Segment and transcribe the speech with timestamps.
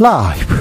[0.00, 0.54] 라이브.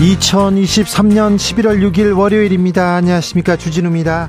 [0.00, 2.96] 2023년 11월 6일 월요일입니다.
[2.96, 3.56] 안녕하십니까.
[3.56, 4.28] 주진우입니다.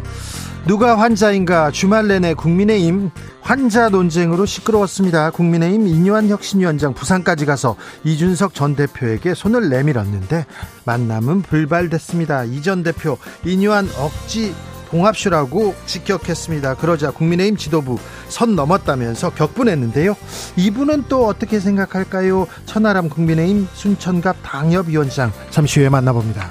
[0.68, 3.09] 누가 환자인가 주말 내내 국민의힘
[3.41, 5.31] 환자 논쟁으로 시끄러웠습니다.
[5.31, 10.45] 국민의힘 이뇨한 혁신위원장 부산까지 가서 이준석 전 대표에게 손을 내밀었는데
[10.86, 12.45] 만남은 불발됐습니다.
[12.45, 14.54] 이 전 대표 이뇨한 억지
[14.94, 16.76] 봉합쇼라고 직격했습니다.
[16.76, 17.98] 그러자 국민의힘 지도부
[18.28, 20.16] 선 넘었다면서 격분했는데요.
[20.56, 22.48] 이분은 또 어떻게 생각할까요?
[22.68, 26.48] 천하람 국민의힘 순천갑 당협위원장 잠시 후에 만나봅니다.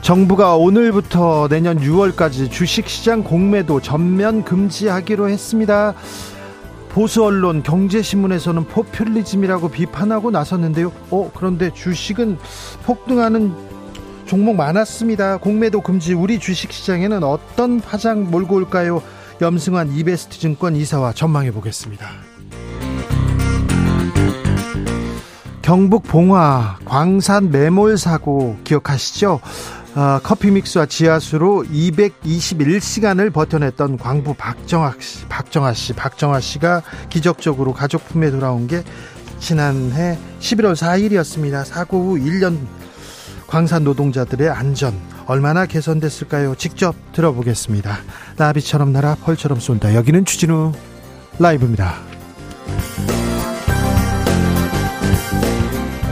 [0.00, 5.94] 정부가 오늘부터 내년 6월까지 주식시장 공매도 전면 금지하기로 했습니다.
[6.88, 10.92] 보수 언론 경제신문에서는 포퓰리즘이라고 비판하고 나섰는데요.
[11.10, 12.38] 어, 그런데 주식은
[12.84, 13.75] 폭등하는
[14.26, 15.38] 종목 많았습니다.
[15.38, 19.02] 공매도 금지 우리 주식시장에는 어떤 파장 몰고 올까요?
[19.40, 22.10] 염승환 이베스트 증권 이사와 전망해 보겠습니다.
[25.62, 29.40] 경북 봉화 광산 매몰 사고 기억하시죠?
[29.96, 38.06] 어, 커피 믹스와 지하수로 221시간을 버텨냈던 광부 박정아 씨, 박정아 씨, 박정아 씨가 기적적으로 가족
[38.08, 38.82] 품에 돌아온 게
[39.38, 41.64] 지난해 11월 4일이었습니다.
[41.64, 42.58] 사고 후 1년
[43.46, 44.94] 광산 노동자들의 안전
[45.26, 46.54] 얼마나 개선됐을까요?
[46.56, 47.96] 직접 들어보겠습니다.
[48.36, 49.94] 나비처럼 날아 펄처럼 쏜다.
[49.94, 50.72] 여기는 추진우
[51.38, 51.94] 라이브입니다.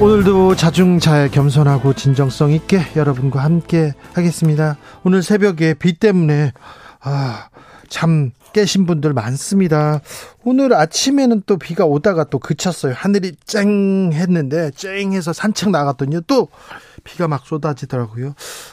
[0.00, 4.76] 오늘도 자중잘 겸손하고 진정성 있게 여러분과 함께 하겠습니다.
[5.04, 6.52] 오늘 새벽에 비 때문에
[7.00, 7.48] 아,
[7.88, 10.00] 참 깨신 분들 많습니다.
[10.44, 12.94] 오늘 아침에는 또 비가 오다가 또 그쳤어요.
[12.96, 16.48] 하늘이 쨍 했는데 쨍해서 산책 나갔더니 또
[17.02, 18.28] 비가 막 쏟아지더라고요.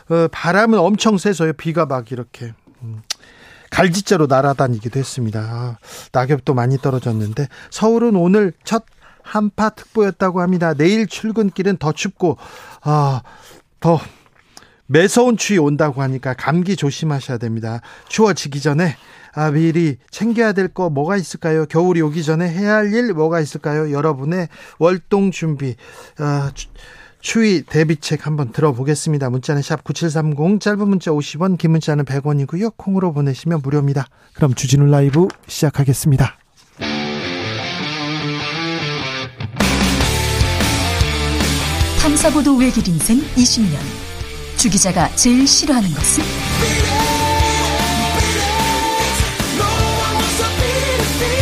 [0.09, 1.53] 어, 바람은 엄청 세서요.
[1.53, 3.01] 비가 막 이렇게 음,
[3.72, 5.39] 갈지자로 날아다니기도 했습니다.
[5.41, 5.78] 아,
[6.13, 8.85] 낙엽도 많이 떨어졌는데 서울은 오늘 첫
[9.23, 10.73] 한파 특보였다고 합니다.
[10.73, 12.38] 내일 출근길은 더 춥고
[12.84, 13.22] 아,
[13.79, 14.00] 더
[14.85, 17.81] 매서운 추위 온다고 하니까 감기 조심하셔야 됩니다.
[18.09, 18.97] 추워지기 전에
[19.33, 21.65] 아, 미리 챙겨야 될 거 뭐가 있을까요?
[21.65, 23.91] 겨울이 오기 전에 해야 할 일 뭐가 있을까요?
[23.91, 24.47] 여러분의
[24.79, 25.75] 월동 준비,
[26.17, 26.51] 아,
[27.21, 29.29] 추위 대비책 한번 들어보겠습니다.
[29.29, 32.73] 문자는 샵 9730, 짧은 문자 50원, 긴 문자는 100원이고요.
[32.77, 34.07] 콩으로 보내시면 무료입니다.
[34.33, 36.37] 그럼 주진우 라이브 시작하겠습니다.
[42.01, 43.77] 탐사보도 외길 인생 20년.
[44.57, 46.23] 주 기자가 제일 싫어하는 것은?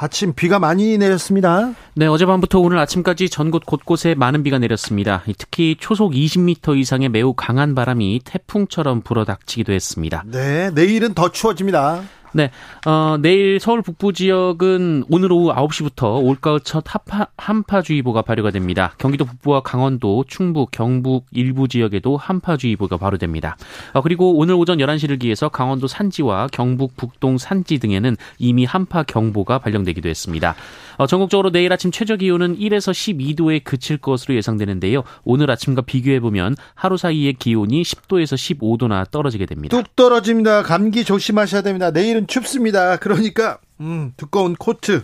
[0.00, 1.72] 아침 비가 많이 내렸습니다.
[1.94, 5.24] 네, 어젯밤부터 오늘 아침까지 전국 곳곳에 많은 비가 내렸습니다.
[5.36, 10.22] 특히 초속 20m 이상의 매우 강한 바람이 태풍처럼 불어닥치기도 했습니다.
[10.26, 12.02] 네, 내일은 더 추워집니다.
[12.32, 12.50] 네,
[12.86, 18.94] 어, 내일 서울 북부 지역은 오늘 오후 9시부터 올가을 첫 한파, 한파주의보가 발효가 됩니다.
[18.98, 23.56] 경기도 북부와 강원도, 충북, 경북 일부 지역에도 한파주의보가 발효됩니다.
[23.92, 29.58] 어, 그리고 오늘 오전 11시를 기해서 강원도 산지와 경북 북동 산지 등에는 이미 한파 경보가
[29.58, 30.54] 발령되기도 했습니다.
[30.96, 35.04] 어, 전국적으로 내일 아침 최저 기온은 1에서 12도에 그칠 것으로 예상되는데요.
[35.24, 39.76] 오늘 아침과 비교해 보면 하루 사이의 기온이 10도에서 15도나 떨어지게 됩니다.
[39.76, 40.62] 뚝 떨어집니다.
[40.62, 41.92] 감기 조심하셔야 됩니다.
[41.92, 42.96] 내일 은 춥습니다.
[42.96, 45.02] 그러니까 음, 두꺼운 코트,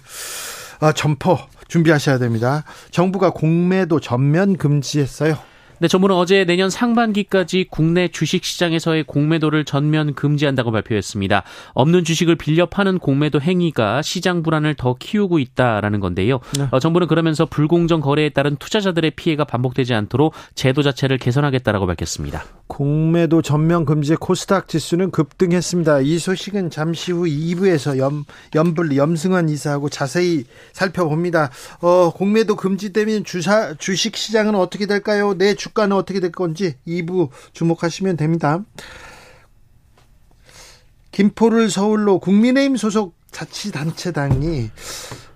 [0.80, 2.64] 아, 점퍼 준비하셔야 됩니다.
[2.91, 5.38] 정부가 공매도 전면 금지했어요.
[5.81, 11.43] 네, 정부는 어제 내년 상반기까지 국내 주식 시장에서의 공매도를 전면 금지한다고 발표했습니다.
[11.75, 16.40] 없는 주식을 빌려 파는 공매도 행위가 시장 불안을 더 키우고 있다라는 건데요.
[16.56, 16.69] 네.
[16.70, 22.44] 어, 정부는 그러면서 불공정 거래에 따른 투자자들의 피해가 반복되지 않도록 제도 자체를 개선하겠다라고 밝혔습니다.
[22.66, 26.00] 공매도 전면 금지의 코스닥 지수는 급등했습니다.
[26.00, 28.25] 이 소식은 잠시 후 2부에서 염,
[28.55, 31.50] 염불 염승환 이사하고 자세히 살펴봅니다.
[31.81, 35.34] 어, 공매도 금지되면 주사, 주식 시장은 어떻게 될까요?
[35.34, 38.64] 내 주가는 어떻게 될 건지 2부 주목하시면 됩니다.
[41.12, 44.70] 김포를 서울로 국민의힘 소속 자치단체당이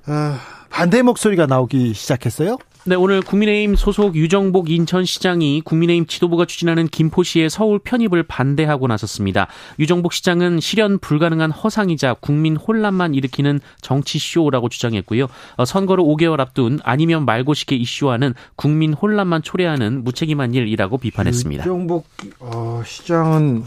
[0.09, 0.37] 어,
[0.71, 2.59] 반대 목소리가 나오기 시작했어요.
[2.89, 9.47] 네, 오늘 국민의힘 소속 유정복 인천시장이 국민의힘 지도부가 추진하는 김포시의 서울 편입을 반대하고 나섰습니다.
[9.79, 15.27] 유정복 시장은 실현 불가능한 허상이자 국민 혼란만 일으키는 정치쇼라고 주장했고요.
[15.57, 21.65] 어, 선거를 5개월 앞둔 아니면 말고식의 이슈와는 국민 혼란만 초래하는 무책임한 일이라고 비판했습니다.
[21.65, 22.07] 유정복
[22.41, 23.65] 어, 시장은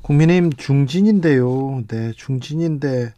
[0.00, 1.84] 국민의힘 중진인데요.
[1.86, 3.12] 네, 중진인데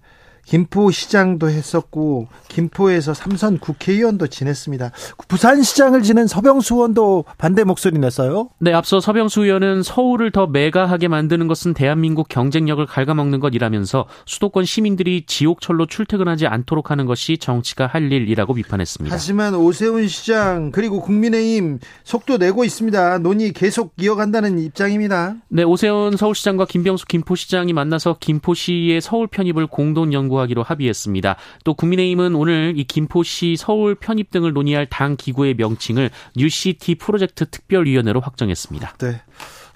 [0.47, 4.93] 김포시장도 했었고 김포에서 삼선 국회의원도 지냈습니다.
[5.29, 8.51] 부산시장을 지낸 서병수 의원도 반대 목소리 냈어요.
[8.59, 15.25] 네, 앞서 서병수 의원은 서울을 더 메가하게 만드는 것은 대한민국 경쟁력을 갉아먹는 것이라면서 수도권 시민들이
[15.27, 19.15] 지옥철로 출퇴근하지 않도록 하는 것이 정치가 할 일이라고 비판했습니다.
[19.15, 23.19] 하지만 오세훈 시장 그리고 국민의힘 속도 내고 있습니다.
[23.19, 25.37] 논의 계속 이어간다는 입장입니다.
[25.49, 31.37] 네, 오세훈 서울시장과 김병수 김포시장이 만나서 김포시의 서울 편입을 공동 연구 연구하기로 합의했습니다.
[31.65, 38.21] 또 국민의힘은 오늘 이 김포시 서울 편입 등을 논의할 당 기구의 명칭을 뉴시티 프로젝트 특별위원회로
[38.21, 38.97] 확정했습니다.
[38.99, 39.23] 네.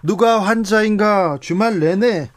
[0.03, 2.31] 누가 환자인가 주말 내내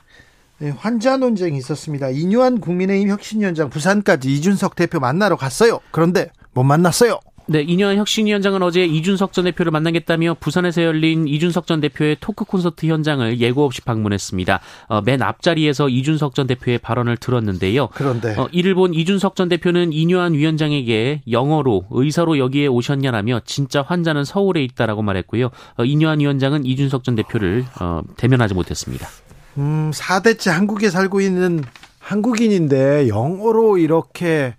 [0.59, 2.09] 네, 환자 논쟁이 있었습니다.
[2.09, 5.79] 인요한 국민의힘 혁신위원장 부산까지 이준석 대표 만나러 갔어요.
[5.89, 7.19] 그런데 못 만났어요.
[7.51, 12.85] 네, 이년 혁신위원장은 어제 이준석 전 대표를 만나겠다며 부산에서 열린 이준석 전 대표의 토크 콘서트
[12.85, 14.61] 현장을 예고 없이 방문했습니다.
[14.87, 17.89] 어, 맨 앞자리에서 이준석 전 대표의 발언을 들었는데요.
[17.93, 24.23] 그런데 어, 이를 본 이준석 전 대표는 이뉴한 위원장에게 영어로 의사로 여기에 오셨냐라며 진짜 환자는
[24.23, 25.49] 서울에 있다라고 말했고요.
[25.75, 29.09] 어, 이뉴한 위원장은 이준석 전 대표를 어, 대면하지 못했습니다.
[29.57, 31.61] 음, 4대째 한국에 살고 있는
[31.99, 34.55] 한국인인데 영어로 이렇게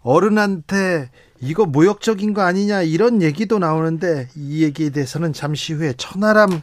[0.00, 1.10] 어른한테
[1.40, 6.62] 이거 모욕적인 거 아니냐 이런 얘기도 나오는데 이 얘기에 대해서는 잠시 후에 천하람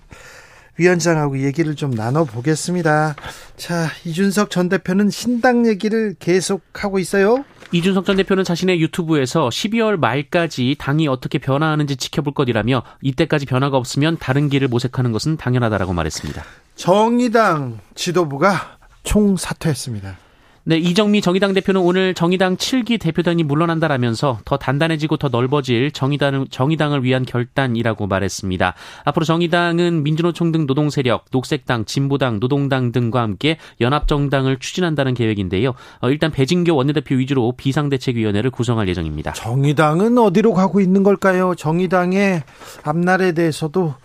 [0.77, 3.15] 위원장하고 얘기를 좀 나눠보겠습니다.
[3.57, 7.45] 자, 이준석 전 대표는 신당 얘기를 계속하고 있어요.
[7.71, 14.17] 이준석 전 대표는 자신의 유튜브에서 12월 말까지 당이 어떻게 변화하는지 지켜볼 것이라며 이때까지 변화가 없으면
[14.19, 16.43] 다른 길을 모색하는 것은 당연하다라고 말했습니다.
[16.75, 20.17] 정의당 지도부가 총사퇴했습니다.
[20.65, 27.03] 네, 이정미 정의당 대표는 오늘 정의당 7기 대표단이 물러난다라면서 더 단단해지고 더 넓어질 정의당, 정의당을
[27.03, 28.73] 위한 결단이라고 말했습니다.
[29.03, 35.73] 앞으로 정의당은 민주노총 등 노동세력, 녹색당, 진보당, 노동당 등과 함께 연합정당을 추진한다는 계획인데요.
[35.99, 39.33] 어, 일단 배진교 원내대표 위주로 비상대책위원회를 구성할 예정입니다.
[39.33, 41.55] 정의당은 어디로 가고 있는 걸까요?
[41.55, 42.41] 정의당의
[42.83, 43.95] 앞날에 대해서도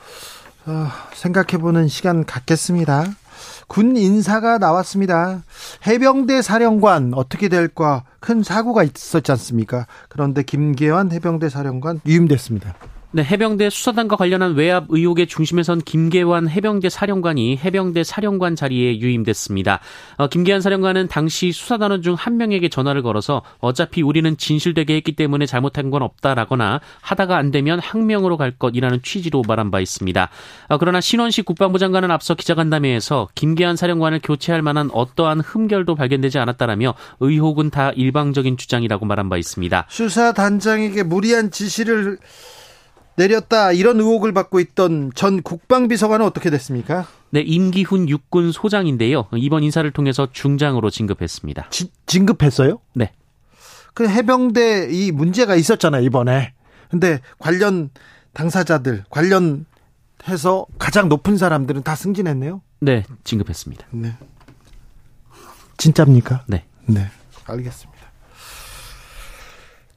[0.66, 3.06] 어, 생각해보는 시간 갖겠습니다.
[3.66, 5.42] 군 인사가 나왔습니다.
[5.86, 9.86] 해병대 사령관 어떻게 될까 큰 사고가 있었지 않습니까?
[10.08, 12.74] 그런데 김계환 해병대 사령관 유임됐습니다.
[13.10, 19.80] 네, 해병대 수사단과 관련한 외압 의혹의 중심에 선 김계환 해병대 사령관이 해병대 사령관 자리에 유임됐습니다.
[20.18, 25.46] 어, 김계환 사령관은 당시 수사단원 중 한 명에게 전화를 걸어서 어차피 우리는 진실되게 했기 때문에
[25.46, 30.28] 잘못한 건 없다라거나 하다가 안 되면 항명으로 갈 것이라는 취지로 말한 바 있습니다.
[30.68, 36.94] 어, 그러나 신원식 국방부 장관은 앞서 기자간담회에서 김계환 사령관을 교체할 만한 어떠한 흠결도 발견되지 않았다라며
[37.20, 39.86] 의혹은 다 일방적인 주장이라고 말한 바 있습니다.
[39.88, 42.18] 수사단장에게 무리한 지시를
[43.18, 47.06] 내렸다 이런 의혹을 받고 있던 전 국방비서관은 어떻게 됐습니까?
[47.30, 49.26] 네, 임기훈 육군 소장인데요.
[49.36, 51.68] 이번 인사를 통해서 중장으로 진급했습니다.
[51.70, 52.78] 지, 진급했어요?
[52.94, 53.12] 네.
[53.92, 56.54] 그 해병대 이 문제가 있었잖아요, 이번에.
[56.90, 57.90] 근데 관련
[58.32, 62.62] 당사자들, 관련해서 가장 높은 사람들은 다 승진했네요?
[62.80, 63.86] 네, 진급했습니다.
[63.90, 64.14] 네.
[65.76, 66.44] 진짜입니까?
[66.46, 66.64] 네.
[66.86, 67.08] 네.
[67.46, 67.97] 알겠습니다.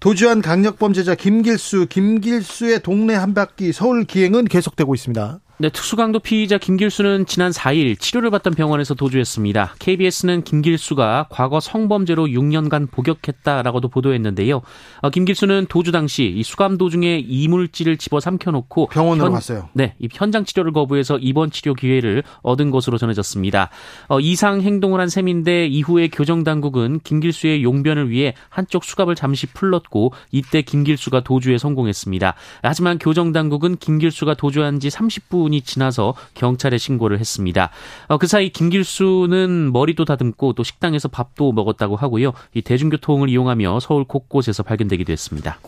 [0.02, 5.40] 도주한 강력범죄자 김길수, 김길수의 동네 한 바퀴 서울 기행은 계속되고 있습니다.
[5.62, 9.76] 네, 특수강도 피의자 김길수는 지난 4일 치료를 받던 병원에서 도주했습니다.
[9.78, 14.64] KBS는 김길수가 과거 성범죄로 6년간 복역했다라고도 보도했는데요.
[15.02, 19.70] 어, 김길수는 도주 당시 이 수감 도중에 이물질을 집어 삼켜놓고 병원으로 현, 갔어요.
[19.74, 23.70] 네, 이 현장 치료를 거부해서 입원 치료 기회를 얻은 것으로 전해졌습니다.
[24.08, 30.12] 어, 이상 행동을 한 셈인데 이후에 교정 당국은 김길수의 용변을 위해 한쪽 수갑을 잠시 풀렀고
[30.32, 32.34] 이때 김길수가 도주에 성공했습니다.
[32.64, 37.70] 하지만 교정 당국은 김길수가 도주한 지 30분 10 분이 지나서 경찰에 신고를 했습니다.
[38.08, 42.32] 어, 그 사이 김길수는 머리도 다듬고 또 식당에서 밥도 먹었다고 하고요.
[42.54, 45.60] 이 대중교통을 이용하며 서울 곳곳에서 발견되기도 했습니다.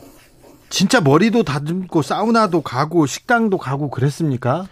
[0.69, 4.65] 진짜 머리도 다듬고 사우나도 가고 식당도 가고 그랬습니까?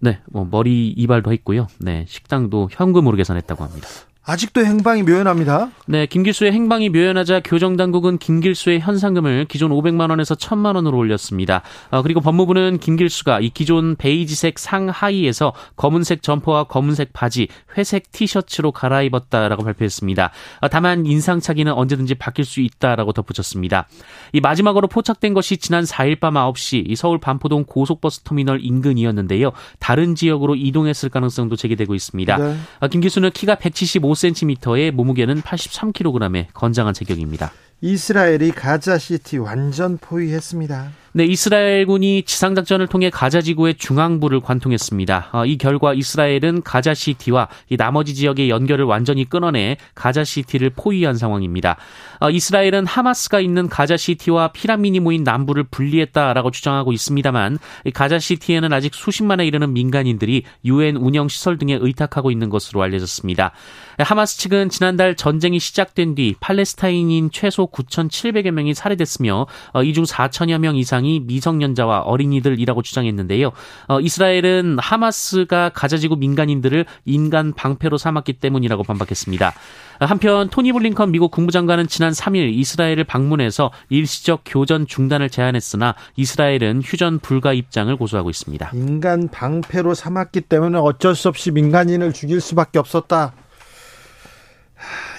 [0.00, 1.68] 네, 뭐 머리 이발도 했고요.
[1.78, 3.88] 네, 식당도 현금으로 계산했다고 합니다.
[4.28, 5.70] 아직도 행방이 묘연합니다.
[5.86, 11.62] 네, 김길수의 행방이 묘연하자 교정 당국은 김길수의 현상금을 기존 500만 원에서 1000만 원으로 올렸습니다.
[11.90, 17.46] 어, 그리고 법무부는 김길수가 이 기존 베이지색 상하의에서 검은색 점퍼와 검은색 바지,
[17.78, 20.32] 회색 티셔츠로 갈아입었다라고 발표했습니다.
[20.60, 23.86] 어, 다만 인상착의는 언제든지 바뀔 수 있다라고 덧붙였습니다.
[24.32, 29.52] 이 마지막으로 포착된 것이 지난 4일 밤 9시 서울 반포동 고속버스 터미널 인근이었는데요.
[29.78, 32.36] 다른 지역으로 이동했을 가능성도 제기되고 있습니다.
[32.38, 32.56] 네.
[32.80, 37.52] 어, 김길수는 키가 175 5cm에 몸무게는 83kg의 건장한 체격입니다.
[37.82, 40.92] 이스라엘이 가자시티 완전 포위했습니다.
[41.12, 45.30] 네, 이스라엘군이 지상작전을 통해 가자 지구의 중앙부를 관통했습니다.
[45.32, 51.16] 어, 이 결과 이스라엘은 가자 시티와 이 나머지 지역의 연결을 완전히 끊어내 가자 시티를 포위한
[51.16, 51.76] 상황입니다.
[52.20, 57.58] 어, 이스라엘은 하마스가 있는 가자 시티와 피라민이 모인 남부를 분리했다라고 주장하고 있습니다만
[57.94, 63.52] 가자 시티에는 아직 수십만에 이르는 민간인들이 유엔 운영 시설 등에 의탁하고 있는 것으로 알려졌습니다.
[63.98, 70.76] 하마스 측은 지난달 전쟁이 시작된 뒤 팔레스타인인 최소 9,700여 명이 살해됐으며 어, 이중 4천여 명
[70.76, 73.52] 이상이 미성년자와 어린이들이라고 주장했는데요.
[73.88, 79.54] 어, 이스라엘은 하마스가 가자지구 민간인들을 인간 방패로 삼았기 때문이라고 반박했습니다.
[80.00, 87.20] 한편 토니 블링컨 미국 국무장관은 지난 3일 이스라엘을 방문해서 일시적 교전 중단을 제안했으나 이스라엘은 휴전
[87.20, 88.72] 불가 입장을 고수하고 있습니다.
[88.74, 93.32] 인간 방패로 삼았기 때문에 어쩔 수 없이 민간인을 죽일 수밖에 없었다.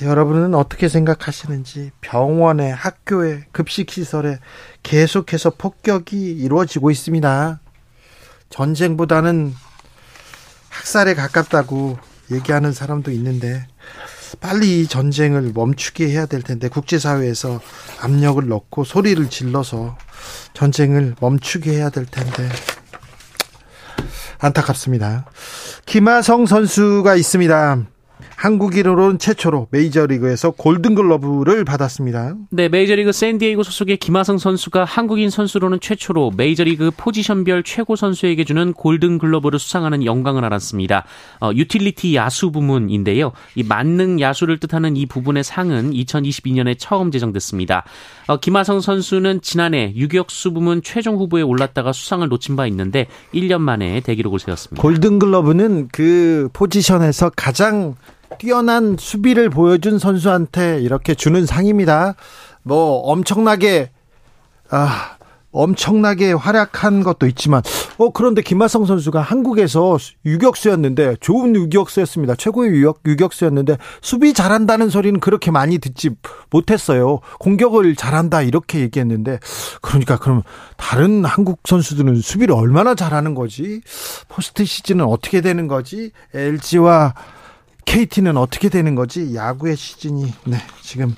[0.02, 4.40] 여러분은 어떻게 생각하시는지 병원에 학교에 급식시설에
[4.84, 7.60] 계속해서 폭격이 이루어지고 있습니다.
[8.50, 9.54] 전쟁보다는
[10.70, 11.98] 학살에 가깝다고
[12.32, 13.66] 얘기하는 사람도 있는데
[14.42, 17.60] 빨리 이 전쟁을 멈추게 해야 될 텐데 국제사회에서
[18.02, 19.98] 압력을 넣고 소리를 질러서
[20.54, 22.50] 전쟁을 멈추게 해야 될 텐데
[24.40, 25.26] 안타깝습니다.
[25.86, 27.86] 김하성 선수가 있습니다.
[28.38, 32.36] 한국인으로는 최초로 메이저리그에서 골든글러브를 받았습니다.
[32.51, 39.58] 네, 메이저리그 샌디에이고 소속의 김하성 선수가 한국인 선수로는 최초로 메이저리그 포지션별 최고 선수에게 주는 골든글러브를
[39.58, 41.03] 수상하는 영광을 알았습니다.
[41.41, 43.32] 어, 유틸리티 야수 부문인데요.
[43.56, 47.86] 이 만능 야수를 뜻하는 이 부분의 상은 2022년에 처음 제정됐습니다.
[48.27, 54.01] 어, 김하성 선수는 지난해 유격수 부문 최종 후보에 올랐다가 수상을 놓친 바 있는데 1년 만에
[54.01, 54.79] 대기록을 세웠습니다.
[54.79, 57.96] 골든글러브는 그 포지션에서 가장
[58.40, 62.16] 뛰어난 수비를 보여준 선수한테 이렇게 주는 상입니다.
[62.64, 63.92] 뭐 엄청나게
[64.70, 65.18] 아
[65.52, 67.64] 엄청나게 활약한 것도 있지만
[67.98, 72.36] 어 그런데 김하성 선수가 한국에서 유격수였는데 좋은 유격수였습니다.
[72.36, 76.12] 최고의 유격 유격수였는데 수비 잘한다는 소리는 그렇게 많이 듣지
[76.52, 77.22] 못했어요.
[77.40, 79.40] 공격을 잘한다 이렇게 얘기했는데
[79.82, 80.44] 그러니까 그럼
[80.76, 83.82] 다른 한국 선수들은 수비를 얼마나 잘하는 거지?
[84.28, 86.12] 포스트 시즌은 어떻게 되는 거지?
[86.36, 87.16] LG와
[87.88, 89.34] KT는 어떻게 되는 거지?
[89.34, 91.15] 야구의 시즌이 네, 지금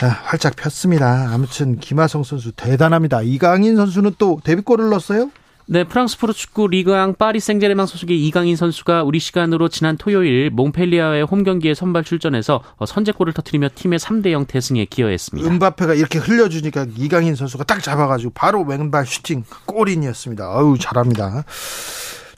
[0.00, 1.30] 아, 활짝 폈습니다.
[1.32, 3.22] 아무튼 김하성 선수 대단합니다.
[3.22, 5.30] 이강인 선수는 또 데뷔골을 넣었어요?
[5.66, 11.42] 네, 프랑스 프로축구 리그앙 파리 생제르맹 소속의 이강인 선수가 우리 시간으로 지난 토요일 몽펠리아의 홈
[11.42, 15.48] 경기에 선발 출전해서 어, 선제골을 터뜨리며 팀의 3대 0 대승에 기여했습니다.
[15.48, 20.44] 은바페가 이렇게 흘려주니까 이강인 선수가 딱 잡아가지고 바로 왼발 슈팅 골인이었습니다.
[20.44, 21.44] 아유 잘합니다.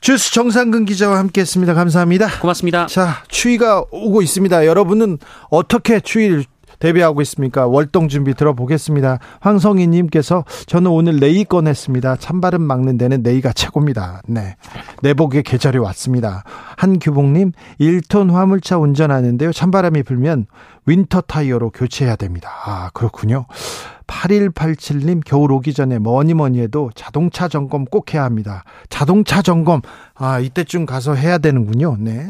[0.01, 1.73] 주스 정상근 기자와 함께했습니다.
[1.73, 2.39] 감사합니다.
[2.39, 2.87] 고맙습니다.
[2.87, 4.65] 자, 추위가 오고 있습니다.
[4.65, 5.17] 여러분은
[5.49, 6.45] 어떻게 추위를
[6.79, 7.65] 대비하고 있습니까?
[7.65, 9.19] 월동 준비 들어보겠습니다.
[9.39, 12.17] 황성희 님께서 저는 오늘 내의 꺼냈습니다.
[12.17, 14.21] 찬바람 막는 데는 내의가 최고입니다.
[14.27, 14.55] 네.
[15.01, 16.43] 내복의 계절이 왔습니다.
[16.77, 19.53] 한규봉 님, 1톤 화물차 운전하는데요.
[19.53, 20.45] 찬바람이 불면
[20.85, 22.49] winter 타이어로 교체해야 됩니다.
[22.65, 23.47] 아, 그렇군요.
[24.07, 28.63] 8187님 겨울 오기 전에 뭐니 뭐니 해도 자동차 점검 꼭 해야 합니다.
[28.89, 29.81] 자동차 점검
[30.15, 31.97] 아 이때쯤 가서 해야 되는군요.
[31.99, 32.29] 네.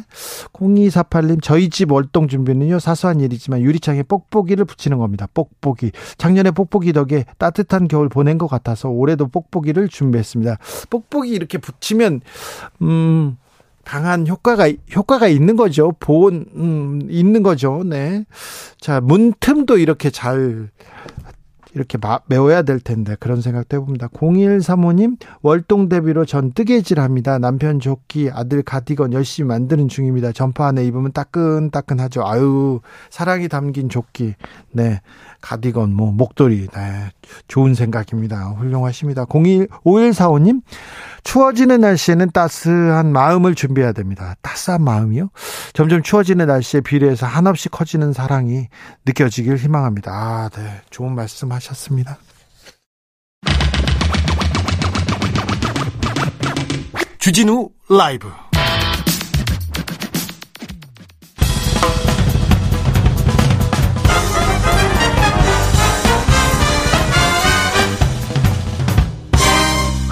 [0.54, 5.28] 0248님 저희 집 월동 준비는요 사소한 일이지만 유리창에 뽁뽁이를 붙이는 겁니다.
[5.34, 10.58] 뽁뽁이 작년에 뽁뽁이 덕에 따뜻한 겨울 보낸 것 같아서 올해도 뽁뽁이를 준비했습니다.
[10.90, 12.22] 뽁뽁이 이렇게 붙이면
[12.82, 13.38] 음
[13.88, 15.94] 강한 효과가 효과가 있는 거죠.
[16.02, 17.84] 보온 음, 있는 거죠.
[17.86, 18.26] 네.
[18.82, 20.70] 자 문틈도 이렇게 잘
[21.74, 21.98] 이렇게
[22.28, 24.08] 메워야 될 텐데 그런 생각도 해봅니다.
[24.10, 27.40] 0135님 월동 대비로 전 뜨개질합니다.
[27.40, 30.32] 남편 조끼 아들 가디건 열심히 만드는 중입니다.
[30.32, 32.26] 점퍼 안에 입으면 따끈따끈하죠.
[32.26, 34.36] 아유 사랑이 담긴 조끼
[34.72, 35.02] 네
[35.42, 37.12] 가디건 뭐 목도리 네
[37.48, 38.50] 좋은 생각입니다.
[38.58, 39.26] 훌륭하십니다.
[39.30, 40.62] 01 5145님
[41.24, 44.36] 추워지는 날씨에는 따스한 마음을 준비해야 됩니다.
[44.42, 45.30] 따스한 마음이요?
[45.74, 48.68] 점점 추워지는 날씨에 비례해서 한없이 커지는 사랑이
[49.06, 50.12] 느껴지길 희망합니다.
[50.12, 50.82] 아, 네.
[50.90, 52.18] 좋은 말씀 하셨습니다.
[57.20, 58.30] 주진우 라이브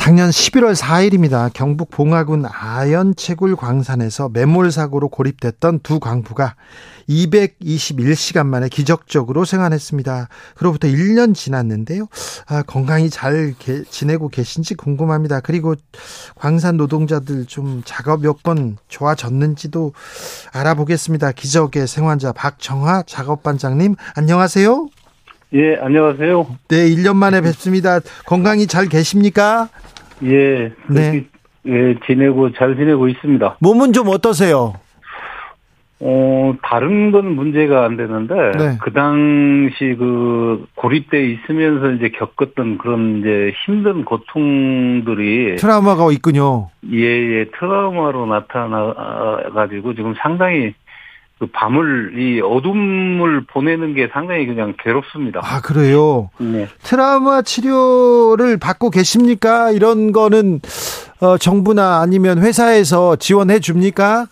[0.00, 1.52] 작년 11월 4일입니다.
[1.52, 6.56] 경북 봉화군 아연채굴 광산에서 매몰 사고로 고립됐던 두 광부가
[7.06, 10.28] 221시간 만에 기적적으로 생還했습니다.
[10.56, 12.06] 그로부터 1년 지났는데요.
[12.46, 15.40] 아, 건강히 잘 게, 지내고 계신지 궁금합니다.
[15.40, 15.74] 그리고
[16.34, 19.92] 광산 노동자들 좀 작업 여건 좋아졌는지도
[20.54, 21.32] 알아보겠습니다.
[21.32, 24.88] 기적의 생환자 박정화 작업반장님 안녕하세요.
[25.52, 26.46] 예, 안녕하세요.
[26.68, 27.98] 네, 1년 만에 뵙습니다.
[28.24, 29.68] 건강히 잘 계십니까?
[30.22, 31.24] 예, 네.
[31.66, 33.56] 예, 지내고 잘 지내고 있습니다.
[33.60, 34.74] 몸은 좀 어떠세요?
[36.02, 38.78] 어, 다른 건 문제가 안 되는데 네.
[38.80, 46.70] 그 당시 그 고립돼 있으면서 이제 겪었던 그런 이제 힘든 고통들이 트라우마가 있군요.
[46.92, 48.94] 예, 예, 트라우마로 나타나
[49.52, 50.74] 가지고 지금 상당히
[51.40, 55.40] 그 밤을 이 어둠을 보내는 게 상당히 그냥 괴롭습니다.
[55.42, 56.28] 아, 그래요?
[56.38, 56.68] 네.
[56.82, 59.70] 트라우마 치료를 받고 계십니까?
[59.70, 60.60] 이런 거는
[61.22, 64.26] 어, 정부나 아니면 회사에서 지원해 줍니까?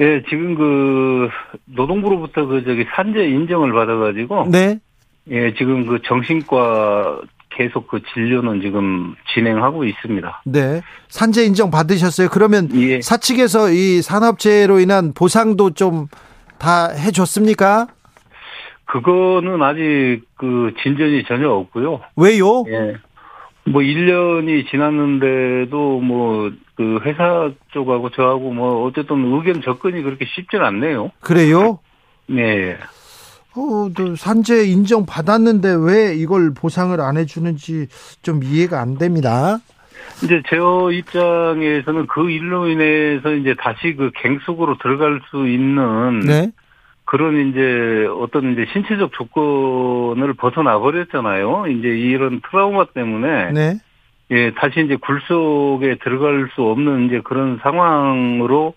[0.00, 1.28] 예, 지금 그
[1.66, 4.80] 노동부로부터 그 저기 산재 인정을 받아가지고 네.
[5.30, 7.20] 예, 지금 그 정신과
[7.56, 10.42] 계속 그 진료는 지금 진행하고 있습니다.
[10.46, 10.82] 네.
[11.08, 12.28] 산재 인정 받으셨어요.
[12.30, 13.00] 그러면 예.
[13.00, 16.08] 사측에서 이 산업재해로 인한 보상도 좀
[16.58, 17.88] 다 해줬습니까?
[18.86, 22.00] 그거는 아직 그 진전이 전혀 없고요.
[22.16, 22.64] 왜요?
[22.68, 22.96] 예.
[23.66, 31.12] 뭐 1년이 지났는데도 뭐 그 회사 쪽하고 저하고 뭐 어쨌든 의견 접근이 그렇게 쉽지는 않네요.
[31.20, 31.78] 그래요?
[32.26, 32.76] 네.
[33.56, 37.86] 어, 또 산재 인정 받았는데 왜 이걸 보상을 안 해주는지
[38.22, 39.58] 좀 이해가 안 됩니다.
[40.22, 40.56] 이제 제
[40.92, 46.50] 입장에서는 그 일로 인해서 이제 다시 그 갱 속으로 들어갈 수 있는 네.
[47.04, 51.66] 그런 이제 어떤 이제 신체적 조건을 벗어나 버렸잖아요.
[51.68, 53.74] 이제 이런 트라우마 때문에 네.
[54.30, 58.74] 예, 다시 이제 굴 속에 들어갈 수 없는 이제 그런 상황으로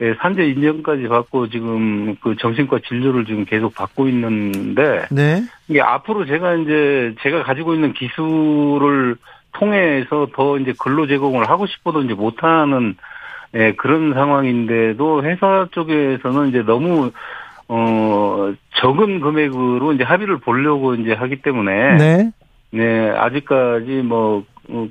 [0.00, 5.42] 예, 산재 인정까지 받고 지금 그 정신과 진료를 지금 계속 받고 있는데 네.
[5.68, 9.16] 이게 앞으로 제가 이제 제가 가지고 있는 기술을
[9.52, 12.96] 통해서 더 이제 근로 제공을 하고 싶어도 이제 못하는
[13.54, 17.10] 예, 그런 상황인데도 회사 쪽에서는 이제 너무
[17.66, 22.30] 어 적은 금액으로 이제 합의를 보려고 이제 하기 때문에 네.
[22.70, 24.42] 네, 아직까지 뭐, 어,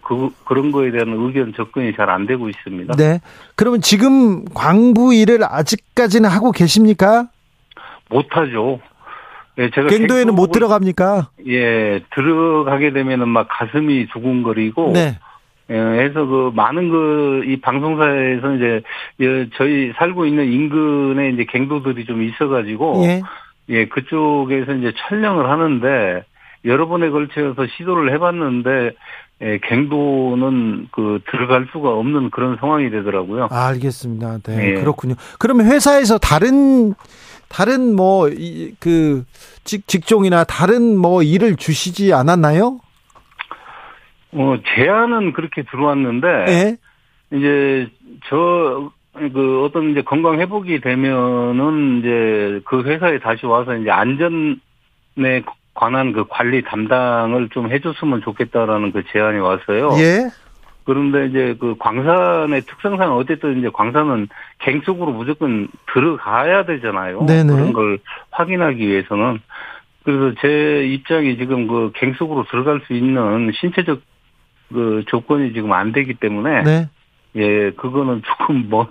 [0.03, 2.95] 그, 그런 거에 대한 의견 접근이 잘 안 되고 있습니다.
[2.95, 3.19] 네.
[3.55, 7.27] 그러면 지금 광부 일을 아직까지는 하고 계십니까?
[8.09, 8.79] 못하죠.
[9.57, 9.87] 예, 제가.
[9.87, 11.29] 갱도에는 못 들어갑니까?
[11.47, 14.91] 예, 들어가게 되면은 막 가슴이 두근거리고.
[14.93, 15.19] 네.
[15.69, 18.81] 예, 해서 그 많은 그, 이 방송사에서 이제,
[19.19, 23.03] 예, 저희 살고 있는 인근에 이제 갱도들이 좀 있어가지고.
[23.05, 23.21] 예.
[23.69, 26.23] 예, 그쪽에서 이제 촬영을 하는데
[26.65, 28.91] 여러 번에 걸쳐서 시도를 해봤는데
[29.41, 33.49] 예, 갱도는 그 들어갈 수가 없는 그런 상황이 되더라고요.
[33.51, 34.39] 아, 알겠습니다.
[34.39, 34.55] 네.
[34.55, 34.73] 네.
[34.73, 35.15] 그렇군요.
[35.39, 36.93] 그러면 회사에서 다른
[37.49, 38.29] 다른 뭐
[38.79, 39.23] 그
[39.63, 42.79] 직종이나 다른 뭐 일을 주시지 않았나요?
[44.31, 46.77] 어, 제안은 그렇게 들어왔는데 예.
[47.31, 47.89] 이제
[48.29, 55.41] 저 그 어떤 이제 건강 회복이 되면은 이제 그 회사에 다시 와서 이제 안전에
[55.77, 59.91] 관한 그 관리 담당을 좀 해줬으면 좋겠다라는 그 제안이 왔어요.
[59.99, 60.29] 예.
[60.85, 64.27] 그런데 이제 그 광산의 특성상 어쨌든 이제 광산은
[64.59, 67.25] 갱 속으로 무조건 들어가야 되잖아요.
[67.25, 67.53] 네네.
[67.53, 67.99] 그런 걸
[68.31, 69.39] 확인하기 위해서는.
[70.03, 74.01] 그래서 제 입장이 지금 그 갱 속으로 들어갈 수 있는 신체적
[74.73, 76.89] 그 조건이 지금 안 되기 때문에 네.
[77.35, 78.87] 예, 그거는 조금 먼,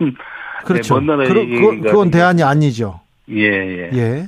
[0.65, 0.95] 그렇죠.
[0.95, 3.01] 먼 나라 그러, 그건, 그건 대안이 아니죠.
[3.31, 3.91] 예, 예.
[3.95, 4.27] 예.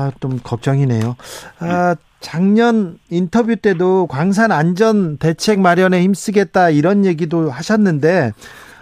[0.00, 1.16] 아, 좀 걱정이네요.
[1.60, 8.32] 아, 작년 인터뷰 때도 광산 안전 대책 마련에 힘쓰겠다 이런 얘기도 하셨는데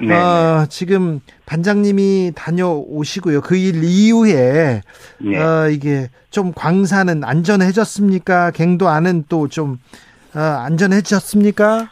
[0.00, 0.14] 네.
[0.14, 3.40] 어, 지금 반장님이 다녀오시고요.
[3.40, 4.83] 그 일 이후에
[5.24, 5.37] 예.
[5.38, 8.50] 어, 이게 좀 광산은 안전해졌습니까?
[8.52, 9.78] 갱도 안은 또 좀
[10.35, 11.88] 어, 안전해졌습니까?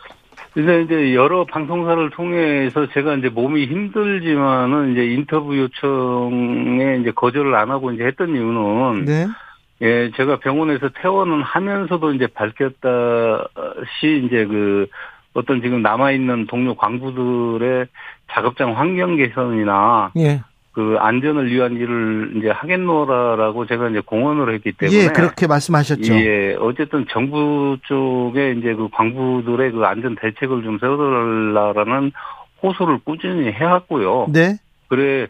[0.57, 7.71] 그래서 이제 여러 방송사를 통해서 제가 이제 몸이 힘들지만은 이제 인터뷰 요청에 이제 거절을 안
[7.71, 9.27] 하고 이제 했던 이유는 네.
[9.83, 14.87] 예, 제가 병원에서 퇴원은 하면서도 이제 밝혔다시 이제 그
[15.35, 17.89] 어떤 지금 남아 있는 동료 광부들의
[18.33, 20.41] 작업장 환경 개선이나 예.
[20.77, 25.05] 그 안전을 위한 일을 이제 하겠노라라고 제가 이제 공언을 했기 때문에.
[25.05, 26.15] 예, 그렇게 말씀하셨죠.
[26.15, 32.13] 예, 어쨌든 정부 쪽에 이제 그 광부들의 그 안전 대책을 좀 세워달라라는
[32.63, 34.27] 호소를 꾸준히 해왔고요.
[34.29, 34.59] 네.
[34.89, 35.29] 그래,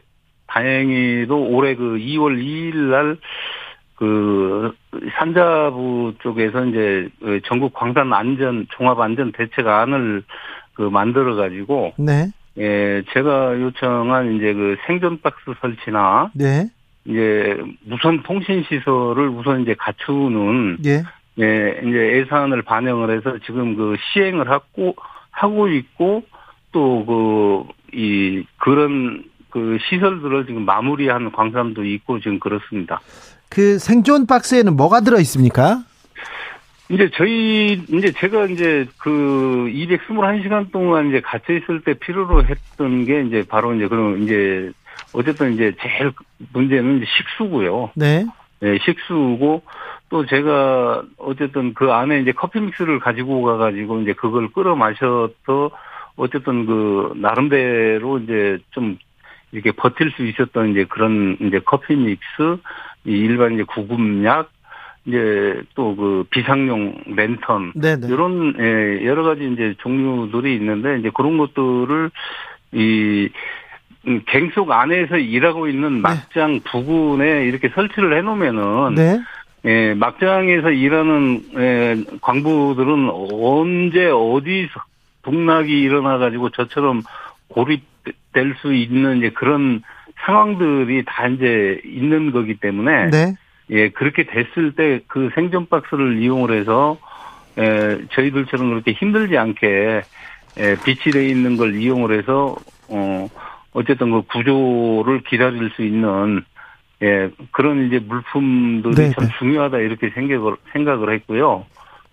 [0.48, 3.16] 다행히도 올해 그 2월 2일 날,
[3.94, 4.74] 그
[5.16, 10.24] 산자부 쪽에서 이제 그 전국 광산 안전 종합 안전 대책안을
[10.74, 12.32] 그 만들어 가지고 네.
[12.58, 16.68] 예 제가 요청한 이제 그 생존 박스 설치나 네.
[17.04, 21.02] 이제 무선 통신 시설을 우선 이제 갖추는 예.
[21.38, 24.96] 예 이제 예산을 반영을 해서 지금 그 시행을 하고
[25.30, 26.22] 하고 있고
[26.72, 33.00] 또 그 이 그런 그 시설들을 지금 마무리한 광산도 있고 지금 그렇습니다.
[33.48, 35.82] 그 생존 박스에는 뭐가 들어 있습니까?
[36.88, 43.22] 이제 저희 이제 제가 이제 그 221시간 동안 이제 갇혀 있을 때 필요로 했던 게
[43.22, 44.70] 이제 바로 이제 그런 이제
[45.12, 46.12] 어쨌든 이제 제일
[46.52, 47.90] 문제는 이제 식수고요.
[47.94, 48.24] 네.
[48.60, 49.62] 네, 식수고
[50.08, 55.70] 또 제가 어쨌든 그 안에 이제 커피 믹스를 가지고 가가지고 이제 그걸 끓여 마셔서
[56.16, 58.96] 어쨌든 그 나름대로 이제 좀
[59.52, 62.58] 이렇게 버틸 수 있었던 이제 그런 이제 커피 믹스,
[63.04, 64.50] 이 일반 이제 구급약,
[65.06, 68.06] 이제 또 그 비상용 랜턴 네, 네.
[68.08, 72.10] 이런 예, 여러 가지 이제 종류들이 있는데 이제 그런 것들을
[72.72, 73.28] 이
[74.06, 79.20] 음, 갱속 안에서 일하고 있는 막장 부근에 이렇게 설치를 해놓으면은 네.
[79.64, 84.80] 예, 막장에서 일하는 예, 광부들은 언제 어디서
[85.22, 87.02] 북락이 일어나 가지고 저처럼
[87.48, 89.82] 고립될 수 있는 이제 그런
[90.24, 93.34] 상황들이 다 이제 있는 거기 때문에 네.
[93.70, 96.98] 예, 그렇게 됐을 때 그 생존 박스를 이용을 해서
[97.58, 100.02] 에, 저희들처럼 그렇게 힘들지 않게
[100.58, 102.56] 에, 비치되어 있는 걸 이용을 해서
[102.88, 103.28] 어
[103.72, 106.42] 어쨌든 그 구조를 기다릴 수 있는
[107.02, 109.30] 예, 그런 이제 물품들이 네, 참 네.
[109.38, 111.66] 중요하다 이렇게 생각을 생각을 했고요.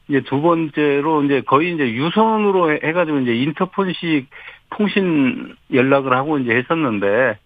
[0.10, 4.28] 이제 두 번째로 이제 거의 이제 유선으로 해- 해가지고 이제 인터폰식
[4.72, 7.38] 통신 연락을 하고 이제 했었는데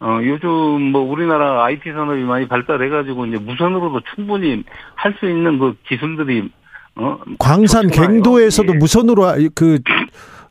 [0.00, 0.48] 어, 요즘
[0.92, 4.62] 뭐 우리나라 IT 산업이 많이 발달해가지고 이제 무선으로도 충분히
[4.94, 6.48] 할 수 있는 그 기술들이
[6.94, 7.88] 어 광산.
[7.88, 8.76] 갱도에서도 예.
[8.78, 9.22] 무선으로
[9.54, 9.78] 그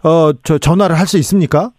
[0.04, 1.72] 어 저 전화를 할 수 있습니까?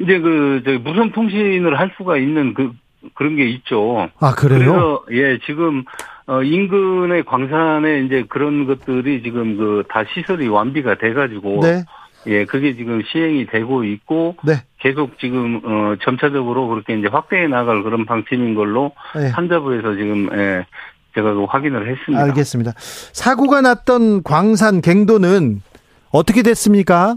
[0.00, 2.72] 이제 그 저기 무선 통신을 할 수가 있는 그
[3.14, 4.08] 그런 게 있죠.
[4.20, 4.58] 아 그래요?
[4.58, 5.84] 그래서 예 지금
[6.26, 11.84] 어 인근의 광산에 이제 그런 것들이 지금 그 다 시설이 완비가 돼가지고 네.
[12.28, 14.54] 예 그게 지금 시행이 되고 있고 네.
[14.78, 19.28] 계속 지금 어 점차적으로 그렇게 이제 확대해 나갈 그런 방침인 걸로 네.
[19.30, 20.66] 산자부에서 지금 예
[21.14, 22.22] 제가 그 확인을 했습니다.
[22.24, 22.72] 알겠습니다.
[22.76, 25.62] 사고가 났던 광산 갱도는
[26.12, 27.16] 어떻게 됐습니까?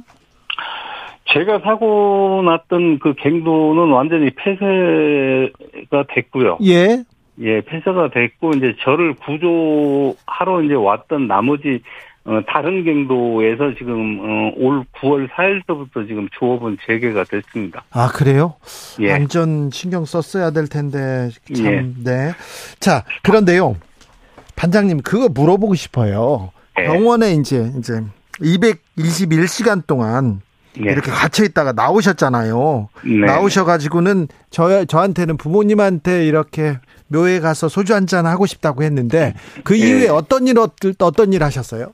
[1.34, 6.58] 제가 사고 났던 그 갱도는 완전히 폐쇄가 됐고요.
[6.64, 7.04] 예.
[7.40, 11.82] 예, 폐쇄가 됐고 이제 저를 구조하러 이제 왔던 나머지
[12.24, 17.84] 어, 다른 갱도에서 지금 어, 올 9월 4일서부터 지금 조업은 재개가 됐습니다.
[17.90, 18.56] 아 그래요?
[19.00, 19.12] 예.
[19.12, 21.82] 안전 신경 썼어야 될 텐데 참 예.
[22.04, 22.32] 네.
[22.80, 23.76] 자 그런데요,
[24.56, 26.52] 반장님 그거 물어보고 싶어요.
[26.80, 26.84] 예.
[26.86, 28.02] 병원에 이제 이제
[28.40, 30.42] 221시간 동안
[30.78, 30.92] 네.
[30.92, 32.90] 이렇게 갇혀 있다가 나오셨잖아요.
[33.04, 33.26] 네.
[33.26, 39.88] 나오셔가지고는 저 저한테는 부모님한테 이렇게 묘에 가서 소주 한 잔 하고 싶다고 했는데 그 예.
[39.88, 41.92] 이후에 어떤 일 어떤 일 하셨어요?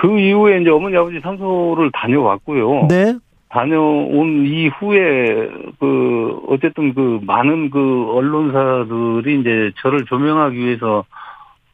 [0.00, 2.86] 그 이후에 이제 어머니 아버지 산소를 다녀왔고요.
[2.88, 3.16] 네.
[3.50, 11.04] 다녀온 이후에 그 어쨌든 그 많은 그 언론사들이 이제 저를 조명하기 위해서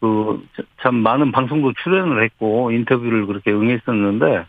[0.00, 0.40] 그
[0.86, 4.44] 참 많은 방송도 출연을 했고 인터뷰를 그렇게 응했었는데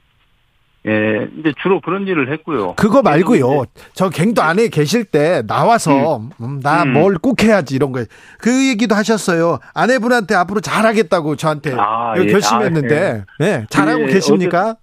[0.86, 2.76] 예 이제 주로 그런 일을 했고요.
[2.76, 3.66] 그거 계속 말고요.
[3.94, 6.22] 저 갱도 안에 계실 때 나와서
[6.62, 6.94] 나 음.
[6.94, 8.06] 뭘꼭 해야지 이런 거.
[8.40, 9.60] 그 얘기도 하셨어요.
[9.74, 12.28] 아내분한테 앞으로 잘하겠다고 저한테 아, 예.
[12.28, 13.26] 결심했는데.
[13.40, 13.66] 네.
[13.70, 14.76] 잘하고 예, 계십니까?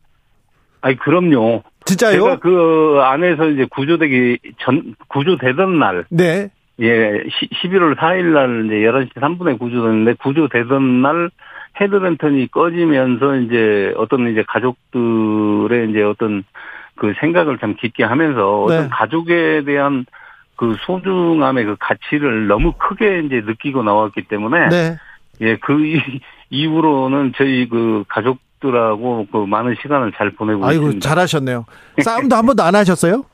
[0.80, 1.62] 아니 그럼요.
[1.86, 2.40] 제가 진짜요?
[2.40, 6.50] 그 안에서 이제 구조되기 전 구조되던 날 네.
[6.80, 11.30] 예, 시, 11월 4일 날 이제 11시 3분에 구조됐는데 구조되던 날
[11.80, 16.44] 헤드랜턴이 꺼지면서 이제 어떤 이제 가족들의 이제 어떤
[16.96, 18.76] 그 생각을 참 깊게 하면서 네.
[18.76, 20.06] 어떤 가족에 대한
[20.56, 24.96] 그 소중함의 그 가치를 너무 크게 이제 느끼고 나왔기 때문에 네.
[25.40, 31.08] 예, 그 이- 이후로는 저희 그 가족들하고 그 많은 시간을 잘 보내고 아이고 있습니다.
[31.08, 31.66] 잘하셨네요.
[32.00, 33.24] 싸움도 한 번도 안 하셨어요?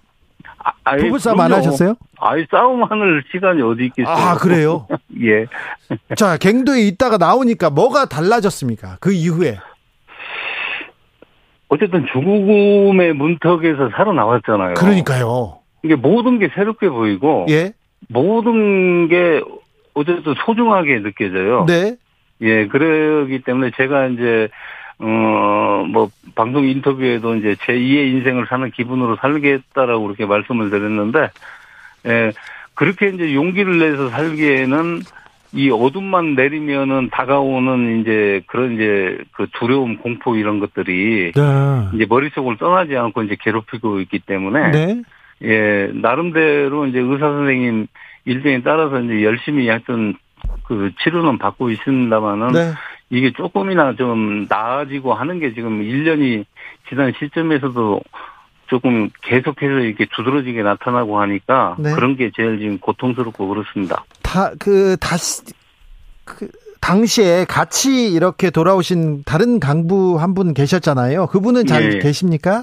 [0.85, 1.53] 아, 부부싸움 안.
[1.53, 1.95] 하셨어요?
[2.19, 4.15] 아이 싸움하는 시간이 어디 있겠어요?
[4.15, 4.87] 아, 그래요?
[5.23, 5.47] 예.
[6.17, 8.99] 자, 갱도에 있다가 나오니까 뭐가 달라졌습니까?
[9.01, 9.59] 그 이후에.
[11.69, 14.75] 어쨌든 죽음의 문턱에서 살아나왔잖아요.
[14.75, 15.61] 그러니까요.
[15.83, 17.73] 이게 모든 게 새롭게 보이고 예.
[18.09, 19.41] 모든 게
[19.95, 21.65] 어쨌든 소중하게 느껴져요.
[21.67, 21.97] 네.
[22.43, 24.49] 예, 그러기 때문에 제가 이제
[25.01, 31.31] 어뭐 방송 인터뷰에도 이제 제 2의 인생을 사는 기분으로 살겠다라고 그렇게 말씀을 드렸는데
[32.07, 32.33] 예,
[32.75, 35.01] 그렇게 이제 용기를 내서 살기에는
[35.53, 41.89] 이 어둠만 내리면은 다가오는 이제 그런 이제 그 두려움, 공포 이런 것들이 네.
[41.95, 45.03] 이제 머릿속을 떠나지 않고 이제 괴롭히고 있기 때문에 네.
[45.43, 47.87] 예, 나름대로 이제 의사 선생님
[48.27, 50.15] 일정에 따라서 이제 열심히 하여튼
[50.65, 52.73] 그 치료는 받고 있습니다만은 네.
[53.11, 56.45] 이게 조금이나 좀 나아지고 하는 게 지금 1년이
[56.89, 58.01] 지난 시점에서도
[58.69, 61.93] 조금 계속해서 이렇게 두드러지게 나타나고 하니까 네.
[61.93, 64.05] 그런 게 제일 지금 고통스럽고 그렇습니다.
[64.23, 65.43] 다 그 다시
[66.25, 66.49] 그
[66.81, 71.27] 당시에 같이 이렇게 돌아오신 다른 강부 한 분 계셨잖아요.
[71.27, 71.99] 그분은 잘 예.
[71.99, 72.63] 계십니까?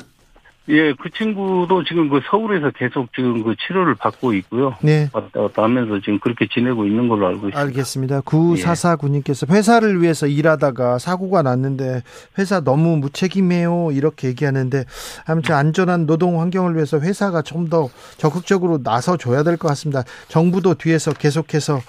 [0.69, 4.75] 예, 그 친구도 지금 그 서울에서 계속 지금 그 치료를 받고 있고요.
[4.81, 5.09] 네.
[5.13, 7.59] 왔다 갔다 하면서 지금 그렇게 지내고 있는 걸로 알고 있습니다.
[7.59, 8.21] 알겠습니다.
[8.21, 12.01] 9449님께서 회사를 위해서 일하다가 사고가 났는데
[12.37, 13.91] 회사 너무 무책임해요.
[13.93, 14.83] 이렇게 얘기하는데
[15.25, 20.03] 아무튼 안전한 노동 환경을 위해서 회사가 좀 더 적극적으로 나서 줘야 될 것 같습니다.
[20.29, 21.81] 정부도 뒤에서 계속해서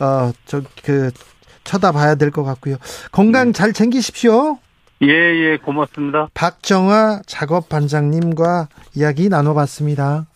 [0.00, 1.10] 어 저 그
[1.64, 2.76] 쳐다봐야 될 것 같고요.
[3.12, 4.58] 건강 잘 챙기십시오.
[5.02, 6.28] 예, 예, 고맙습니다.
[6.32, 10.26] 박정화 작업 반장님과 이야기 나눠봤습니다.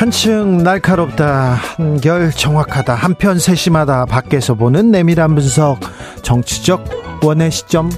[0.00, 5.78] 한층 날카롭다, 한결 정확하다, 한편 세심하다, 밖에서 보는 내밀한 분석,
[6.22, 7.90] 정치적 원의 시점.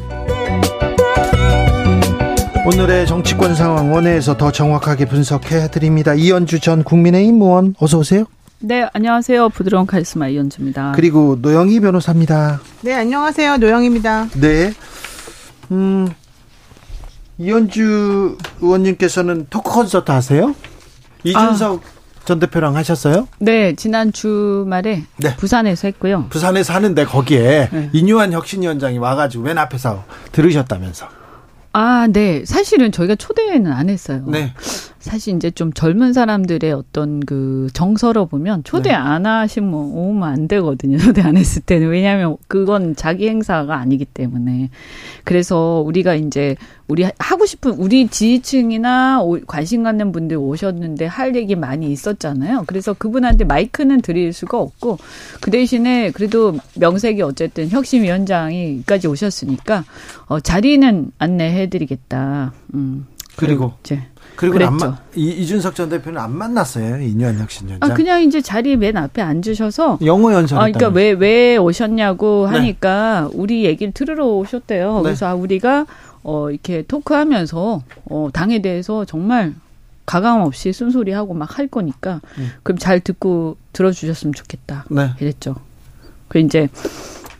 [2.66, 6.12] 오늘의 정치권 상황 원회에서 더 정확하게 분석해 드립니다.
[6.14, 8.24] 이현주 전 국민의힘 의원 어서 오세요.
[8.64, 9.48] 네, 안녕하세요.
[9.48, 10.92] 부드러운 카리스마 이현주입니다.
[10.94, 12.60] 그리고 노영희 변호사입니다.
[12.82, 13.56] 네, 안녕하세요.
[13.56, 14.28] 노영입니다.
[14.40, 14.72] 네.
[15.72, 16.08] 음,
[17.38, 20.54] 이현주 의원님께서는 토크 콘서트 하세요?
[21.24, 21.82] 이준석
[22.24, 23.26] 전 대표랑 하셨어요?
[23.40, 25.36] 네, 지난 주말에 네.
[25.36, 26.26] 부산에서 했고요.
[26.30, 27.90] 부산에서 하는데 거기에 네.
[27.92, 31.08] 인유한 혁신위원장이 와가지고 맨 앞에서 들으셨다면서.
[31.72, 32.44] 아, 네.
[32.44, 34.22] 사실은 저희가 초대는 안 했어요.
[34.28, 34.54] 네.
[35.02, 38.94] 사실 이제 좀 젊은 사람들의 어떤 그 정서로 보면 초대 네.
[38.94, 40.96] 안 하시면 오면 안 되거든요.
[40.98, 41.88] 초대 안 했을 때는.
[41.88, 44.70] 왜냐하면 그건 자기 행사가 아니기 때문에.
[45.24, 51.56] 그래서 우리가 이제 우리 하고 싶은 우리 지지층이나 오- 관심 갖는 분들 오셨는데 할 얘기
[51.56, 52.64] 많이 있었잖아요.
[52.66, 54.98] 그래서 그분한테 마이크는 드릴 수가 없고
[55.40, 59.84] 그 대신에 그래도 명색이 어쨌든 혁신위원장이까지 오셨으니까
[60.26, 62.52] 어, 자리는 안내해드리겠다.
[62.74, 63.06] 음.
[63.36, 64.02] 그리고 이제
[64.36, 64.96] 그리고 그랬죠.
[65.14, 67.00] 이, 이준석 전 대표는 안 만났어요.
[67.00, 67.90] 인유한 혁 신위원장.
[67.90, 70.58] 아, 그냥 이제 자리 맨 앞에 앉으셔서 영어 연설.
[70.58, 72.56] 아, 그러니까 왜, 왜 오셨냐고 네.
[72.58, 74.96] 하니까 우리 얘기를 들으러 오셨대요.
[74.98, 75.02] 네.
[75.02, 75.86] 그래서 아, 우리가
[76.22, 79.54] 어, 이렇게 토크하면서 어, 당에 대해서 정말
[80.06, 82.50] 가감 없이 쓴소리하고 막 할 거니까 음.
[82.62, 84.84] 그럼 잘 듣고 들어주셨으면 좋겠다.
[84.90, 85.10] 네.
[85.20, 85.56] 이랬죠.
[86.28, 86.68] 그 이제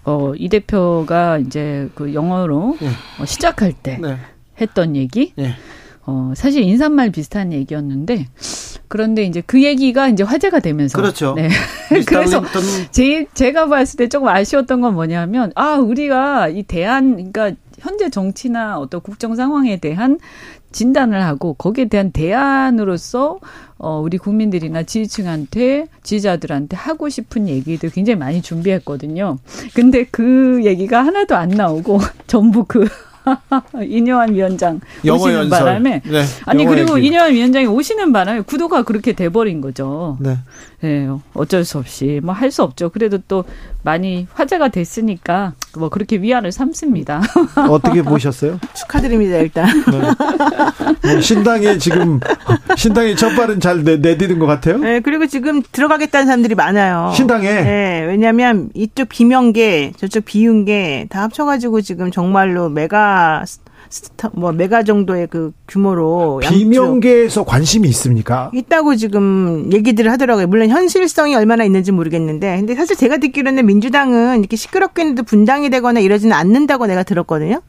[0.05, 2.89] 어, 이 대표가 이제 그 영어로 네.
[3.21, 4.19] 어, 시작할 때 네.
[4.61, 5.55] 했던 얘기 예.
[6.05, 8.27] 어, 사실 인사말 비슷한 얘기였는데,
[8.89, 10.99] 그런데 이제 그 얘기가 이제 화제가 되면서.
[10.99, 11.35] 그렇죠.
[11.35, 11.49] 네.
[12.07, 12.43] 그래서
[12.91, 18.79] 제, 제가 봤을 때 조금 아쉬웠던 건 뭐냐면, 아, 우리가 이 대한, 그러니까 현재 정치나
[18.79, 20.19] 어떤 국정 상황에 대한
[20.73, 23.39] 진단을 하고 거기에 대한 대안으로서
[23.79, 29.39] 어 우리 국민들이나 지지층한테 지지자들한테 하고 싶은 얘기들 굉장히 많이 준비했거든요.
[29.75, 32.89] 근데 그 얘기가 하나도 안 나오고 전부 그
[33.83, 35.59] 이뇨한 위원장 영어 오시는 연설.
[35.59, 36.25] 바람에 네.
[36.47, 36.99] 아니 그리고.
[36.99, 40.17] 이뇨한 위원장이 오시는 바람에 구도가 그렇게 돼버린 거죠.
[40.21, 40.39] 네.
[40.83, 42.91] 네, 어쩔 수 없이 뭐 할 수 없죠.
[42.91, 43.45] 그래도 또
[43.83, 47.23] 많이 화제가 됐으니까 뭐 그렇게 위안을 삼습니다.
[47.71, 48.59] 어떻게 보셨어요?
[48.75, 49.67] 축하드립니다, 일단.
[51.05, 52.21] 뭐 신당에 지금
[52.77, 54.79] 신당의 첫 발은 잘 내, 내디딘 것 같아요.
[54.79, 57.13] 네, 그리고 지금 들어가겠다는 사람들이 많아요.
[57.15, 63.45] 신당에 네, 왜냐면 이쪽 비명계, 저쪽 비윤계 다 합쳐가지고 지금 정말로 메가
[64.33, 68.51] 뭐 메가 정도의 그 규모로 비명계에서 관심이 있습니까?
[68.55, 70.47] 있다고 지금 얘기들을 하더라고요.
[70.47, 76.01] 물론 현실성이 얼마나 있는지 모르겠는데, 근데 사실 제가 듣기로는 민주당은 이렇게 시끄럽게 해도 분당이 되거나
[76.01, 77.61] 이러지는 않는다고 내가 들었거든요.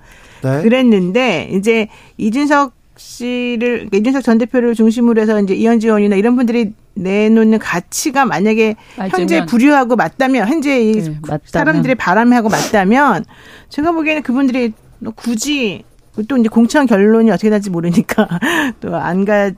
[0.44, 0.62] 네.
[0.62, 7.58] 그랬는데 이제 이준석 씨를 이준석 전 대표를 중심으로 해서 이제 이현지 의원이나 이런 분들이 내놓는
[7.60, 11.16] 가치가 만약에 현재 맞으면- 불효하고 맞다면 현재 이 네.
[11.46, 13.26] 사람들의 바람하고 맞다면
[13.70, 14.74] 제가 보기에는 그분들이
[15.16, 15.84] 굳이
[16.28, 18.28] 또 이제 공천 결론이 어떻게 날지 모르니까
[18.82, 19.56] 또 안 갈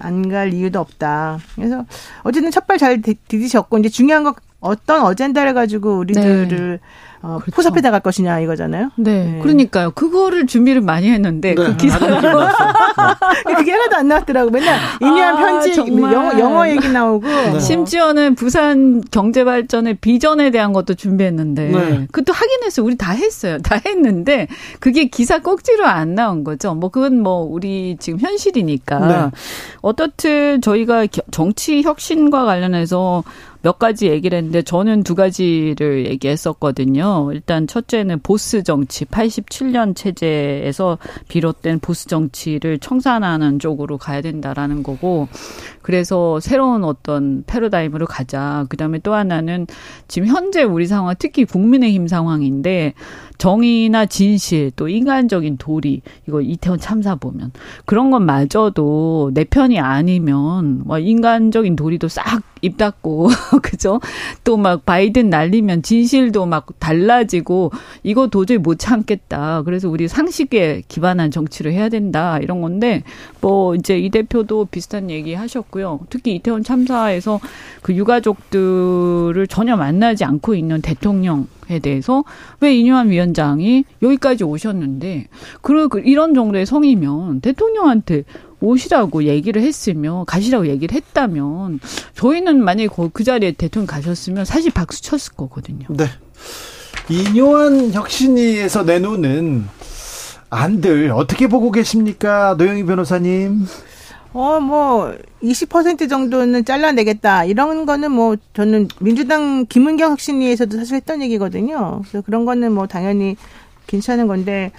[0.00, 1.38] 안 갈 이유도 없다.
[1.54, 1.84] 그래서
[2.24, 6.80] 어쨌든 첫발 잘 디디셨고 이제 중요한 것 어떤 어젠다를 가지고 우리들을
[7.20, 7.50] 어, 그렇죠.
[7.56, 8.90] 포섭해 나갈 것이냐 이거잖아요.
[8.96, 9.24] 네.
[9.24, 9.38] 네.
[9.42, 9.90] 그러니까요.
[9.90, 11.76] 그거를 준비를 많이 했는데 그 네.
[11.76, 12.06] 기사를
[13.56, 14.50] 그게 하나도 안 나왔더라고.
[14.50, 16.12] 맨날 인유한 아, 편지 정말.
[16.12, 17.58] 영어, 영어 얘기 나오고 뭐.
[17.60, 22.06] 심지어는 부산 경제 발전의 비전에 대한 것도 준비했는데 네.
[22.12, 22.86] 그것도 하긴 했어요.
[22.86, 23.58] 우리 다 했어요.
[23.58, 24.46] 다 했는데
[24.80, 26.74] 그게 기사 꼭지로 안 나온 거죠.
[26.74, 29.30] 뭐 그건 뭐 우리 지금 현실이니까 네.
[29.82, 33.24] 어떻든 저희가 겨- 정치 혁신과 관련해서
[33.62, 37.30] 몇 가지 얘기를 했는데 저는 두 가지를 얘기했었거든요.
[37.32, 45.28] 일단 첫째는 보스 정치, 87년 체제에서 비롯된 보스 정치를 청산하는 쪽으로 가야 된다라는 거고
[45.82, 48.66] 그래서 새로운 어떤 패러다임으로 가자.
[48.68, 49.66] 그 다음에 또 하나는
[50.06, 52.94] 지금 현재 우리 상황, 특히 국민의힘 상황인데
[53.38, 57.52] 정의나 진실 또 인간적인 도리 이거 이태원 참사 보면
[57.86, 63.28] 그런 것마저도 내 편이 아니면 뭐 인간적인 도리도 싹 입 닫고
[63.62, 64.00] 그죠?
[64.42, 67.70] 또 막 바이든 날리면 진실도 막 달라지고
[68.02, 69.62] 이거 도저히 못 참겠다.
[69.62, 73.04] 그래서 우리 상식에 기반한 정치를 해야 된다 이런 건데
[73.40, 76.00] 뭐 이제 이 대표도 비슷한 얘기 하셨고요.
[76.10, 77.38] 특히 이태원 참사에서
[77.82, 82.24] 그 유가족들을 전혀 만나지 않고 있는 대통령 에 대해서
[82.60, 85.26] 왜 이뇨한 위원장이 여기까지 오셨는데
[85.60, 88.24] 그런 그 이런 정도의 성이면 대통령한테
[88.60, 91.80] 오시라고 얘기를 했으면 가시라고 얘기를 했다면
[92.14, 95.86] 저희는 만약에 거- 그 자리에 대통령 가셨으면 사실 박수 쳤을 거거든요.
[95.90, 96.06] 네.
[97.10, 99.64] 이뇨한 혁신위에서 내놓는
[100.50, 103.66] 안들 어떻게 보고 계십니까, 노영희 변호사님?
[104.38, 107.44] 어, 뭐, 20% 정도는 잘라내겠다.
[107.44, 112.02] 이런 거는 뭐, 저는 민주당 김은경 혁신위에서도 사실 했던 얘기거든요.
[112.08, 113.36] 그래서 그런 거는 뭐, 당연히
[113.88, 114.70] 괜찮은 건데,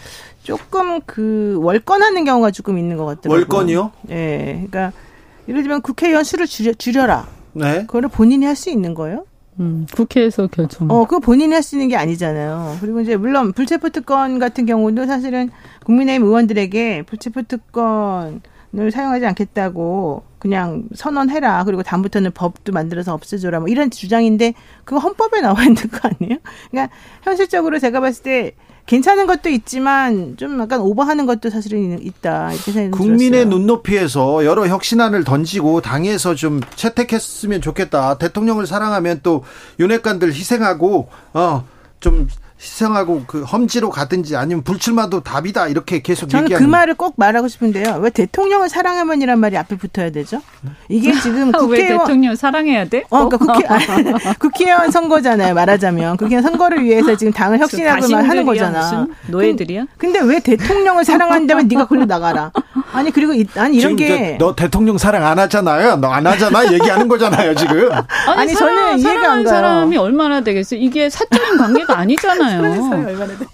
[0.43, 3.33] 조금 그, 월권 하는 경우가 조금 있는 것 같더라고요.
[3.39, 3.91] 월권이요?
[4.11, 4.65] 예.
[4.69, 4.93] 그러니까,
[5.49, 7.27] 예를 들면 국회의원 수를 줄여, 줄여라.
[7.51, 7.81] 네.
[7.81, 9.25] 그거를 본인이 할 수 있는 거예요?
[9.59, 10.89] 음, 국회에서 결정.
[10.89, 12.77] 어, 그거 본인이 할 수 있는 게 아니잖아요.
[12.79, 15.49] 그리고 이제 물론 불체포 특권 같은 경우도 사실은
[15.83, 18.39] 국민의힘 의원들에게 불체포 특권
[18.77, 21.63] 을 사용하지 않겠다고 그냥 선언해라.
[21.63, 23.61] 그리고 다음부터는 법도 만들어서 없애줘라.
[23.61, 24.53] 뭐 이런 주장인데
[24.85, 26.37] 그거 헌법에 나와 있는 거 아니에요?
[26.69, 28.53] 그러니까 현실적으로 제가 봤을 때
[28.85, 32.53] 괜찮은 것도 있지만 좀 약간 오버하는 것도 사실은 있다.
[32.53, 33.49] 이렇게 국민의 들었어요.
[33.49, 38.19] 눈높이에서 여러 혁신안을 던지고 당에서 좀 채택했으면 좋겠다.
[38.19, 39.43] 대통령을 사랑하면 또
[39.79, 42.27] 윤핵관들 희생하고 어좀
[42.61, 47.47] 희생하고 그 험지로 가든지 아니면 불출마도 답이다 이렇게 계속 저는 그 얘기하는 말을 꼭 말하고
[47.47, 47.99] 싶은데요.
[48.01, 50.41] 왜 대통령을 사랑하면이란 말이 앞에 붙어야 되죠?
[50.89, 53.05] 이게 지금 왜 국회의원 대통령 사랑해야 돼?
[53.09, 56.17] 어, 그러니까 국회, 아, 국회의원 선거잖아요, 말하자면.
[56.17, 58.79] 국회의원 선거를 위해서 지금 당을 혁신하고 막 하는 거잖아.
[58.81, 59.85] 무슨 노예들이야?
[59.97, 62.51] 근데 왜 대통령을 사랑한다면 네가 걸려 나가라.
[62.91, 64.35] 아니, 그리고, 이, 아니, 이런 게.
[64.39, 65.95] 저, 너 대통령 사랑 안 하잖아요.
[65.97, 66.73] 너 안 하잖아.
[66.73, 67.89] 얘기하는 거잖아요, 지금.
[67.91, 69.53] 아니, 아니, 사랑, 저는 이해가 안 사랑하는 가요.
[69.55, 70.79] 사람이 얼마나 되겠어요?
[70.79, 72.48] 이게 사적인 관계가 아니잖아요.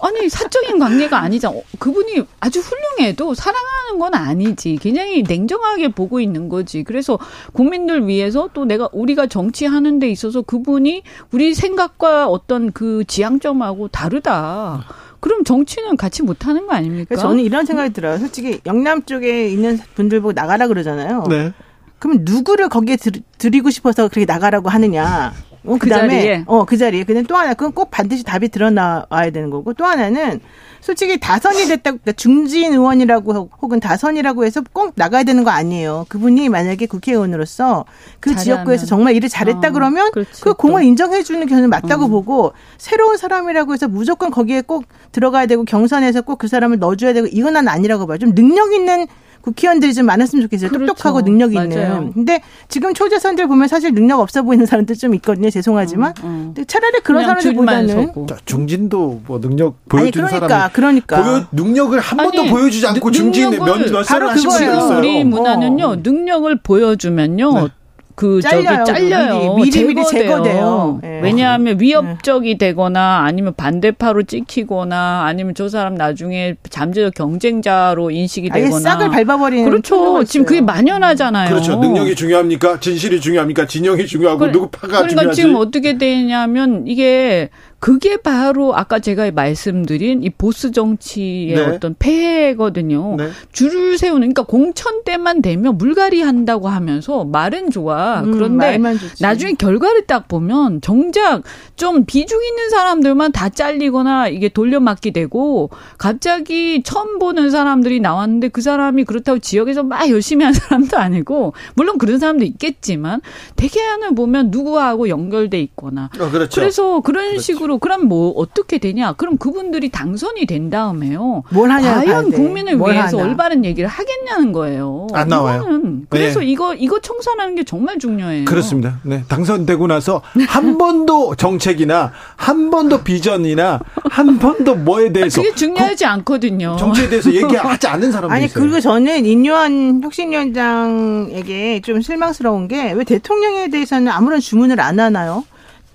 [0.00, 1.56] 아니 사적인 관계가 아니잖아.
[1.56, 4.78] 어, 그분이 아주 훌륭해도 사랑하는 건 아니지.
[4.80, 6.82] 굉장히 냉정하게 보고 있는 거지.
[6.82, 7.18] 그래서
[7.52, 14.84] 국민들 위해서 또 내가 우리가 정치하는 데 있어서 그분이 우리 생각과 어떤 그 지향점하고 다르다.
[15.20, 17.06] 그럼 정치는 같이 못하는 거 아닙니까?
[17.08, 18.18] 그래서 저는 이런 생각이 들어요.
[18.18, 21.24] 솔직히 영남 쪽에 있는 분들 보고 나가라 그러잖아요.
[21.28, 21.52] 네.
[21.98, 25.32] 그럼 누구를 거기에 들, 들이고 싶어서 그렇게 나가라고 하느냐.
[25.66, 26.44] 어, 그 그다음에 자리에?
[26.46, 27.04] 어, 그 자리에.
[27.04, 30.40] 근데 또 하나, 그건 꼭 반드시 답이 드러나와야 되는 거고, 또 하나는
[30.80, 36.06] 솔직히 다선이 됐다, 그러니까 중진 의원이라고 혹은 다선이라고 해서 꼭 나가야 되는 거 아니에요.
[36.08, 37.84] 그분이 만약에 국회의원으로서
[38.20, 38.44] 그 잘하면.
[38.44, 40.86] 지역구에서 정말 일을 잘했다 어, 그러면 그렇지, 그 공을 또.
[40.86, 42.08] 인정해 주는 게 저는 맞다고 어.
[42.08, 47.12] 보고 새로운 사람이라고 해서 무조건 거기에 꼭 들어가야 되고 경선에서 꼭 그 사람을 넣어 줘야
[47.14, 48.18] 되고 이건 난 아니라고 봐요.
[48.18, 49.06] 좀 능력 있는
[49.46, 50.70] 국회의원들이 좀 많았으면 좋겠어요.
[50.70, 50.86] 그렇죠.
[50.86, 51.68] 똑똑하고 능력 있는.
[51.78, 52.10] 맞아요.
[52.12, 55.50] 근데 지금 초재선들 보면 사실 능력 없어 보이는 사람들 좀 있거든요.
[55.50, 56.10] 죄송하지만.
[56.20, 56.52] 어.
[56.52, 58.12] 근데 차라리 그런 사람들보다는.
[58.28, 63.10] 자, 중진도 뭐 능력 보여준 그러니까 사람이 그러니까 보여, 능력을 한 번도 아니, 보여주지 않고
[63.10, 64.98] 능- 중진에 몇, 바로 그거예요.
[64.98, 65.96] 우리 문화는요 어.
[66.02, 67.52] 능력을 보여주면요.
[67.54, 67.68] 네.
[68.16, 68.82] 그 잘려요.
[68.84, 69.54] 저기 잘려요.
[69.56, 71.00] 미리, 미리, 제거돼요.
[71.04, 71.20] 예.
[71.22, 79.10] 왜냐하면 위협적이 되거나 아니면 반대파로 찍히거나 아니면 저 사람 나중에 잠재적 경쟁자로 인식이 되거나 싹을
[79.10, 80.24] 밟아버리는 그렇죠.
[80.24, 80.62] 지금 그게.
[80.62, 81.50] 만연하잖아요.
[81.50, 81.76] 그렇죠.
[81.76, 82.80] 능력이 중요합니까?
[82.80, 83.66] 진실이 중요합니까?
[83.66, 85.42] 진영이 중요하고 그래- 누구 파가 그러니까 중요하지?
[85.42, 91.60] 지금 어떻게 되냐면 이게 그게 바로 아까 제가 말씀드린 이 보스 정치의 네.
[91.62, 93.16] 어떤 폐해거든요.
[93.16, 93.30] 네.
[93.52, 98.22] 줄을 세우는 그러니까 공천 때만 되면 물갈이 한다고 하면서 말은 좋아.
[98.22, 98.78] 음, 그런데.
[99.20, 101.42] 나중에 결과를 딱 보면 정작
[101.76, 108.62] 좀 비중 있는 사람들만 다 잘리거나 이게 돌려막기 되고 갑자기 처음 보는 사람들이 나왔는데 그
[108.62, 113.20] 사람이 그렇다고 지역에서 막 열심히 한 사람도 아니고 물론 그런 사람도 있겠지만
[113.56, 116.60] 대개는 보면 누구하고 연결돼 있거나 어, 그렇죠.
[116.60, 119.12] 그래서 그런 식으로 그럼 뭐 어떻게 되냐?
[119.14, 121.42] 그럼 그분들이 당선이 된 다음에요.
[121.50, 122.30] 뭘 하냐 과연.
[122.30, 123.28] 국민을 뭘 위해서 하나.
[123.28, 125.06] 올바른 얘기를 하겠냐는 거예요.
[125.12, 125.62] 안 나와요.
[125.62, 126.46] 이거는 그래서 네.
[126.46, 128.44] 이거 이거 청산하는 게 정말 중요해요.
[128.46, 129.00] 그렇습니다.
[129.02, 129.24] 네.
[129.28, 136.76] 당선되고 나서 한 번도 정책이나 한 번도 비전이나 한 번도 뭐에 대해서 그게 중요하지 않거든요.
[136.78, 138.62] 정치에 대해서 얘기하지 않는 사람도 아니 있어요.
[138.62, 145.44] 그리고 저는 인요한 혁신위원장에게 좀 실망스러운 게 왜 대통령에 대해서는 아무런 주문을 안 하나요?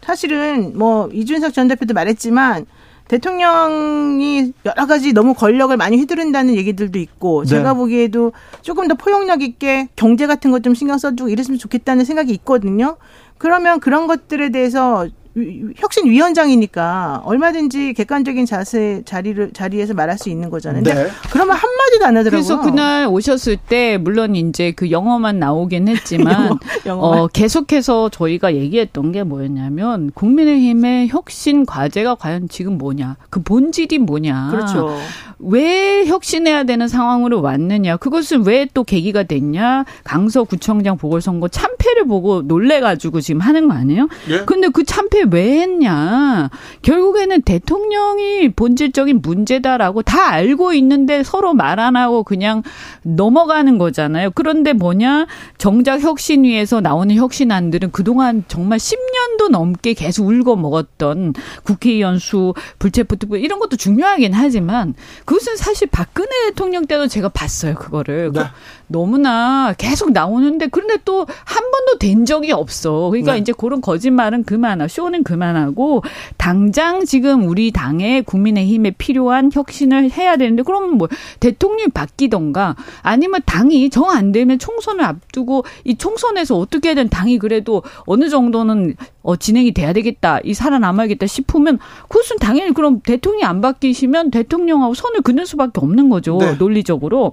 [0.03, 2.65] 사실은 뭐 이준석 전 대표도 말했지만
[3.07, 7.49] 대통령이 여러 가지 너무 권력을 많이 휘두른다는 얘기들도 있고 네.
[7.49, 8.31] 제가 보기에도
[8.61, 12.97] 조금 더 포용력 있게 경제 같은 것 좀 신경 써주고 이랬으면 좋겠다는 생각이 있거든요.
[13.37, 15.13] 그러면 그런 것들에 대해서 위-
[15.77, 20.83] 혁신위원장이니까 얼마든지 객관적인 자세 자리를 자리에서 말할 수 있는 거잖아요.
[20.83, 21.09] 근데 네.
[21.31, 22.29] 그러면 한 마디도 안 하더라고요.
[22.29, 27.19] 그래서 그날 오셨을 때 물론 이제 그 영어만 나오긴 했지만 영어만.
[27.19, 34.49] 어 계속해서 저희가 얘기했던 게 뭐였냐면 국민의힘의 혁신 과제가 과연 지금 뭐냐 그 본질이 뭐냐
[34.51, 34.97] 그렇죠.
[35.39, 43.19] 왜 혁신해야 되는 상황으로 왔느냐 그것은 왜 또 계기가 됐냐 강서구청장 보궐선거 참패를 보고 놀래가지고
[43.19, 44.07] 지금 하는 거 아니에요?
[44.29, 44.45] 예?
[44.45, 46.49] 근데 그 참패 왜 했냐?
[46.83, 52.63] 결국에는 대통령이 본질적인 문제다라고 다 알고 있는데 서로 말 안 하고 그냥
[53.03, 54.31] 넘어가는 거잖아요.
[54.35, 55.27] 그런데 뭐냐?
[55.57, 63.37] 정작 혁신위에서 나오는 혁신안들은 그동안 정말 10년도 넘게 계속 울고 먹었던 국회의원 수, 불체포 특보
[63.37, 64.93] 이런 것도 중요하긴 하지만
[65.25, 67.75] 그것은 사실 박근혜 대통령 때도 제가 봤어요.
[67.75, 68.31] 그거를.
[68.33, 68.41] 네.
[68.91, 73.09] 너무나 계속 나오는데 그런데 또 한 번도 된 적이 없어.
[73.09, 73.39] 그러니까 네.
[73.39, 76.03] 이제 그런 거짓말은 그만하고 쇼는 그만하고
[76.37, 81.07] 당장 지금 우리 당에 국민의힘에 필요한 혁신을 해야 되는데 그러면 뭐
[81.39, 88.27] 대통령이 바뀌던가 아니면 당이 정 안 되면 총선을 앞두고 이 총선에서 어떻게든 당이 그래도 어느
[88.29, 90.39] 정도는 어 진행이 돼야 되겠다.
[90.43, 91.77] 이 살아남아야겠다 싶으면
[92.09, 96.37] 그것은 당연히 그럼 대통령이 안 바뀌시면 대통령하고 손을 그는 수밖에 없는 거죠.
[96.39, 96.55] 네.
[96.55, 97.31] 논리적으로.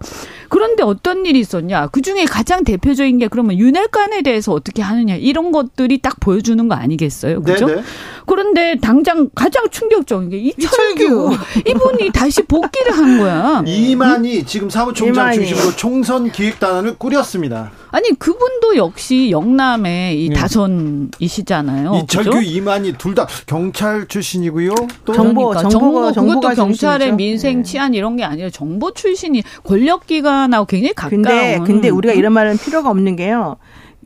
[0.50, 1.88] 그런데 어떤 일이 있었냐?
[1.88, 6.74] 그 중에 가장 대표적인 게 그러면 윤핵관에 대해서 어떻게 하느냐 이런 것들이 딱 보여주는 거
[6.74, 7.42] 아니겠어요?
[7.42, 7.66] 그죠?
[7.66, 7.82] 네, 네.
[8.26, 11.36] 그런데 당장 가장 충격적인 게 이철규
[11.66, 13.62] 이분이 다시 복귀를 한 거야.
[13.66, 15.46] 이만희 지금 사무총장 이만희.
[15.46, 17.70] 중심으로 총선 기획단을 꾸렸습니다.
[17.90, 20.34] 아니 그분도 역시 영남의 이 네.
[20.34, 22.02] 다선이시잖아요.
[22.04, 22.42] 이철규, 그죠?
[22.42, 24.72] 이만희 둘 다 경찰 출신이고요.
[25.04, 27.12] 또 정보, 그러니까 정보, 정보가 그것도 경찰의.
[27.16, 27.62] 민생 네.
[27.64, 31.22] 치안 이런 게 아니라 정보 출신이 권력기관하고 굉장히 가까운.
[31.22, 33.56] 근데 근데 우리가 이런 말은 필요가 없는 게요.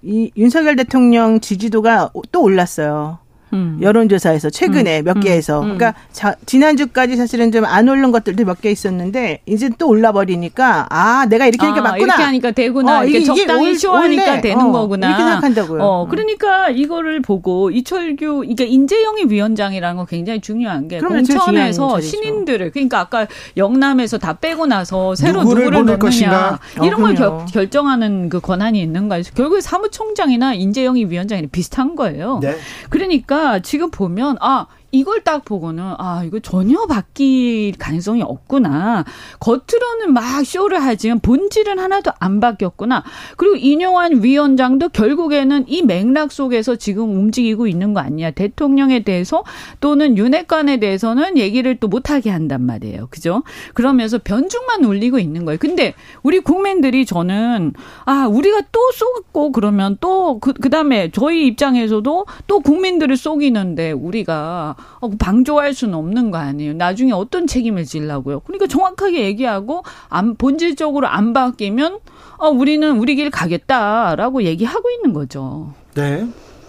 [0.02, 3.18] 이 윤석열 대통령 지지도가 또 올랐어요.
[3.52, 3.78] 음.
[3.80, 5.76] 여론조사에서 최근에 몇 개에서 음.
[5.76, 10.86] 그러니까 자, 지난주까지 사실은 좀 안 오른 것들도 몇 개 있었는데 이제 또 올라 버리니까
[10.90, 13.00] 아 내가 이렇게 하니까 아, 맞구나 이렇게 하니까 되구나.
[13.00, 15.06] 어, 이렇게 이게- 이게 적당히 올- 쇼하니까 원래, 되는 어, 거구나.
[15.08, 15.82] 이렇게 생각한다고요.
[15.82, 22.00] 어, 그러니까 이거를 보고 이철규, 그러니까 인재영입 위원장이라는 건 굉장히 중요한 게 공천에서.
[22.00, 23.26] 신인들을 그러니까 아까
[23.56, 26.58] 영남에서 다 빼고 나서 새로 누구를 누구를, 넣느냐 것인가?
[26.82, 27.14] 이런 어, 걸.
[27.14, 32.38] 결, 결정하는 그 권한이 있는가 해서 결국에 사무총장이나 인재영입 위원장이 비슷한 거예요.
[32.42, 32.56] 네.
[32.90, 39.04] 그러니까 지금 보면 아 이걸 딱 보고는 아 이거 전혀 바뀔 가능성이 없구나.
[39.40, 43.02] 겉으로는 막 쇼를 하지만 본질은 하나도 안 바뀌었구나.
[43.36, 48.30] 그리고 인용한 위원장도 결국에는 이 맥락 속에서 지금 움직이고 있는 거 아니야.
[48.30, 49.44] 대통령에 대해서
[49.80, 53.08] 또는 윤핵관에 대해서는 얘기를 또 못하게 한단 말이에요.
[53.10, 53.42] 그죠?
[53.74, 55.58] 그러면서 변죽만 울리고 있는 거예요.
[55.58, 57.72] 근데 우리 국민들이 저는
[58.04, 64.81] 아 우리가 또 쏘고 그러면 또 그 그다음에 저희 입장에서도 또 국민들을 속이는데 우리가 어,
[65.18, 66.74] 방조할 수는 없는 거 아니에요.
[66.74, 68.40] 나중에 어떤 책임을 지려고요.
[68.40, 71.98] 그러니까 정확하게 얘기하고 안 본질적으로 안 바뀌면
[72.38, 75.72] 어, 우리는 우리 길 가겠다라고 얘기하고 있는 거죠.
[75.94, 76.26] 네.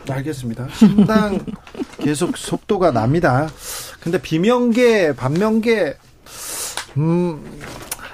[0.09, 0.68] 알겠습니다.
[0.74, 1.39] 신당
[1.99, 3.47] 계속 속도가 납니다.
[4.01, 5.95] 근데 비명계, 반명계,
[6.97, 7.41] 음,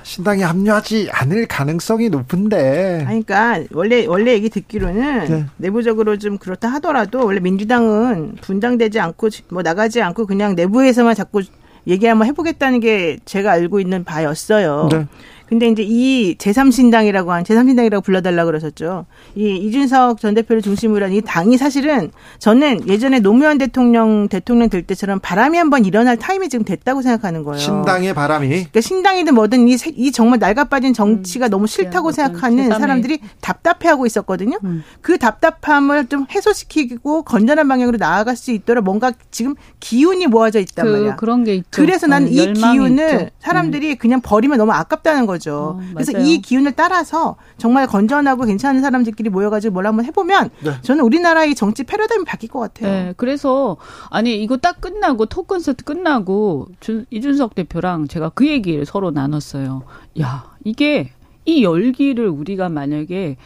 [0.10, 3.04] 신당에 합류하지 않을 가능성이 높은데.
[3.06, 5.46] 그러니까 원래 원래 얘기 듣기로는 네.
[5.58, 11.44] 내부적으로 좀 그렇다 하더라도 원래 민주당은 분당되지 않고 뭐 나가지 않고 그냥 내부에서만 자꾸
[11.86, 14.90] 얘기 한번 해보겠다는 게 제가 알고 있는 바였어요.
[14.92, 15.06] 네.
[15.50, 19.08] 근데 이제 이 제3신당이라고 한 제3신당이라고 불러달라 그러셨죠.
[19.36, 24.84] 이 이준석 전 대표를 중심으로 한 이 당이 사실은 저는 예전에 노무현 대통령 대통령 될
[24.84, 27.58] 때처럼 바람이 한번 일어날 타임이 지금 됐다고 생각하는 거예요.
[27.58, 28.48] 신당의 바람이.
[28.48, 32.80] 그러니까 신당이든 뭐든 이, 이 정말 낡아빠진 정치가 음, 너무 싫다고 생각하는 세상에.
[32.80, 34.60] 사람들이 답답해하고 있었거든요.
[34.64, 34.84] 음.
[35.02, 40.92] 그 답답함을 좀 해소시키고 건전한 방향으로 나아갈 수 있도록 뭔가 지금 기운이 모아져 있단 그,
[40.92, 41.16] 말이야.
[41.16, 41.68] 그런 게 있죠.
[41.72, 43.30] 그래서 난 이 기운을 있죠.
[43.40, 43.96] 사람들이 음.
[43.98, 45.39] 그냥 버리면 너무 아깝다는 거죠.
[45.48, 50.72] 어, 그래서 이 기운을 따라서 정말 건전하고 괜찮은 사람들끼리 모여가지고 뭘 한번 해보면 네.
[50.82, 52.92] 저는 우리나라의 정치 패러다임이 바뀔 것 같아요.
[52.92, 53.78] 네, 그래서
[54.10, 59.84] 아니 이거 딱 끝나고 토 콘서트 끝나고 준, 이준석 대표랑 제가 그 얘기를 서로 나눴어요.
[60.22, 61.12] 야 이게
[61.46, 63.38] 이 열기를 우리가 만약에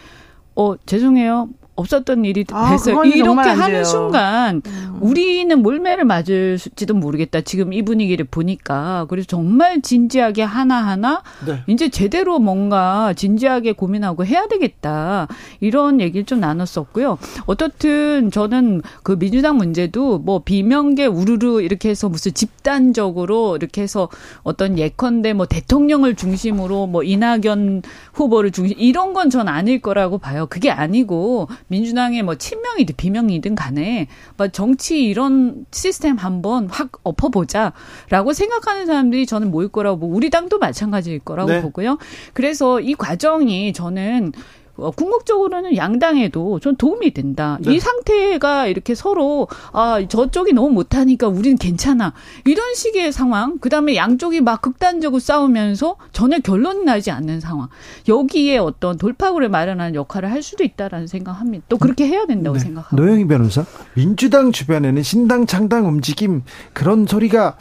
[0.55, 3.03] 어 죄송해요 없었던 일이 아, 됐어요.
[3.03, 4.97] 이렇게 하는 순간 음.
[5.01, 7.41] 우리는 몰매를 맞을지도 모르겠다.
[7.41, 11.63] 지금 이 분위기를 보니까 그래서 정말 진지하게 하나하나 네.
[11.67, 15.27] 이제 제대로 뭔가 진지하게 고민하고 해야 되겠다.
[15.59, 17.17] 이런 얘기를 좀 나눴었고요.
[17.47, 24.09] 어떻든 저는 그 민주당 문제도 뭐 비명계 우르르 이렇게 해서 무슨 집단적으로 이렇게 해서
[24.43, 27.81] 어떤 예컨대 뭐 대통령을 중심으로 뭐 이낙연
[28.13, 30.45] 후보를 중심 이런 건 전 아닐 거라고 봐요.
[30.47, 34.07] 그게 아니고 민주당의 뭐 친명이든 비명이든 간에
[34.37, 41.19] 뭐 정치 이런 시스템 한번 확 엎어보자라고 생각하는 사람들이 저는 모일 거라고 우리 당도 마찬가지일
[41.19, 41.61] 거라고 네.
[41.61, 41.97] 보고요.
[42.33, 47.57] 그래서 이 과정이 저는 어, 궁극적으로는 양당에도 좀 도움이 된다.
[47.61, 47.75] 네.
[47.75, 52.13] 이 상태가 이렇게 서로 아 저쪽이 너무 못하니까 우리는 괜찮아
[52.45, 53.59] 이런 식의 상황.
[53.59, 57.67] 그다음에 양쪽이 막 극단적으로 싸우면서 전혀 결론이 나지 않는 상황.
[58.07, 61.65] 여기에 어떤 돌파구를 마련하는 역할을 할 수도 있다라는 생각합니다.
[61.69, 62.63] 또 그렇게 해야 된다고 네.
[62.63, 62.95] 생각합니다.
[62.95, 66.43] 노영희 변호사, 민주당 주변에는 신당 창당 움직임
[66.73, 67.57] 그런 소리가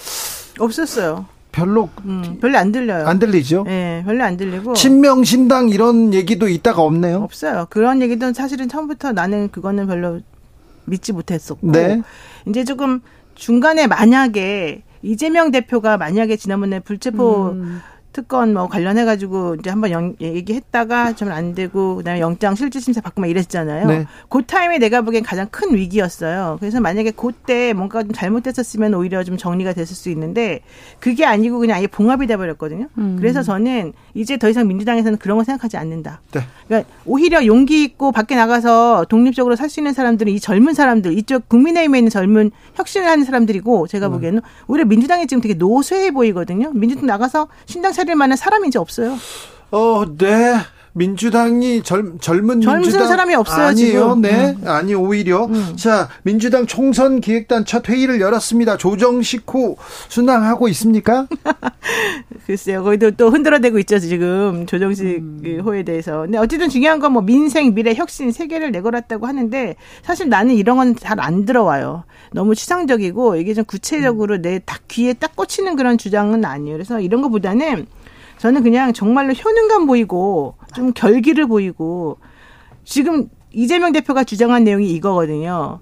[0.58, 1.26] 없었어요.
[1.53, 3.07] 별로 음, 별로 안 들려요.
[3.07, 3.64] 안 들리죠?
[3.64, 4.72] 네, 별로 안 들리고.
[4.72, 7.18] 친명 신당 이런 얘기도 있다가 없네요.
[7.18, 7.66] 없어요.
[7.70, 10.20] 그런 얘기도 사실은 처음부터 나는 그거는 별로
[10.86, 11.70] 믿지 못했었고.
[11.70, 12.03] 네.
[12.48, 13.00] 이제 조금
[13.34, 17.80] 중간에 만약에 이재명 대표가 만약에 지난번에 불체포 음.
[18.12, 23.00] 특권 뭐 관련해 가지고 이제 한번 영, 얘기했다가 좀 안 되고 그다음에 영장 실질 심사
[23.00, 23.86] 받고 막 이랬잖아요.
[23.86, 24.06] 네.
[24.28, 26.58] 그 타임에 내가 보기엔 가장 큰 위기였어요.
[26.60, 30.60] 그래서 만약에 그때 뭔가 좀 잘못됐었으면 오히려 좀 정리가 됐을 수 있는데
[31.00, 32.88] 그게 아니고 그냥 아예 봉합이 돼 버렸거든요.
[32.98, 33.16] 음.
[33.18, 36.20] 그래서 저는 이제 더 이상 민주당에서는 그런 거 생각하지 않는다.
[36.32, 36.40] 네.
[36.68, 41.48] 그러니까 오히려 용기 있고 밖에 나가서 독립적으로 살 수 있는 사람들은 이 젊은 사람들 이쪽
[41.48, 44.12] 국민의힘에 있는 젊은 혁신을 하는 사람들이고 제가 음.
[44.12, 46.72] 보기에는 오히려 민주당이 지금 되게 노쇠해 보이거든요.
[46.74, 49.16] 민주당 나가서 신당 차릴 만한 사람이 이제 없어요.
[49.70, 50.57] 어, 네.
[50.95, 53.93] 민주당이 젊, 젊은 젊은 민주당 사람이 없어요 아니에요.
[54.01, 54.20] 지금.
[54.20, 54.68] 네, 음.
[54.68, 55.74] 아니 오히려 음.
[55.76, 58.76] 자 민주당 총선 기획단 첫 회의를 열었습니다.
[58.76, 59.76] 조정식 호
[60.09, 61.26] 순항하고 있습니까?
[62.47, 65.40] 글쎄요, 거기도 또 흔들어대고 있죠 지금 조정식 음.
[65.43, 66.22] 그 호에 대해서.
[66.22, 70.76] 근데 어쨌든 중요한 건 뭐 민생, 미래, 혁신 세 개를 내걸었다고 하는데 사실 나는 이런
[70.76, 72.05] 건 잘 안 들어와요.
[72.32, 76.74] 너무 추상적이고 이게 좀 구체적으로 내 딱 귀에 딱 꽂히는 그런 주장은 아니에요.
[76.76, 77.86] 그래서 이런 것보다는
[78.43, 82.18] 저는 그냥 정말로 효능감 보이고 좀 결기를 보이고
[82.82, 85.78] 지금 이재명 대표가 주장한 내용이 이거거든요.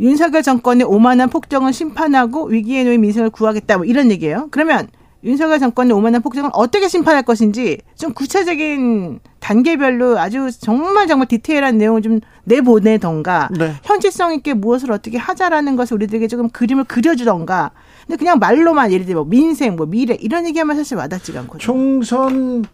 [0.00, 4.48] 윤석열 정권의 오만한 폭정을 심판하고 위기에 놓인 민생을 구하겠다 뭐 이런 얘기예요.
[4.50, 4.88] 그러면
[5.22, 12.02] 윤석열 정권의 오만한 폭정을 어떻게 심판할 것인지 좀 구체적인 단계별로 아주 정말 정말 디테일한 내용을
[12.02, 13.74] 좀 내보내던가 네.
[13.84, 17.70] 현실성 있게 무엇을 어떻게 하자라는 것을 우리들에게 조금 그림을 그려주던가
[18.06, 21.58] 근데 그냥 말로만 예를 들어 뭐 민생 뭐 미래 이런 얘기하면 사실 와닿지가 않거든요.
[21.60, 22.64] 총선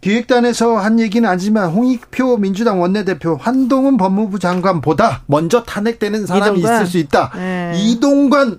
[0.00, 6.82] 기획단에서 한 얘기는 아니지만 홍익표 민주당 원내대표 한동훈 법무부 장관보다 먼저 탄핵되는 사람이 이동관.
[6.82, 7.32] 있을 수 있다.
[7.36, 7.72] 네.
[7.76, 8.58] 이동관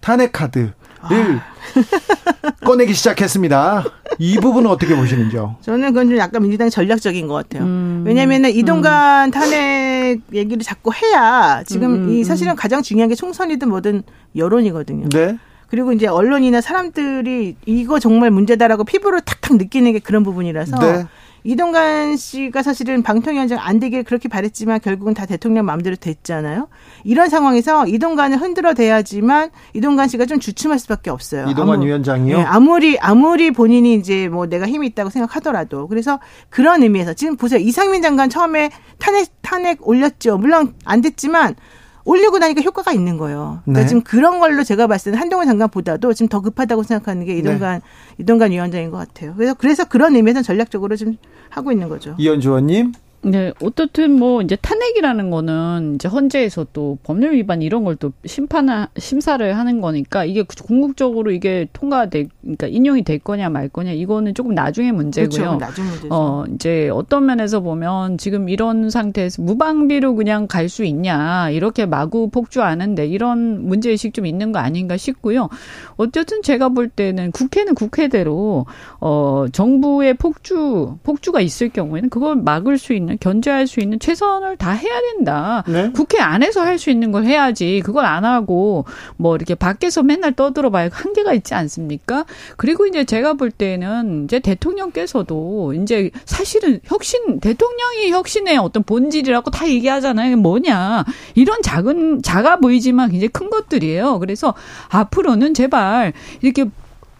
[0.00, 1.08] 탄핵 카드를 아.
[2.64, 3.84] 꺼내기 시작했습니다.
[4.18, 5.56] 이 부분은 어떻게 보시는지요?
[5.62, 7.62] 저는 그건 좀 약간 민주당 전략적인 것 같아요.
[7.64, 8.04] 음.
[8.06, 9.30] 왜냐하면 이동관 음.
[9.30, 9.93] 탄핵
[10.32, 12.10] 얘기를 자꾸 해야 지금 음.
[12.10, 12.56] 이 음, 사실은 음.
[12.56, 14.02] 가장 중요한 게 총선이든 뭐든
[14.36, 15.08] 여론이거든요.
[15.10, 15.38] 네.
[15.68, 21.06] 그리고 이제 언론이나 사람들이 이거 정말 문제다라고 피부로 탁탁 느끼는 게 그런 부분이라서 네.
[21.46, 26.68] 이동관 씨가 사실은 방통위원장 안 되길 그렇게 바랬지만 결국은 다 대통령 마음대로 됐잖아요.
[27.04, 31.46] 이런 상황에서 이동관을 흔들어 대야지만 이동관 씨가 좀 주춤할 수밖에 없어요.
[31.50, 32.38] 이동관 아무, 위원장이요?
[32.38, 36.18] 네, 아무리 아무리 본인이 이제 뭐 내가 힘이 있다고 생각하더라도 그래서
[36.48, 40.38] 그런 의미에서 지금 보세요 이상민 장관 처음에 탄핵 탄핵 올렸죠.
[40.38, 41.56] 물론 안 됐지만
[42.04, 43.60] 올리고 나니까 효과가 있는 거예요.
[43.64, 43.86] 그러니까 네.
[43.86, 47.86] 지금 그런 걸로 제가 봤을 때는 한동훈 장관보다도 지금 더 급하다고 생각하는 게 이동관 네.
[48.18, 49.34] 이동관 위원장인 것 같아요.
[49.36, 51.16] 그래서 그래서 그런 의미에서 전략적으로 좀
[51.48, 52.14] 하고 있는 거죠.
[52.18, 52.92] 이현주 의원님.
[53.24, 58.86] 네, 어떻든 뭐 이제 탄핵이라는 거는 이제 헌재에서 또 법률 위반 이런 걸 또 심판
[58.98, 64.54] 심사를 하는 거니까 이게 궁극적으로 이게 통과돼 그러니까 인용이 될 거냐 말 거냐 이거는 조금
[64.54, 65.28] 나중에 문제고요.
[65.28, 65.56] 그렇죠.
[65.58, 66.08] 나중 문제죠.
[66.10, 72.28] 어, 이제 어떤 면에서 보면 지금 이런 상태에서 무방비로 그냥 갈 수 있냐 이렇게 마구
[72.30, 75.48] 폭주하는데 이런 문제 의식 좀 있는 거 아닌가 싶고요.
[75.96, 78.66] 어쨌든 제가 볼 때는 국회는 국회대로
[79.00, 84.70] 어 정부의 폭주 폭주가 있을 경우에는 그걸 막을 수 있는 견제할 수 있는 최선을 다
[84.72, 85.64] 해야 된다.
[85.66, 85.90] 네.
[85.92, 88.84] 국회 안에서 할 수 있는 걸 해야지 그걸 안 하고
[89.16, 92.24] 뭐 이렇게 밖에서 맨날 떠들어봐야 한계가 있지 않습니까?
[92.56, 99.68] 그리고 이제 제가 볼 때는 이제 대통령께서도 이제 사실은 혁신 대통령이 혁신의 어떤 본질이라고 다
[99.68, 100.36] 얘기하잖아요.
[100.36, 101.04] 뭐냐
[101.34, 104.18] 이런 작은 작아 보이지만 굉장히 큰 것들이에요.
[104.18, 104.54] 그래서
[104.88, 106.12] 앞으로는 제발
[106.42, 106.66] 이렇게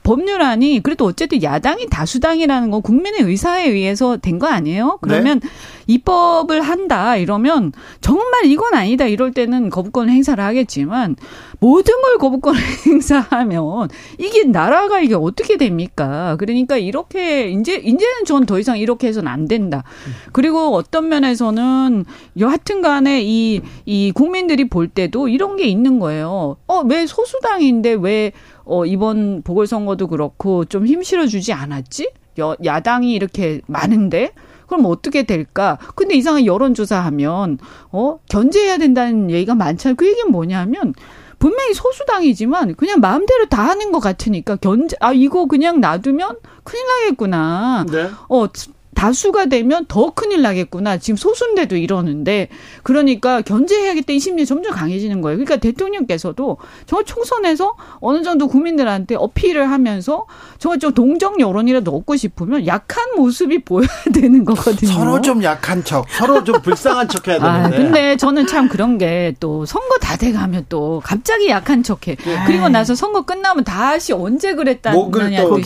[0.02, 4.98] 법률안이 그래도 어쨌든 야당이 다수당이라는 건 국민의 의사에 의해서 된 거 아니에요?
[5.00, 5.48] 그러면 네.
[5.86, 11.16] 입법을 한다 이러면 정말 이건 아니다 이럴 때는 거부권 행사를 하겠지만
[11.60, 12.54] 모든 걸 거부권
[12.86, 16.36] 행사하면 이게 나라가 이게 어떻게 됩니까?
[16.38, 19.84] 그러니까 이렇게 이제 이제는 전 더 이상 이렇게 해서는 안 된다.
[20.32, 22.04] 그리고 어떤 면에서는
[22.38, 26.56] 여하튼간에 이 이 국민들이 볼 때도 이런 게 있는 거예요.
[26.66, 28.32] 어 왜 소수당인데 왜
[28.66, 32.10] 어, 이번 보궐선거도 그렇고 좀 힘 실어주지 않았지?
[32.38, 34.32] 여, 야당이 이렇게 많은데?
[34.74, 35.78] 그럼 어떻게 될까?
[35.94, 37.58] 근데 이상한 여론조사하면,
[37.92, 39.96] 어, 견제해야 된다는 얘기가 많잖아요.
[39.96, 40.94] 그 얘기는 뭐냐면,
[41.38, 47.86] 분명히 소수당이지만 그냥 마음대로 다 하는 것 같으니까 견제, 아, 이거 그냥 놔두면 큰일 나겠구나.
[47.90, 48.10] 네.
[48.28, 48.46] 어,
[48.94, 50.98] 다수가 되면 더 큰일 나겠구나.
[50.98, 52.48] 지금 소수인데도 이러는데
[52.82, 55.36] 그러니까 견제해야겠다는 심리 점점 강해지는 거예요.
[55.36, 60.26] 그러니까 대통령께서도 저 총선에서 어느 정도 국민들한테 어필을 하면서
[60.58, 64.92] 저저 동정 여론이라도 얻고 싶으면 약한 모습이 보여야 되는 거거든요.
[64.92, 67.76] 서로 좀 약한 척, 서로 좀 불쌍한 척 해야 아, 되는데.
[67.76, 72.16] 아, 근데 저는 참 그런 게 또 선거 다 돼가면 또 갑자기 약한 척해.
[72.16, 72.44] 네.
[72.46, 75.10] 그리고 나서 선거 끝나면 다시 언제 그랬다는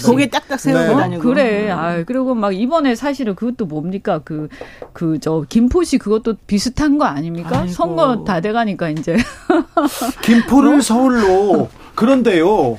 [0.05, 0.95] 고개 딱딱 세우고 네.
[0.95, 1.23] 다니고.
[1.23, 1.71] 그래.
[1.71, 4.49] 아, 그리고 막 이번에 사실 사실은 그것도 뭡니까 그
[4.93, 7.61] 그 저 김포시 그것도 비슷한 거 아닙니까?
[7.61, 7.73] 아이고.
[7.73, 9.17] 선거 다 돼가니까 이제
[10.23, 10.81] 김포를 어?
[10.81, 12.79] 서울로 그런데요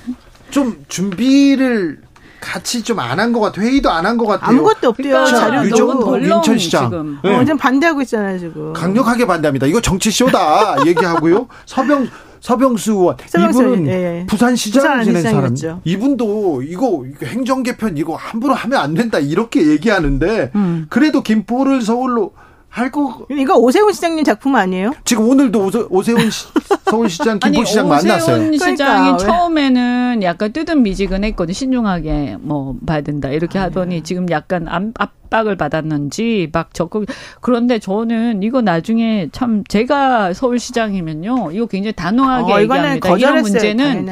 [0.50, 2.02] 좀 준비를
[2.40, 3.66] 같이 좀 안 한 것 같아요.
[3.66, 4.50] 회의도 안 한 것 같아요.
[4.50, 5.14] 아무것도 없대요.
[5.26, 6.86] 그러니까 자료 유정복 인천시장.
[6.90, 7.20] 지금.
[7.22, 7.36] 네.
[7.36, 8.72] 완전 반대하고 있잖아요, 지금.
[8.72, 9.66] 강력하게 반대합니다.
[9.68, 11.48] 이거 정치 쇼다 얘기하고요.
[11.66, 12.08] 서병
[12.42, 14.26] 서병수 의원 서병수, 이분은 예, 예.
[14.28, 20.86] 부산시장 지낸 사람 이분도 이거 행정 개편 이거 함부로 하면 안 된다 이렇게 얘기하는데 음.
[20.90, 22.32] 그래도 김포를 서울로
[22.70, 23.26] 할 거.
[23.32, 24.94] 이거 오세훈 시장님 작품 아니에요?
[25.04, 26.30] 지금 오늘도 오세, 훈
[26.86, 28.36] 서울시장, 김포시장 만났어요.
[28.36, 31.54] 오세훈 시장이 그러니까, 처음에는 약간 뜨뜻미지근했거든.
[31.54, 34.04] 신중하게 뭐 봐야 된다 이렇게 아, 하더니 네.
[34.04, 34.84] 지금 약간 앞,
[35.30, 37.06] 압박을 받았는지 막 적극
[37.42, 43.10] 그런데 저는 이거 나중에 참 제가 서울시장이면요 이거 굉장히 단호하게 어, 얘기합니다.
[43.18, 44.06] 이런 문제는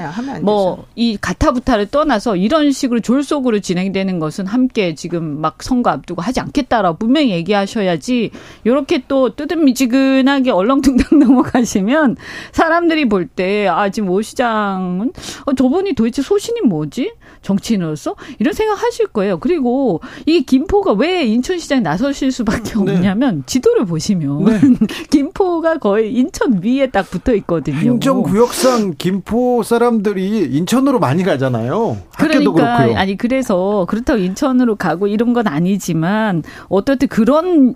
[0.44, 6.40] 뭐 이 가타부타를 떠나서 이런 식으로 졸속으로 진행되는 것은 함께 지금 막 선거 앞두고 하지
[6.40, 8.32] 않겠다라고 분명히 얘기하셔야지.
[8.64, 12.18] 이렇게 또 뜨뜻미지근하게 얼렁뚱땅 넘어가시면
[12.52, 15.12] 사람들이 볼 때 아 지금 오 시장은
[15.46, 17.12] 어, 저분이 도대체 소신이 뭐지?
[17.42, 18.16] 정치인으로서?
[18.40, 19.38] 이런 생각하실 거예요.
[19.40, 22.80] 그리고 이 김포가 왜왜 인천시장에 나서실 수밖에 네.
[22.80, 23.44] 없냐면 네.
[23.46, 24.60] 지도를 보시면 네.
[25.10, 27.78] 김포가 거의 인천 위에 딱 붙어 있거든요.
[27.78, 31.98] 행정구역상 김포 사람들이 인천으로 많이 가잖아요.
[32.12, 32.98] 학교도 그러니까 그렇고요.
[32.98, 37.76] 아니 그래서 그렇다고 인천으로 가고 이런 건 아니지만 어떻든 그런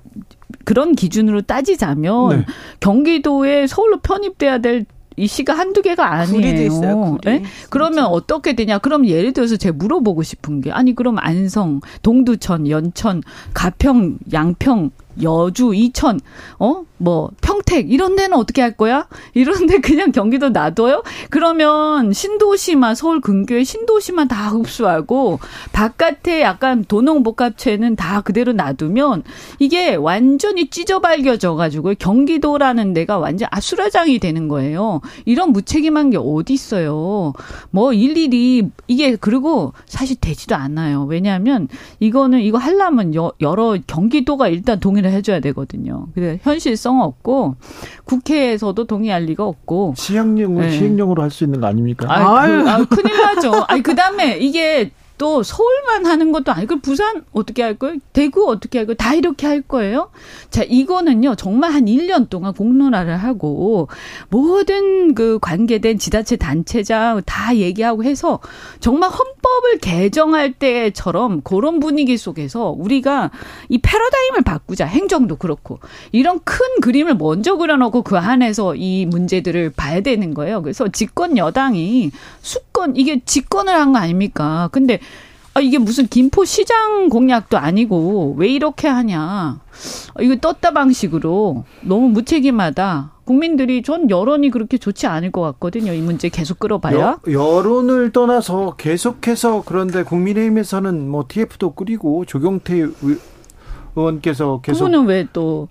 [0.65, 2.45] 그런 기준으로 따지자면 네.
[2.81, 4.85] 경기도에 서울로 편입돼야 될
[5.21, 6.65] 이 시가 한두 개가 아니에요.
[6.65, 7.43] 있어요, 네?
[7.69, 8.79] 그러면 어떻게 되냐?
[8.79, 13.21] 그럼 예를 들어서 제가 물어보고 싶은 게 아니 그럼 안성, 동두천, 연천,
[13.53, 14.89] 가평, 양평
[15.21, 16.19] 여주, 이천,
[16.59, 19.07] 어, 뭐 평택 이런 데는 어떻게 할 거야?
[19.33, 21.03] 이런데 그냥 경기도 놔둬요?
[21.31, 25.39] 그러면 신도시만 서울 근교에 신도시만 다 흡수하고
[25.71, 29.23] 바깥에 약간 도농복합체는 다 그대로 놔두면
[29.57, 35.01] 이게 완전히 찢어발겨져 가지고 경기도라는 데가 완전 아수라장이 되는 거예요.
[35.25, 37.33] 이런 무책임한 게 어디 있어요?
[37.71, 41.05] 뭐 일일이 이게 그리고 사실 되지도 않아요.
[41.05, 41.67] 왜냐하면
[41.99, 46.07] 이거는 이거 하려면 여러 경기도가 일단 동일 동의를 해줘야 되거든요.
[46.13, 47.55] 근데 현실성 없고
[48.05, 50.71] 국회에서도 동의할 리가 없고 시행령으로 네.
[50.71, 52.07] 시행령으로 할 수 있는 거 아닙니까?
[52.09, 53.51] 아, 그, 아, 큰일 나죠.
[53.69, 54.91] 아니 그 다음에 이게
[55.21, 57.97] 또 서울만 하는 것도 아니고 부산 어떻게 할 거예요?
[58.11, 58.95] 대구 어떻게 할 거예요?
[58.95, 60.09] 다 이렇게 할 거예요?
[60.49, 61.35] 자, 이거는요.
[61.35, 63.87] 정말 한 1년 동안 공론화를 하고
[64.29, 68.39] 모든 그 관계된 지자체 단체장 다 얘기하고 해서
[68.79, 73.29] 정말 헌법을 개정할 때처럼 그런 분위기 속에서 우리가
[73.69, 74.87] 이 패러다임을 바꾸자.
[74.87, 75.77] 행정도 그렇고.
[76.11, 80.63] 이런 큰 그림을 먼저 그려놓고 그 안에서 이 문제들을 봐야 되는 거예요.
[80.63, 82.09] 그래서 집권 여당이
[82.41, 84.69] 수권 이게 집권을 한 거 아닙니까?
[84.71, 84.99] 근데
[85.53, 89.19] 아, 이게 무슨 김포 시장 공약도 아니고 왜 이렇게 하냐.
[89.21, 93.11] 아, 이거 떴다 방식으로 너무 무책임하다.
[93.25, 95.93] 국민들이 전 여론이 그렇게 좋지 않을 것 같거든요.
[95.93, 96.95] 이 문제 계속 끌어봐야.
[96.97, 102.87] 여, 여론을 떠나서 계속해서 그런데 국민의힘에서는 뭐 TF도 꾸리고 조경태
[103.95, 105.67] 의원께서 계속 그분은 왜 또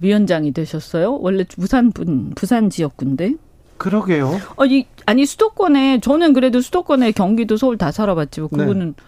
[0.00, 1.18] 위원장이 되셨어요?
[1.20, 3.34] 원래 부산 분 부산 지역군데.
[3.78, 4.38] 그러게요.
[4.58, 8.40] 아니, 아니 수도권에 저는 그래도 수도권에 경기도 서울 다 살아봤지.
[8.40, 9.04] 뭐 그분은 네.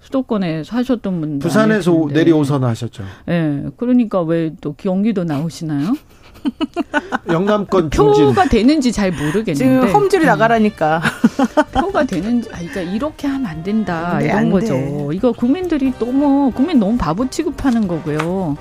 [0.00, 3.02] 수도권에 사셨던 분 부산에서 내리오선 하셨죠.
[3.28, 3.32] 예.
[3.32, 5.94] 네, 그러니까 왜 또 경기도 나오시나요?
[7.28, 11.02] 영남권 표가 되는지 잘 모르겠는데 지금 험지로 나가라니까
[11.72, 14.68] 표가 되는지 아 그러니까 이렇게 하면 안 된다 네, 이런 안 거죠.
[14.68, 15.08] 돼.
[15.14, 18.56] 이거 국민들이 너무 국민 너무 바보 취급하는 거고요.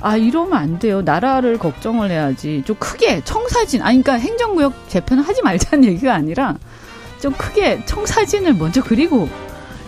[0.00, 1.00] 아 이러면 안 돼요.
[1.02, 2.62] 나라를 걱정을 해야지.
[2.66, 6.56] 좀 크게 청사진 아니 그러니까 행정구역 재편을 하지 말자는 얘기가 아니라
[7.20, 9.28] 좀 크게 청사진을 먼저 그리고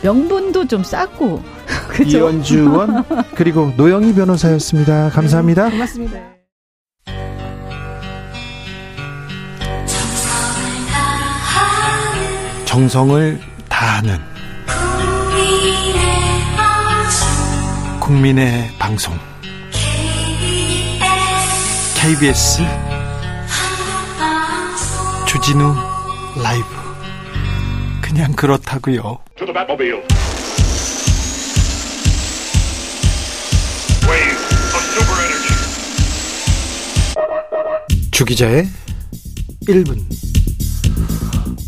[0.05, 1.43] 명분도 좀 쌓고
[1.89, 2.19] 그죠?
[2.19, 5.09] 이현주 의원 그리고 노영희 변호사였습니다.
[5.09, 5.65] 감사합니다.
[5.65, 6.19] 네, 고맙습니다.
[12.67, 14.19] 정성을 다하는
[18.01, 19.15] 국민의 방송
[21.97, 22.63] KBS
[25.27, 25.75] 주진우
[26.43, 26.84] 라이브
[28.15, 29.19] 그냥 그렇다고요.
[38.13, 38.69] 주기자의
[39.63, 39.99] 1분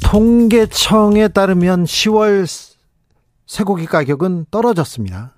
[0.04, 2.46] 통계청에 따르면 10월
[3.48, 5.32] 쇠고기 가격은 떨어졌습니다.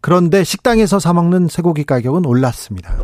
[0.00, 2.96] 그런데 식당에서 사 먹는 쇠고기 가격은 올랐습니다.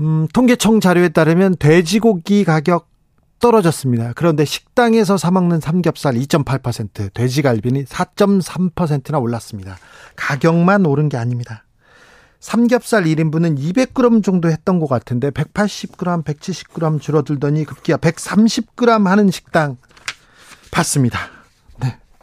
[0.00, 2.95] 음, 통계청 자료에 따르면 돼지고기 가격
[3.40, 4.12] 떨어졌습니다.
[4.14, 9.76] 그런데 식당에서 사먹는 삼겹살 2.8%, 돼지갈비는 4.3%나 올랐습니다.
[10.16, 11.64] 가격만 오른 게 아닙니다.
[12.40, 19.76] 삼겹살 1인분은 200g 정도 했던 것 같은데 180g, 170g 줄어들더니 급기야 130g 하는 식당
[20.70, 21.35] 봤습니다.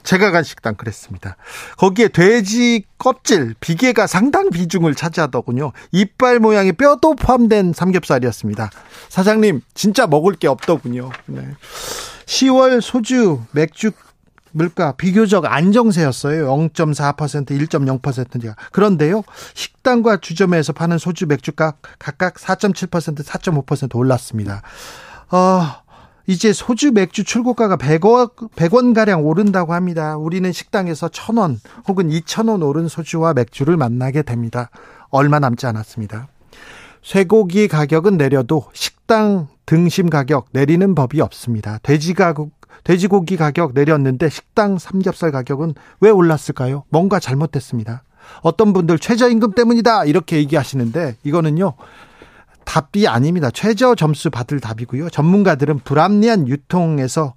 [0.04, 1.38] 제가 간 식당 그랬습니다.
[1.78, 5.72] 거기에 돼지 껍질, 비계가 상당 비중을 차지하더군요.
[5.92, 8.70] 이빨 모양의 뼈도 포함된 삼겹살이었습니다.
[9.10, 11.12] 사장님, 진짜 먹을 게 없더군요.
[11.26, 11.48] 네.
[12.26, 13.92] 10월 소주, 맥주
[14.54, 16.48] 물가 비교적 안정세였어요.
[16.48, 18.56] 0.4%, 1.0%가.
[18.72, 19.24] 그런데요,
[19.56, 24.62] 식당과 주점에서 파는 소주, 맥주가 각각 4.7%, 4.5% 올랐습니다.
[25.32, 25.83] 어,
[26.26, 30.16] 이제 소주 맥주 출고가가 100원, 100원 가량 오른다고 합니다.
[30.16, 31.58] 우리는 식당에서 1000원
[31.88, 34.70] 혹은 2000원 오른 소주와 맥주를 만나게 됩니다.
[35.10, 36.30] 얼마 남지 않았습니다.
[37.02, 41.80] 쇠고기 가격은 내려도 식당 등심 가격 내리는 법이 없습니다.
[41.84, 42.50] 돼지 가격
[42.86, 46.84] 돼지고기 가격 내렸는데 식당 삼겹살 가격은 왜 올랐을까요?
[46.90, 48.04] 뭔가 잘못됐습니다.
[48.42, 51.74] 어떤 분들 최저임금 때문이다 이렇게 얘기하시는데 이거는요
[52.66, 53.50] 답이 아닙니다.
[53.52, 55.10] 최저 점수 받을 답이고요.
[55.10, 57.34] 전문가들은 불합리한 유통에서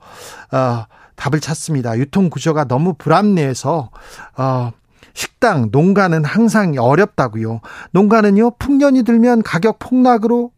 [0.53, 0.85] 어,
[1.17, 1.99] 답을 찾습니다.
[1.99, 3.91] 유통 구조가 너무 불합리해서
[4.37, 4.73] 어,
[5.15, 7.61] 식당, 농가는 항상 어렵다고요.
[7.93, 10.51] 농가는요 풍년이 들면 가격 폭락으로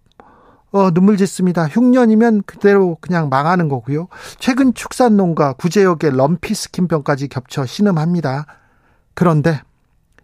[0.70, 1.66] 어, 눈물 짓습니다.
[1.66, 4.08] 흉년이면 그대로 그냥 망하는 거고요.
[4.38, 8.46] 최근 축산 농가 구제역의 럼피 스킨병까지 겹쳐 신음합니다.
[9.14, 9.62] 그런데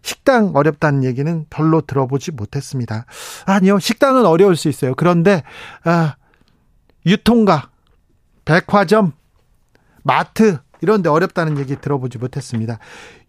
[0.05, 3.07] 식당 어렵다는 얘기는 별로 들어보지 못했습니다.
[3.47, 4.93] 아니요, 식당은 어려울 수 있어요.
[4.93, 5.41] 그런데
[5.83, 6.15] 아,
[7.07, 7.69] 유통가,
[8.45, 9.13] 백화점,
[10.03, 12.77] 마트 이런 데 어렵다는 얘기 들어보지 못했습니다.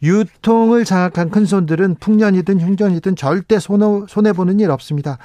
[0.03, 5.16] 유통을 장악한 큰 손들은 풍년이든 흉년이든 절대 손해 보는 일 없습니다.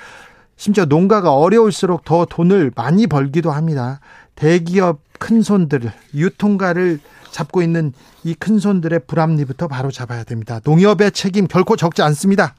[0.56, 4.00] 심지어 농가가 어려울수록 더 돈을 많이 벌기도 합니다.
[4.36, 10.62] 대기업 큰 손들, 유통가를 잡고 있는 이 큰 손들의 불합리부터 바로 잡아야 됩니다.
[10.64, 12.56] 농협의 책임 결코 적지 않습니다.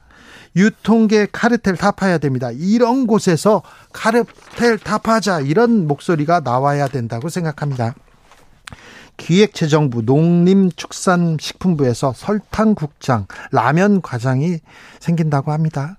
[0.55, 2.51] 유통계 카르텔 타파해야 됩니다.
[2.51, 7.95] 이런 곳에서 카르텔 타파하자 이런 목소리가 나와야 된다고 생각합니다.
[9.17, 14.59] 기획재정부 농림축산식품부에서 설탕국장, 라면 과장이
[14.99, 15.97] 생긴다고 합니다.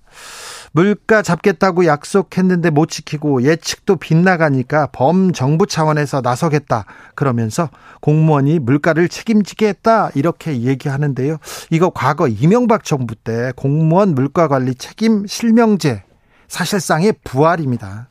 [0.75, 6.83] 물가 잡겠다고 약속했는데 못 지키고 예측도 빗나가니까 범정부 차원에서 나서겠다.
[7.15, 7.69] 그러면서
[8.01, 10.09] 공무원이 물가를 책임지게 했다.
[10.15, 11.37] 이렇게 얘기하는데요.
[11.69, 16.03] 이거 과거 이명박 정부 때 공무원 물가 관리 책임 실명제
[16.49, 18.09] 사실상의 부활입니다.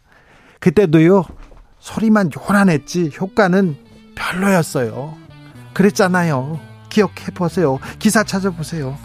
[0.60, 1.26] 그때도요.
[1.80, 3.76] 소리만 요란했지 효과는
[4.14, 5.14] 별로였어요.
[5.74, 6.58] 그랬잖아요.
[6.88, 7.78] 기억해 보세요.
[7.98, 8.96] 기사 찾아보세요.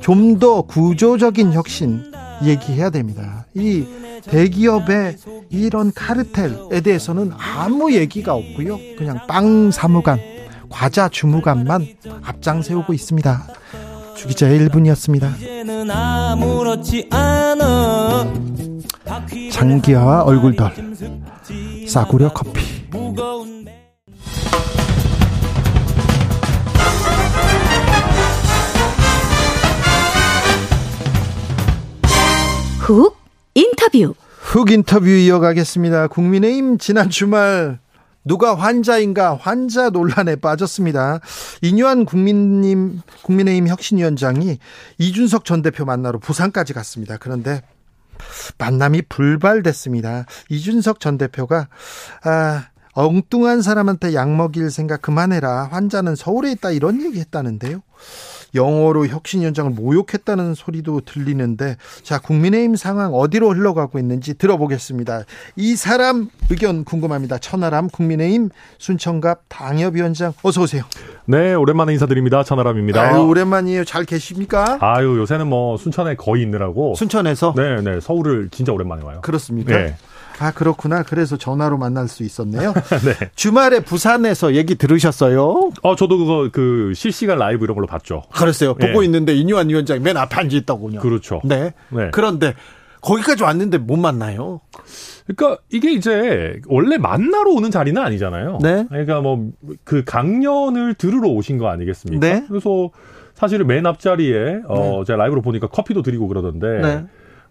[0.00, 2.12] 좀 더 구조적인 혁신
[2.44, 3.46] 얘기해야 됩니다.
[3.54, 3.84] 이
[4.24, 5.16] 대기업의
[5.50, 8.78] 이런 카르텔에 대해서는 아무 얘기가 없고요.
[8.96, 10.18] 그냥 빵 사무관,
[10.68, 11.86] 과자 주무관만
[12.22, 13.46] 앞장 세우고 있습니다.
[14.16, 15.30] 주기자의 1분이었습니다.
[19.50, 20.72] 장기하와 얼굴덜
[21.86, 22.60] 싸구려 커피
[32.88, 33.18] 훅
[33.52, 34.14] 인터뷰.
[34.38, 36.06] 훅 인터뷰 이어가겠습니다.
[36.06, 37.78] 국민의힘 지난 주말
[38.24, 41.20] 누가 환자인가 환자 논란에 빠졌습니다.
[41.60, 44.58] 이뇨한 국민님 국민의힘 혁신위원장이
[44.96, 47.18] 이준석 전 대표 만나러 부산까지 갔습니다.
[47.18, 47.60] 그런데
[48.56, 50.24] 만남이 불발됐습니다.
[50.48, 51.68] 이준석 전 대표가
[52.24, 55.68] 아, 엉뚱한 사람한테 약 먹일 생각 그만해라.
[55.70, 57.82] 환자는 서울에 있다 이런 얘기 했다는데요.
[58.54, 65.24] 영어로 혁신위원장을 모욕했다는 소리도 들리는데 자 국민의힘 상황 어디로 흘러가고 있는지 들어보겠습니다.
[65.56, 67.38] 이 사람 의견 궁금합니다.
[67.38, 70.84] 천하람 국민의힘 순천갑 당협위원장 어서 오세요.
[71.26, 72.42] 네 오랜만에 인사드립니다.
[72.42, 73.00] 천하람입니다.
[73.00, 73.84] 아유 오랜만이에요.
[73.84, 74.78] 잘 계십니까?
[74.80, 76.94] 아유 요새는 뭐 순천에 거의 있느라고.
[76.94, 79.20] 순천에서 네네 서울을 진짜 오랜만에 와요.
[79.22, 79.76] 그렇습니까?
[79.76, 79.96] 네.
[80.40, 81.02] 아 그렇구나.
[81.02, 82.72] 그래서 전화로 만날 수 있었네요.
[83.04, 83.30] 네.
[83.34, 85.70] 주말에 부산에서 얘기 들으셨어요?
[85.82, 88.22] 어 저도 그거 그 실시간 라이브 이런 걸로 봤죠.
[88.34, 88.74] 그랬어요.
[88.74, 89.04] 보고 네.
[89.06, 91.00] 있는데 이뇨한 위원장이 맨 앞에 앉아 있더군요.
[91.00, 91.40] 그렇죠.
[91.44, 91.72] 네.
[91.90, 92.10] 네.
[92.12, 92.54] 그런데
[93.00, 94.60] 거기까지 왔는데 못 만나요.
[95.26, 98.58] 그러니까 이게 이제 원래 만나러 오는 자리는 아니잖아요.
[98.62, 98.86] 네.
[98.88, 99.50] 그러니까 뭐
[99.84, 102.26] 그 강연을 들으러 오신 거 아니겠습니까?
[102.26, 102.44] 네.
[102.48, 102.90] 그래서
[103.34, 107.04] 사실은 맨 앞자리에 어 제가 라이브로 보니까 커피도 드리고 그러던데 네.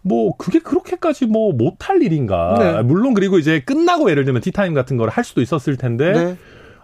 [0.08, 2.56] 뭐 그게 그렇게까지 뭐 못할 일인가?
[2.60, 2.82] 네.
[2.84, 6.38] 물론 그리고 이제 끝나고 예를 들면 티타임 같은 걸 할 수도 있었을 텐데 네.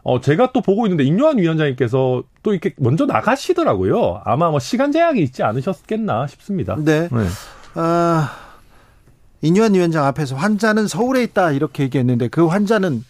[0.03, 4.21] 어 제가 또 보고 있는데 임요한 위원장님께서 또 이렇게 먼저 나가시더라고요.
[4.25, 6.75] 아마 뭐 시간 제약이 있지 않으셨겠나 싶습니다.
[6.77, 7.07] 네.
[7.11, 7.25] 네.
[7.75, 8.31] 아,
[9.41, 13.03] 이뇨한 위원장 앞에서 환자는 서울에 있다 이렇게 얘기했는데 그 환자는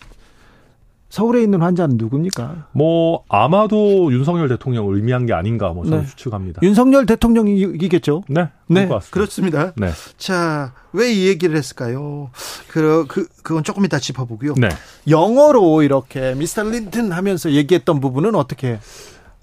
[1.13, 2.69] 서울에 있는 환자는 누굽니까?
[2.71, 6.07] 뭐 아마도 윤석열 대통령을 의미한 게 아닌가 뭐 저는 네.
[6.07, 6.61] 추측합니다.
[6.63, 8.23] 윤석열 대통령이겠죠.
[8.29, 8.89] 네, 네.
[9.11, 9.73] 그렇습니다.
[9.75, 12.31] 네, 자, 왜 이 얘기를 했을까요?
[12.67, 14.55] 그, 그, 그건 조금 이따 짚어보고요.
[14.57, 14.69] 네.
[15.07, 18.79] 영어로 이렇게 미스터 린튼 하면서 얘기했던 부분은 어떻게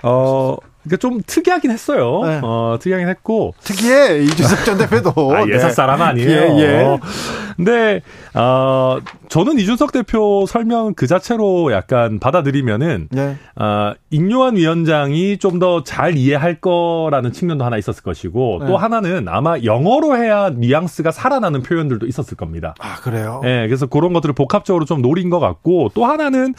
[0.03, 2.23] 어, 그러니까 좀 특이하긴 했어요.
[2.25, 2.41] 네.
[2.43, 3.55] 어, 특이하긴 했고.
[3.63, 5.73] 특이해 이준석 전 대표도 아, 예사 네.
[5.73, 6.31] 사람 아니에요.
[6.31, 6.99] 예, 예.
[7.57, 8.01] 근데,
[8.33, 13.37] 어, 저는 이준석 대표 설명 그 자체로 약간 받아들이면은, 네.
[13.57, 18.67] 어, 인요한 위원장이 좀 더 잘 이해할 거라는 측면도 하나 있었을 것이고, 네.
[18.67, 22.75] 또 하나는 아마 영어로 해야 뉘앙스가 살아나는 표현들도 있었을 겁니다.
[22.81, 23.43] 아 그래요.
[23.45, 26.55] 예, 그래서 그런 것들을 복합적으로 좀 노린 것 같고, 또 하나는,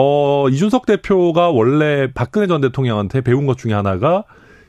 [0.00, 4.22] 어, 이준석 대표가 원래 박근혜 전 대통령한테 배운 것 중에 하나가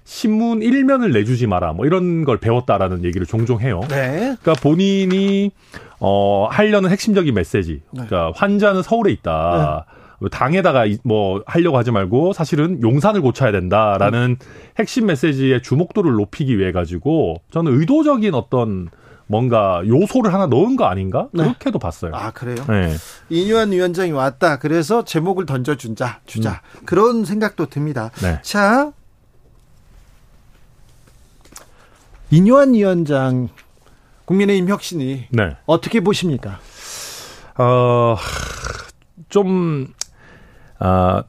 [0.03, 3.80] 신문 일면을 내주지 마라, 뭐 이런 걸 배웠다라는 얘기를 종종 해요.
[3.89, 4.36] 네.
[4.41, 5.51] 그러니까 본인이,
[5.99, 7.82] 어, 하려는 핵심적인 메시지.
[7.91, 9.86] 그러니까 환자는 서울에 있다.
[10.32, 14.38] 당에다가 이- 뭐 하려고 하지 말고 사실은 용산을 고쳐야 된다라는
[14.80, 18.89] 핵심 메시지의 주목도를 높이기 위해 가지고 저는 의도적인 어떤
[19.30, 21.27] 뭔가 요소를 하나 넣은 거 아닌가?
[21.34, 21.43] 네.
[21.43, 22.11] 그렇게도 봤어요.
[22.15, 22.65] 아 그래요.
[22.67, 22.95] 네.
[23.30, 24.57] 이뇨한 위원장이 왔다.
[24.57, 28.09] 그래서 제목을 던져준자 주자 그런 생각도 듭니다.
[28.23, 28.39] 네.
[28.41, 28.91] 자,
[32.32, 33.49] 이뇨한 위원장
[34.25, 35.57] 국민의힘 혁신이 네.
[35.67, 36.59] 어떻게 보십니까?
[37.55, 38.15] 어,
[39.30, 39.93] 좀,
[40.80, 41.23] 아,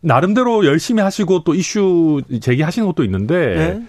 [0.00, 3.86] 나름대로 열심히 하시고 또 이슈 제기하시는 것도 있는데, 네.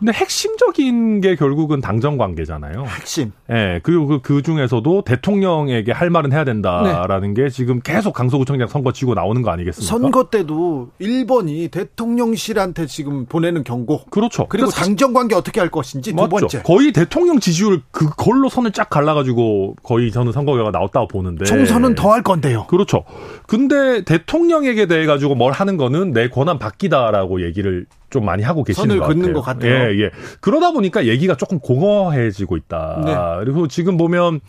[0.00, 2.84] 근데 핵심적인 게 결국은 당정 관계잖아요.
[2.86, 3.32] 핵심.
[3.50, 8.92] 예, 그리고 그, 그 중에서도 대통령에게 할 말은 해야 된다라는 게 지금 계속 강서구청장 선거
[8.92, 9.88] 지고 나오는 거 아니겠습니까?
[9.88, 14.02] 선거 때도 일본이 대통령실한테 지금 보내는 경고.
[14.10, 14.46] 그렇죠.
[14.48, 16.28] 그리고 당정 관계 어떻게 할 것인지 두 맞죠.
[16.30, 16.62] 번째.
[16.62, 21.44] 거의 대통령 지지율 그걸로 선을 쫙 갈라가지고 거의 저는 선거 결과 나왔다고 보는데.
[21.44, 22.66] 총선은 더 할 건데요.
[22.66, 23.04] 그렇죠.
[23.46, 28.98] 근데 대통령에게 대해 가지고 뭘 하는 거는 내 권한 바뀌다라고 얘기를 좀 많이 하고 계시는
[28.98, 29.32] 것 같아요.
[29.32, 29.72] 것 같아요.
[29.72, 30.10] 예, 예.
[30.40, 33.02] 그러다 보니까 얘기가 조금 공허해지고 있다.
[33.04, 33.44] 네.
[33.44, 34.40] 그리고 지금 보면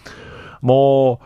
[0.61, 1.19] 뭐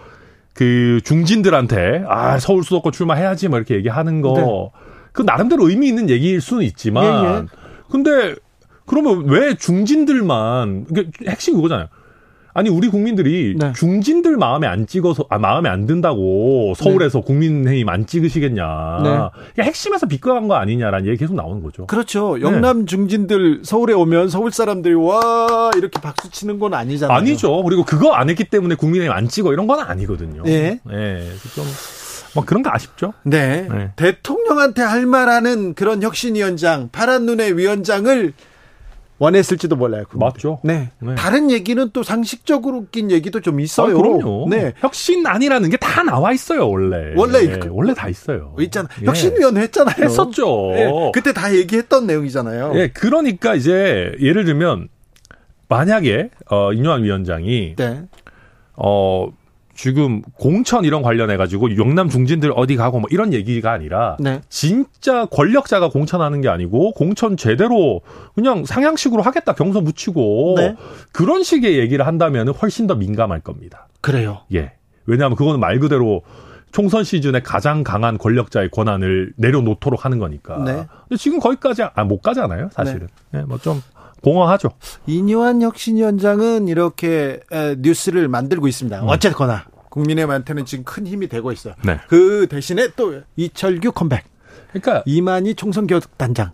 [0.55, 4.79] 그 중진들한테 아 서울 수도권 출마해야지 뭐 이렇게 얘기하는 거 네.
[5.11, 7.45] 그 나름대로 의미 있는 얘기일 수는 있지만 예, 예.
[7.91, 8.35] 근데
[8.85, 11.87] 그러면 왜 중진들만 이게 핵심 그거잖아요.
[12.55, 13.73] 아니 우리 국민들이 네.
[13.73, 19.01] 중진들 마음에 안 찍어서 아 마음에 안 든다고 서울에서 국민의힘 안 찍으시겠냐.
[19.03, 19.41] 네.
[19.53, 21.85] 이게 핵심에서 비껴간 거 아니냐라는 얘기 계속 나오는 거죠.
[21.85, 22.39] 그렇죠.
[22.39, 27.17] 영남 중진들 서울에 오면 서울 사람들이 와 이렇게 박수 치는 건 아니잖아요.
[27.17, 27.61] 아니죠.
[27.63, 30.43] 그리고 그거 안 했기 때문에 국민의힘 안 찍어 이런 건 아니거든요.
[30.47, 30.79] 예.
[30.91, 31.31] 예.
[31.53, 31.65] 좀,
[32.35, 33.11] 뭐 그런 거 아쉽죠.
[33.23, 33.67] 네.
[33.69, 33.91] 네.
[33.97, 38.31] 대통령한테 할 말하는 그런 혁신위원장, 파란 눈의 위원장을
[39.17, 40.03] 원했을지도 몰라요.
[40.09, 40.25] 국민들.
[40.25, 40.59] 맞죠.
[40.63, 40.89] 네.
[40.99, 41.15] 네.
[41.15, 43.95] 다른 얘기는 또 상식적으로 웃긴 얘기도 좀 있어요.
[43.97, 44.47] 아, 그럼요.
[44.49, 44.73] 네.
[44.79, 47.13] 혁신 아니라는 게 다 나와 있어요, 원래.
[47.15, 48.53] 원래 예, 그- 원래 다 있어요.
[48.59, 48.89] 있잖아.
[49.01, 49.05] 예.
[49.05, 49.95] 혁신위원회 했잖아요.
[50.03, 50.71] 했었죠.
[50.73, 50.91] 네.
[51.13, 52.73] 그때 다 얘기했던 내용이잖아요.
[52.75, 54.89] 예, 그러니까 이제 예를 들면
[55.69, 58.01] 만약에 어 인요한 위원장이 네.
[58.75, 59.29] 어
[59.75, 64.41] 지금 공천 이런 관련해 가지고 영남 중진들 어디 가고 뭐 이런 얘기가 아니라 네.
[64.49, 68.01] 진짜 권력자가 공천하는 게 아니고 공천 제대로
[68.33, 70.75] 그냥 상향식으로 하겠다 경선 묻히고 네.
[71.11, 73.87] 그런 식의 얘기를 한다면 훨씬 더 민감할 겁니다.
[74.01, 74.39] 그래요.
[74.53, 74.71] 예.
[75.05, 76.23] 왜냐하면 그거는 말 그대로
[76.71, 80.57] 총선 시즌에 가장 강한 권력자의 권한을 내려놓도록 하는 거니까.
[80.63, 80.85] 네.
[81.07, 83.07] 근데 지금 거기까지 아, 못 가잖아요, 사실은.
[83.31, 83.43] 네.
[83.43, 83.81] 뭐좀
[84.25, 84.69] 공허하죠.
[85.07, 89.03] 이뇨한 혁신위원장은 이렇게 에, 뉴스를 만들고 있습니다.
[89.05, 91.75] 어쨌거나 국민의힘한테는 지금 큰 힘이 되고 있어요.
[91.85, 91.99] 네.
[92.09, 94.23] 그 대신에 또 이철규 컴백,
[94.73, 96.51] 그러니까 이만희 총선 교육단장.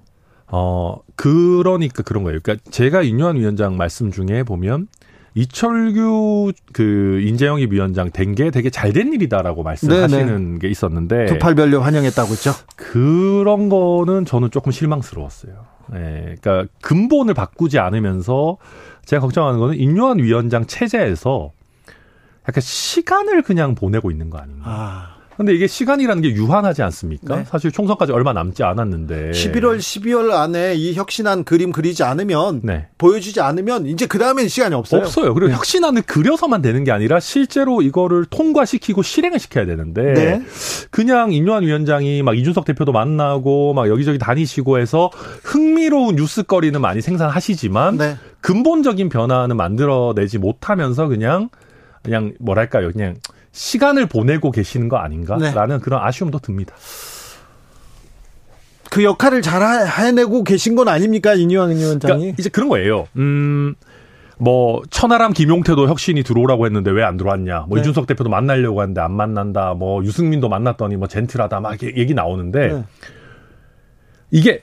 [0.53, 2.39] 어 그러니까 그런 거예요.
[2.43, 4.88] 그러니까 제가 인요한 위원장 말씀 중에 보면
[5.34, 12.32] 이철규 그 인재영입 위원장 된 게 되게 잘 된 일이다라고 말씀하시는 게 있었는데 두팔별로 환영했다고
[12.32, 12.51] 했죠.
[12.76, 15.53] 그런 거는 저는 조금 실망스러웠어요.
[15.93, 18.57] 예, 그러니까 근본을 바꾸지 않으면서
[19.05, 21.51] 제가 걱정하는 거는 인요한 위원장 체제에서
[22.47, 24.63] 약간 시간을 그냥 보내고 있는 거 아닌가.
[24.65, 27.37] 아, 근데 이게 시간이라는 게 유한하지 않습니까?
[27.37, 27.45] 네.
[27.45, 29.31] 사실 총선까지 얼마 남지 않았는데.
[29.31, 32.89] 11월, 12월 안에 이 혁신안 그림 그리지 않으면 네.
[32.99, 35.01] 보여주지 않으면 이제 그 다음엔 시간이 없어요.
[35.01, 35.33] 없어요.
[35.33, 40.41] 그리고 혁신안을 그려서만 되는 게 아니라 실제로 이거를 통과시키고 실행을 시켜야 되는데 네.
[40.91, 45.09] 그냥 인요한 위원장이 막 이준석 대표도 만나고 막 여기저기 다니시고 해서
[45.43, 48.15] 흥미로운 뉴스거리는 많이 생산하시지만 네.
[48.41, 51.49] 근본적인 변화는 만들어내지 못하면서 그냥
[52.03, 53.15] 그냥 뭐랄까요 그냥
[53.51, 55.83] 시간을 보내고 계시는 거 아닌가라는 네.
[55.83, 56.73] 그런 아쉬움도 듭니다.
[58.89, 62.13] 그 역할을 잘 하- 해내고 계신 건 아닙니까 이뇨한 위원장이?
[62.19, 63.07] 그러니까 이제 그런 거예요.
[63.15, 63.75] 음.
[64.37, 67.65] 뭐 천하람 김용태도 혁신이 들어오라고 했는데 왜 안 들어왔냐.
[67.69, 67.81] 뭐 네.
[67.81, 69.75] 이준석 대표도 만나려고 하는데 안 만난다.
[69.75, 71.59] 뭐 유승민도 만났더니 뭐 젠틀하다.
[71.59, 72.83] 막 얘기 나오는데 네.
[74.31, 74.61] 이게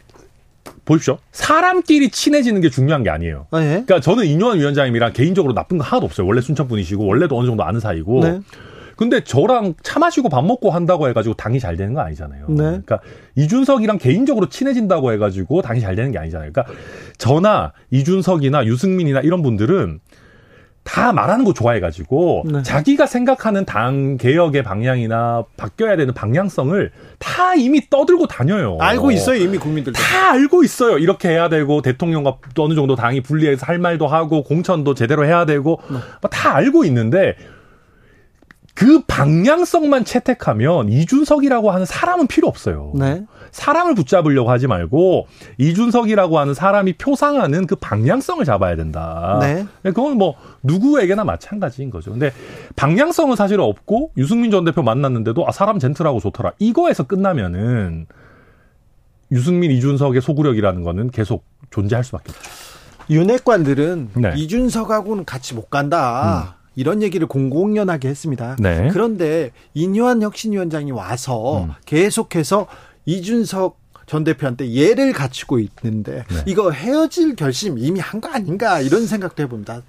[0.84, 1.18] 보십시오.
[1.32, 3.46] 사람끼리 친해지는 게 중요한 게 아니에요.
[3.50, 3.66] 아, 예.
[3.86, 6.26] 그러니까 저는 이뇨한 위원장님이랑 개인적으로 나쁜 거 하나도 없어요.
[6.26, 8.20] 원래 순천 분이시고 원래도 어느 정도 아는 사이고.
[8.24, 8.40] 네.
[8.98, 12.46] 근데 저랑 차 마시고 밥 먹고 한다고 해가지고 당이 잘 되는 거 아니잖아요.
[12.48, 12.56] 네.
[12.56, 12.98] 그러니까
[13.36, 16.50] 이준석이랑 개인적으로 친해진다고 해가지고 당이 잘 되는 게 아니잖아요.
[16.52, 16.74] 그러니까
[17.16, 20.00] 저나 이준석이나 유승민이나 이런 분들은
[20.82, 22.62] 다 말하는 거 좋아해가지고 네.
[22.64, 26.90] 자기가 생각하는 당 개혁의 방향이나 바뀌어야 되는 방향성을
[27.20, 28.78] 다 이미 떠들고 다녀요.
[28.80, 29.96] 알고 있어요 이미 국민들도.
[29.96, 30.98] 다 알고 있어요.
[30.98, 35.44] 이렇게 해야 되고 대통령과 또 어느 정도 당이 분리해서 할 말도 하고 공천도 제대로 해야
[35.44, 35.98] 되고 네.
[36.20, 37.36] 뭐다 알고 있는데
[38.78, 42.92] 그 방향성만 채택하면 이준석이라고 하는 사람은 필요 없어요.
[42.94, 43.24] 네.
[43.50, 45.26] 사람을 붙잡으려고 하지 말고
[45.58, 49.38] 이준석이라고 하는 사람이 표상하는 그 방향성을 잡아야 된다.
[49.40, 49.66] 네.
[49.82, 52.12] 그건 뭐 누구에게나 마찬가지인 거죠.
[52.12, 52.30] 근데
[52.76, 56.52] 방향성은 사실 없고 유승민 전 대표 만났는데도 아 사람 젠틀하고 좋더라.
[56.60, 58.06] 이거에서 끝나면은
[59.32, 62.50] 유승민 이준석의 소구력이라는 거는 계속 존재할 수밖에 없죠.
[63.10, 64.34] 윤핵관들은 네.
[64.36, 66.57] 이준석하고는 같이 못 간다.
[66.78, 68.54] 이런 얘기를 공공연하게 했습니다.
[68.60, 68.88] 네.
[68.92, 71.70] 그런데 인요한 혁신위원장이 와서 음.
[71.86, 72.68] 계속해서
[73.04, 73.76] 이준석
[74.06, 76.36] 전 대표한테 예를 갖추고 있는데 네.
[76.46, 79.82] 이거 헤어질 결심 이미 한 거 아닌가 이런 생각도 해봅니다.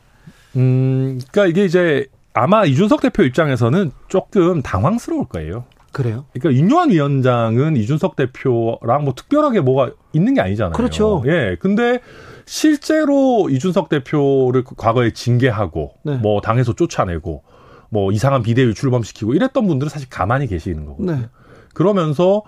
[0.55, 5.65] 음, 그러니까 이게 이제 아마 이준석 대표 입장에서는 조금 당황스러울 거예요.
[5.91, 6.25] 그래요?
[6.33, 10.73] 그러니까 윤요한 위원장은 이준석 대표랑 뭐 특별하게 뭐가 있는 게 아니잖아요.
[10.73, 11.23] 그렇죠.
[11.27, 11.55] 예.
[11.59, 11.99] 근데
[12.49, 16.15] 실제로 이준석 대표를 과거에 징계하고 네.
[16.15, 17.43] 뭐 당에서 쫓아내고
[17.89, 21.11] 뭐 이상한 비대위 출범시키고 이랬던 분들은 사실 가만히 계시는 거거든요.
[21.11, 21.29] 네.
[21.75, 22.41] 그러면서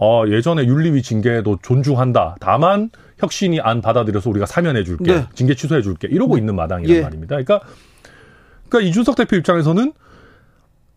[0.00, 2.36] 어 예전에 윤리위 징계도 존중한다.
[2.38, 5.12] 다만 혁신이 안 받아들여서 우리가 사면해 줄게.
[5.12, 5.26] 네.
[5.34, 6.06] 징계 취소해 줄게.
[6.08, 7.02] 이러고 있는 마당이란 예.
[7.02, 7.34] 말입니다.
[7.34, 7.60] 그러니까
[8.68, 9.92] 그러니까 이준석 대표 입장에서는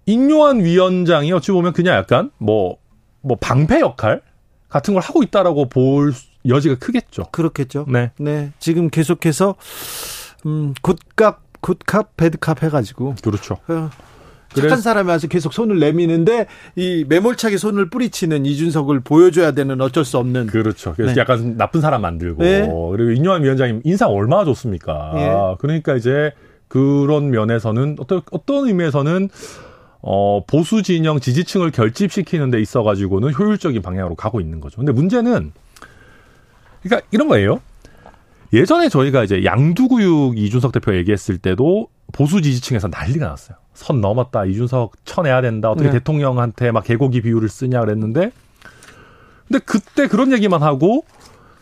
[0.06, 2.78] 인요한 위원장이 어찌 보면 그냥 약간 뭐,
[3.22, 4.22] 뭐 방패 역할
[4.70, 6.14] 같은 걸 하고 있다라고 볼
[6.48, 7.24] 여지가 크겠죠.
[7.32, 7.86] 그렇겠죠.
[7.88, 8.12] 네.
[8.18, 8.52] 네.
[8.60, 9.56] 지금 계속해서
[10.46, 13.58] 음, 굿값, 굿캅, 배드캅 해가지고 그렇죠.
[13.68, 13.90] 어,
[14.54, 20.18] 착한 사람이 와서 계속 손을 내미는데 이 매몰차게 손을 뿌리치는 이준석을 보여줘야 되는 어쩔 수
[20.18, 20.94] 없는 그렇죠.
[20.96, 21.20] 그래서 네.
[21.22, 22.62] 약간 나쁜 사람 만들고 네.
[22.62, 25.14] 그리고 인요한 위원장님 인상 얼마나 좋습니까?
[25.16, 25.56] 예.
[25.60, 26.32] 그러니까 이제
[26.68, 29.30] 그런 면에서는 어떤 어떤 의미에서는
[30.02, 34.78] 어 보수 진영 지지층을 결집시키는 데 있어 가지고는 효율적인 방향으로 가고 있는 거죠.
[34.78, 35.52] 근데 문제는
[36.84, 37.62] 그러니까 이런 거예요.
[38.54, 43.58] 예전에 저희가 이제 양두구육 이준석 대표 얘기했을 때도 보수 지지층에서 난리가 났어요.
[43.74, 44.46] 선 넘었다.
[44.46, 45.72] 이준석 쳐내야 된다.
[45.72, 45.94] 어떻게 네.
[46.00, 48.32] 대통령한테 막 개고기 비유를 쓰냐 그랬는데
[49.48, 51.06] 근데 그때 그런 얘기만 하고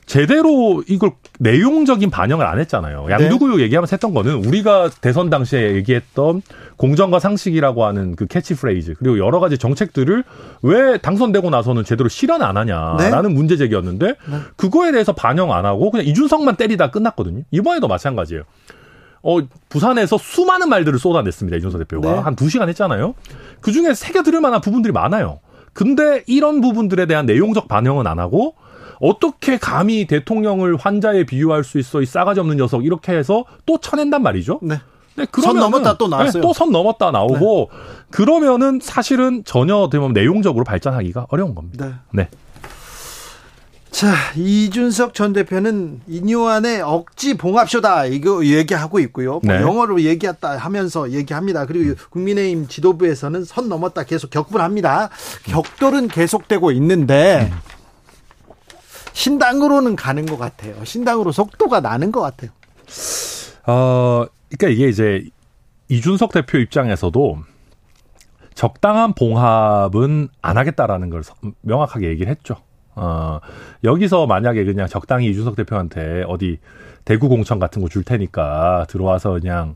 [0.10, 3.06] 제대로 이걸 내용적인 반영을 안 했잖아요.
[3.08, 3.14] 네.
[3.14, 6.42] 양두구육 얘기하면서 했던 거는 우리가 대선 당시에 얘기했던
[6.78, 10.24] 공정과 상식이라고 하는 그 캐치프레이즈 그리고 여러 가지 정책들을
[10.64, 14.16] 왜 당선되고 나서는 제대로 실현 안 하냐라는 문제 제기였는데
[14.56, 17.44] 그거에 대해서 반영 안 하고 그냥 이준석만 때리다 끝났거든요.
[17.52, 18.42] 이번에도 마찬가지예요.
[19.22, 19.38] 어,
[19.70, 21.56] 부산에서 수많은 말들을 쏟아냈습니다.
[21.58, 22.12] 이준석 대표가.
[22.12, 22.20] 네.
[22.20, 23.14] 한두 시간 했잖아요.
[23.62, 25.40] 그 중에 새겨들을 만한 부분들이 많아요.
[25.74, 28.56] 근데 이런 부분들에 대한 내용적 반영은 안 하고
[29.00, 34.22] 어떻게 감히 대통령을 환자에 비유할 수 있어 이 싸가지 없는 녀석 이렇게 해서 또 쳐낸단
[34.22, 34.60] 말이죠.
[34.62, 34.80] 네.
[35.16, 36.42] 네, 선 넘었다 또 나왔어요.
[36.42, 36.42] 네.
[36.42, 37.70] 또선 넘었다 나오고
[38.10, 42.02] 그러면은 사실은 전혀 되면 내용적으로 발전하기가 어려운 겁니다.
[42.12, 42.24] 네.
[42.24, 42.30] 네.
[43.92, 49.42] 자, 이준석 전 대표는 인요한의 억지 봉합쇼다 이거 얘기하고 있고요.
[49.44, 49.62] 뭐 네.
[49.62, 51.66] 영어로 얘기했다 하면서 얘기합니다.
[51.66, 55.10] 그리고 국민의힘 지도부에서는 선 넘었다 계속 격분합니다.
[55.46, 57.52] 격돌은 계속되고 있는데
[59.24, 60.74] 신당으로는 가는 것 같아요.
[60.86, 62.52] 신당으로 속도가 나는 것 같아요.
[63.68, 65.26] 어, 그러니까 이게 이제
[65.90, 67.38] 이준석 대표 입장에서도
[68.54, 72.56] 적당한 봉합은 안 하겠다라는 걸 서- 명확하게 얘기를 했죠.
[72.96, 73.40] 어,
[73.84, 76.58] 여기서 만약에 그냥 적당히 이준석 대표한테 어디
[77.04, 79.76] 대구 공천 같은 거 줄 테니까 들어와서 그냥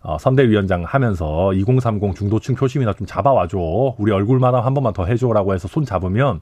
[0.00, 3.58] 어, 선대위원장 하면서 2030 중도층 표심이나 좀 잡아와줘.
[3.98, 6.40] 우리 얼굴만 한 번만 더 해줘라고 해서 손 잡으면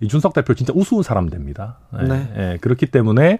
[0.00, 1.78] 이준석 대표 진짜 우스운 사람 됩니다.
[2.00, 2.32] 예, 네.
[2.36, 3.38] 예, 그렇기 때문에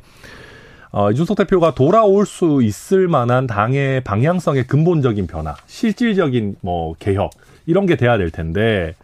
[0.91, 7.31] 어, 이준석 대표가 돌아올 수 있을 만한 당의 방향성의 근본적인 변화, 실질적인 뭐 개혁
[7.67, 8.95] 이런 게 돼야 될 텐데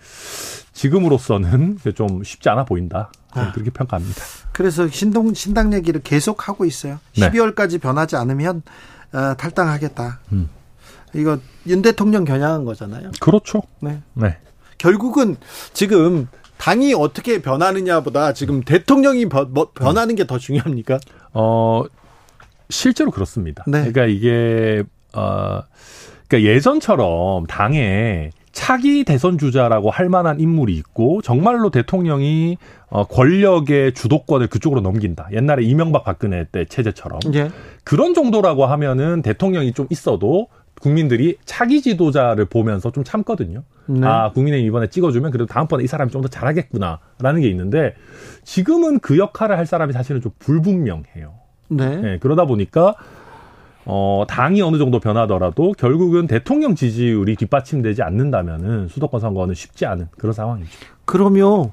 [0.73, 3.11] 지금으로서는 좀 쉽지 않아 보인다.
[3.33, 3.53] 아.
[3.53, 4.23] 그렇게 평가합니다.
[4.53, 6.99] 그래서 신동 신당 얘기를 계속 하고 있어요.
[7.17, 7.31] 네.
[7.31, 8.63] 12월까지 변하지 않으면
[9.13, 10.21] 어, 탈당하겠다.
[10.33, 10.49] 음.
[11.15, 13.11] 이거 윤 대통령 겨냥한 거잖아요.
[13.21, 13.63] 그렇죠.
[13.81, 14.01] 네.
[14.15, 14.39] 네.
[14.79, 15.37] 결국은
[15.73, 16.29] 지금
[16.63, 21.01] 당이 어떻게 변하느냐보다 지금 대통령이 버- 뭐- 변하는 게 더 중요합니까?
[21.35, 21.83] 어,
[22.71, 23.65] 실제로 그렇습니다.
[23.67, 23.79] 네.
[23.81, 25.63] 그러니까 이게, 어,
[26.29, 32.59] 그러니까 예전처럼 당에 차기 대선 주자라고 할 만한 인물이 있고 정말로 대통령이
[32.91, 35.31] 어, 권력의 주도권을 그쪽으로 넘긴다.
[35.33, 37.51] 옛날에 이명박 박근혜 때 체제처럼 예.
[37.83, 40.47] 그런 정도라고 하면은 대통령이 좀 있어도
[40.83, 43.63] 국민들이 차기 지도자를 보면서 좀 참거든요.
[43.87, 44.07] 네.
[44.07, 47.95] 아, 국민의힘 이번에 찍어주면 그래도 다음번에 이 사람이 좀 더 잘하겠구나라는 게 있는데
[48.45, 51.35] 지금은 그 역할을 할 사람이 사실은 좀 불분명해요.
[51.69, 51.97] 네.
[51.97, 52.95] 네, 그러다 보니까
[53.85, 60.33] 어, 당이 어느 정도 변하더라도 결국은 대통령 지지율이 뒷받침되지 않는다면은 수도권 선거는 쉽지 않은 그런
[60.33, 60.71] 상황이죠.
[61.05, 61.73] 그러면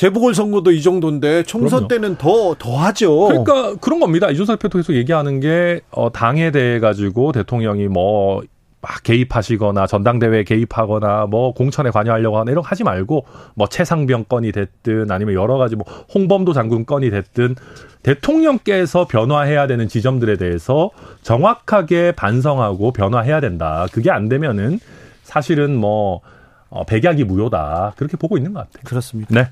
[0.00, 1.88] 재보궐 선거도 이 정도인데 총선 그럼요.
[1.88, 3.28] 때는 더 더 하죠.
[3.28, 4.30] 그러니까 그런 겁니다.
[4.30, 11.52] 이준석 대표도 계속 얘기하는 게 어, 당에 대해 가지고 대통령이 뭐막 개입하시거나 전당대회에 개입하거나 뭐
[11.52, 15.84] 공천에 관여하려고 하는 이런 거 하지 말고 뭐 최상병 건이 됐든 아니면 여러 가지 뭐
[16.14, 17.56] 홍범도 장군 건이 됐든
[18.02, 23.84] 대통령께서 변화해야 되는 지점들에 대해서 정확하게 반성하고 변화해야 된다.
[23.92, 24.80] 그게 안 되면은
[25.24, 26.22] 사실은 뭐
[26.70, 27.94] 어, 백약이 무효다.
[27.96, 28.82] 그렇게 보고 있는 것 같아요.
[28.84, 29.34] 그렇습니다.
[29.34, 29.48] 네.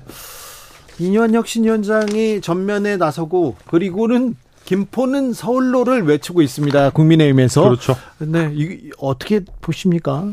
[0.99, 4.35] 이뇨한 혁신위원장이 전면에 나서고 그리고는
[4.65, 6.91] 김포는 서울로를 외치고 있습니다.
[6.91, 7.63] 국민의힘에서.
[7.63, 7.95] 그렇죠.
[8.19, 10.31] 네, 이 어떻게 보십니까?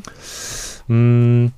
[0.90, 1.50] 음,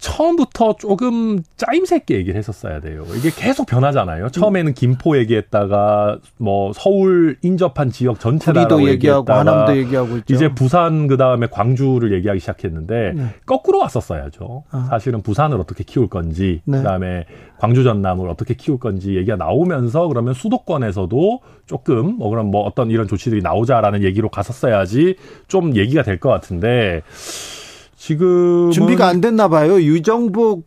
[0.00, 3.04] 처음부터 조금 짜임새 있게 얘기를 했었어야 돼요.
[3.16, 4.30] 이게 계속 변하잖아요.
[4.30, 10.34] 처음에는 김포 얘기했다가 뭐 서울 인접한 지역 전체라고 얘기하고 하남도 얘기하고 있죠.
[10.34, 13.24] 이제 부산 그 다음에 광주를 얘기하기 시작했는데 네.
[13.44, 14.64] 거꾸로 왔었어야죠.
[14.70, 14.86] 아.
[14.90, 16.78] 사실은 부산을 어떻게 키울 건지 네.
[16.78, 17.26] 그다음에
[17.58, 23.06] 광주 전남을 어떻게 키울 건지 얘기가 나오면서 그러면 수도권에서도 조금 뭐 그럼 뭐 어떤 이런
[23.06, 25.16] 조치들이 나오자라는 얘기로 갔었어야지
[25.48, 27.02] 좀 얘기가 될 것 같은데
[28.00, 29.78] 지금 준비가 안 됐나 봐요.
[29.78, 30.66] 유정복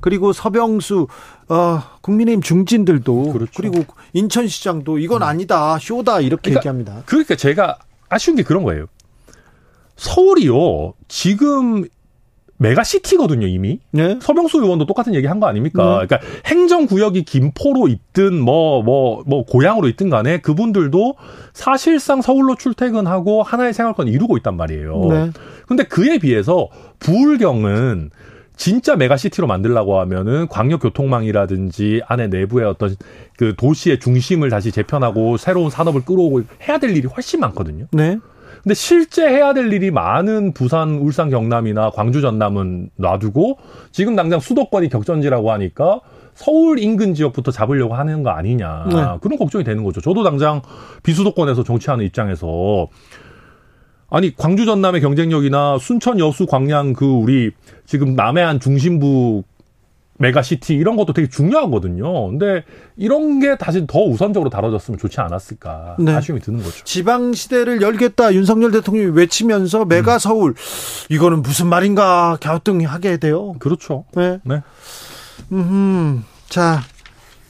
[0.00, 1.06] 그리고 서병수
[1.48, 3.52] 어, 국민의힘 중진들도 그렇죠.
[3.56, 7.02] 그리고 인천시장도 이건 아니다 쇼다 이렇게 그러니까 얘기합니다.
[7.06, 7.78] 그러니까 제가
[8.08, 8.86] 아쉬운 게 그런 거예요.
[9.94, 10.94] 서울이요.
[11.06, 11.84] 지금
[12.62, 13.80] 메가시티거든요, 이미.
[13.90, 14.18] 네.
[14.20, 16.00] 서명수 의원도 똑같은 얘기 한 거 아닙니까?
[16.00, 16.06] 네.
[16.06, 21.16] 그러니까 행정구역이 김포로 있든 뭐, 뭐, 뭐, 고향으로 있든 간에 그분들도
[21.52, 25.06] 사실상 서울로 출퇴근하고 하나의 생활권을 이루고 있단 말이에요.
[25.10, 25.30] 네.
[25.66, 26.68] 근데 그에 비해서
[27.00, 28.10] 부울경은
[28.54, 32.94] 진짜 메가시티로 만들라고 하면은 광역교통망이라든지 안에 내부의 어떤
[33.36, 37.86] 그 도시의 중심을 다시 재편하고 새로운 산업을 끌어오고 해야 될 일이 훨씬 많거든요.
[37.92, 38.18] 네.
[38.62, 43.58] 근데 실제 해야 될 일이 많은 부산, 울산, 경남이나 광주, 전남은 놔두고
[43.90, 46.00] 지금 당장 수도권이 격전지라고 하니까
[46.34, 48.86] 서울 인근 지역부터 잡으려고 하는 거 아니냐.
[48.88, 48.96] 네.
[49.20, 50.00] 그런 걱정이 되는 거죠.
[50.00, 50.62] 저도 당장
[51.02, 52.88] 비수도권에서 정치하는 입장에서
[54.08, 57.50] 아니 광주 전남의 경쟁력이나 순천 여수 광양 그 우리
[57.86, 59.42] 지금 남해안 중심부
[60.18, 62.28] 메가시티 이런 것도 되게 중요하거든요.
[62.28, 62.64] 근데
[62.96, 66.14] 이런 게 다시 더 우선적으로 다뤄졌으면 좋지 않았을까 네.
[66.14, 66.84] 아쉬움이 드는 거죠.
[66.84, 70.54] 지방 시대를 열겠다 윤석열 대통령이 외치면서 메가 서울
[71.10, 73.54] 이거는 무슨 말인가 갸우뚱하게 돼요.
[73.58, 74.04] 그렇죠.
[74.14, 74.38] 네.
[74.44, 74.62] 네.
[75.52, 76.24] 음.
[76.48, 76.82] 자.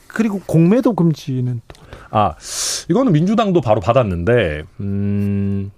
[0.08, 2.34] 그리고 공매도 금지는 또 아,
[2.90, 5.72] 이거는 민주당도 바로 받았는데, 음,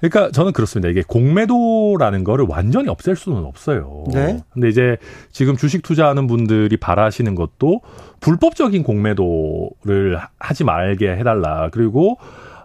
[0.00, 0.88] 그러니까 저는 그렇습니다.
[0.88, 4.04] 이게 공매도라는 거를 완전히 없앨 수는 없어요.
[4.12, 4.38] 네.
[4.52, 4.96] 근데 이제
[5.32, 7.80] 지금 주식 투자하는 분들이 바라시는 것도
[8.20, 11.68] 불법적인 공매도를 하- 하지 말게 해달라.
[11.72, 12.18] 그리고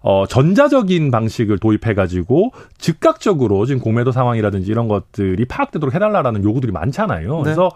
[0.03, 7.37] 어, 전자적인 방식을 도입해가지고 즉각적으로 지금 공매도 상황이라든지 이런 것들이 파악되도록 해달라라는 요구들이 많잖아요.
[7.37, 7.43] 네.
[7.43, 7.69] 그래서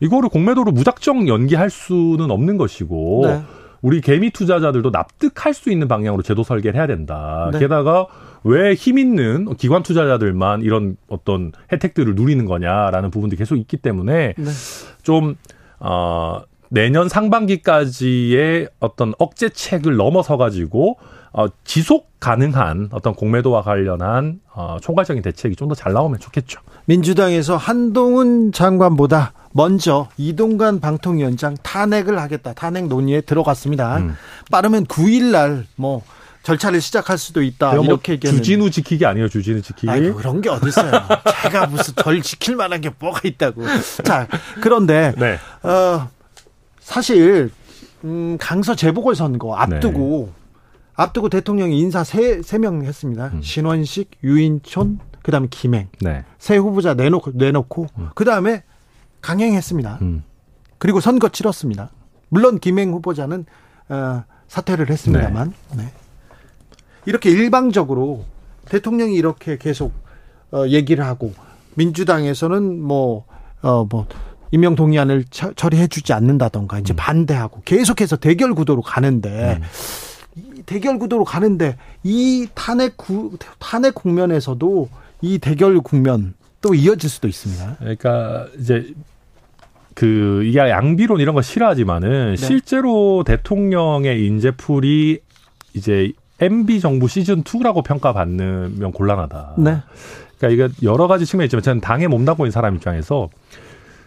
[0.00, 3.42] 이거를 공매도로 무작정 연기할 수는 없는 것이고 네.
[3.82, 7.50] 우리 개미 투자자들도 납득할 수 있는 방향으로 제도 설계를 해야 된다.
[7.52, 7.58] 네.
[7.58, 8.06] 게다가
[8.44, 14.50] 왜 힘 있는 기관 투자자들만 이런 어떤 혜택들을 누리는 거냐라는 부분도 계속 있기 때문에 네.
[15.02, 15.36] 좀
[15.80, 20.98] 어, 내년 상반기까지의 어떤 억제책을 넘어서 가지고
[21.32, 26.60] 어, 지속 가능한 어떤 공매도와 관련한 어, 총괄적인 대책이 좀 더 잘 나오면 좋겠죠.
[26.86, 32.52] 민주당에서 한동훈 장관보다 먼저 이동관 방통위원장 탄핵을 하겠다.
[32.54, 33.98] 탄핵 논의에 들어갔습니다.
[33.98, 34.16] 음.
[34.50, 36.02] 빠르면 9일 날뭐
[36.44, 37.74] 절차를 시작할 수도 있다.
[37.74, 38.42] 뭐 이렇게 얘기했는데.
[38.42, 39.90] 주진우 지키기 아니에요, 주진우 지키기.
[39.90, 40.92] 아이 그런 게 어딨어요.
[41.42, 43.62] 제가 무슨 절 지킬 만한 게 뭐가 있다고.
[44.04, 44.28] 자,
[44.60, 45.38] 그런데 네.
[45.68, 46.08] 어,
[46.80, 47.50] 사실
[48.04, 50.32] 음, 강서 재보궐 선거 앞두고
[50.94, 53.30] 앞두고 대통령이 인사 세 세 명 했습니다.
[53.32, 53.40] 음.
[53.42, 56.24] 신원식, 유인촌, 그다음에 김행 네.
[56.38, 58.62] 세 후보자 내놓고 내놓고 그다음에
[59.22, 59.98] 강행했습니다.
[60.02, 60.22] 음.
[60.76, 61.88] 그리고 선거 치렀습니다.
[62.28, 63.46] 물론 김행 후보자는
[63.88, 65.90] 어, 사퇴를 했습니다만 네.
[67.06, 68.24] 이렇게 일방적으로
[68.66, 69.92] 대통령이 이렇게 계속
[70.52, 71.32] 어, 얘기를 하고
[71.74, 73.24] 민주당에서는 뭐
[73.62, 74.06] 어, 뭐
[74.50, 79.60] 임명 동의안을 처, 처리해주지 않는다던가 이제 반대하고 계속해서 대결 구도로 가는데
[80.36, 84.88] 이 대결 구도로 가는데 이 탄핵 구, 탄핵 국면에서도
[85.22, 87.76] 이 대결 국면 또 이어질 수도 있습니다.
[87.78, 88.94] 그러니까 이제
[89.94, 92.36] 그 이게 양비론 이런 거 싫어하지만은 네.
[92.36, 95.20] 실제로 대통령의 인재풀이
[95.74, 99.54] 이제 MB 정부 시즌 2라고 평가받으면 곤란하다.
[99.58, 99.78] 네.
[100.38, 103.28] 그러니까 이게 여러 가지 측면이 있지만 저는 당에 몸담고 있는 사람 입장에서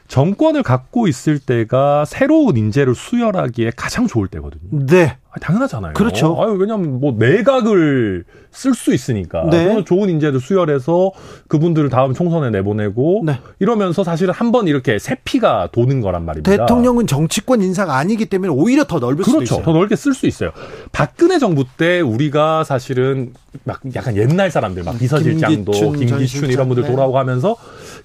[0.07, 4.85] 정권을 갖고 있을 때가 새로운 인재를 수혈하기에 가장 좋을 때거든요.
[4.87, 5.17] 네.
[5.29, 5.93] 아, 당연하잖아요.
[5.93, 6.37] 그렇죠.
[6.41, 9.45] 아유, 왜냐면 뭐 내각을 쓸 수 있으니까.
[9.51, 9.83] 네.
[9.83, 11.11] 좋은 인재를 수혈해서
[11.49, 13.39] 그분들을 다음 총선에 내보내고 네.
[13.59, 16.49] 이러면서 사실은 한 번 이렇게 새 피가 도는 거란 말입니다.
[16.49, 19.55] 대통령은 정치권 인사가 아니기 때문에 오히려 더 넓을 수도 그렇죠.
[19.55, 19.65] 있어요.
[19.65, 20.51] 더 넓게 쓸 수 있어요.
[20.93, 23.33] 박근혜 정부 때 우리가 사실은
[23.65, 26.91] 막 약간 옛날 사람들 막 비서실장도 김기춘 전 김기춘 실장, 이런 분들 네.
[26.91, 27.57] 돌아오고 하면서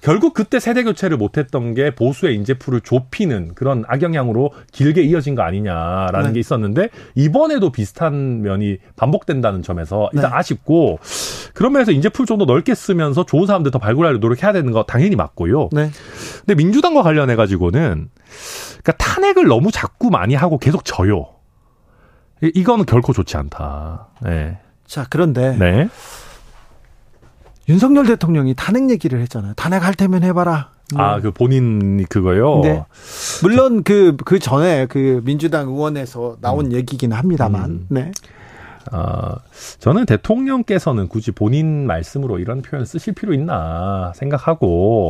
[0.03, 6.27] 결국 그때 세대 교체를 못했던 게 보수의 인재풀을 좁히는 그런 악영향으로 길게 이어진 거 아니냐라는
[6.27, 6.33] 네.
[6.33, 10.35] 게 있었는데 이번에도 비슷한 면이 반복된다는 점에서 일단 네.
[10.37, 10.99] 아쉽고
[11.53, 15.15] 그런 면에서 인재풀 좀 더 넓게 쓰면서 좋은 사람들 더 발굴하려 노력해야 되는 거 당연히
[15.15, 15.69] 맞고요.
[15.71, 15.89] 네.
[16.39, 18.09] 근데 민주당과 관련해 가지고는
[18.81, 21.27] 그러니까 탄핵을 너무 자꾸 많이 하고 계속 져요.
[22.43, 24.07] 이- 이거는 결코 좋지 않다.
[24.23, 24.57] 네.
[24.85, 25.87] 자, 그런데 네.
[27.69, 29.53] 윤석열 대통령이 탄핵 얘기를 했잖아요.
[29.55, 30.69] 탄핵할 테면 해봐라.
[30.93, 31.01] 뭐.
[31.01, 32.59] 아, 그 본인 그거요?
[32.61, 32.83] 네.
[33.41, 37.69] 물론 그, 그 전에 그 민주당 의원에서 나온 얘기긴 합니다만.
[37.69, 37.85] 음.
[37.89, 38.11] 네.
[38.91, 39.35] 어,
[39.79, 45.09] 저는 대통령께서는 굳이 본인 말씀으로 이런 표현을 쓰실 필요 있나 생각하고,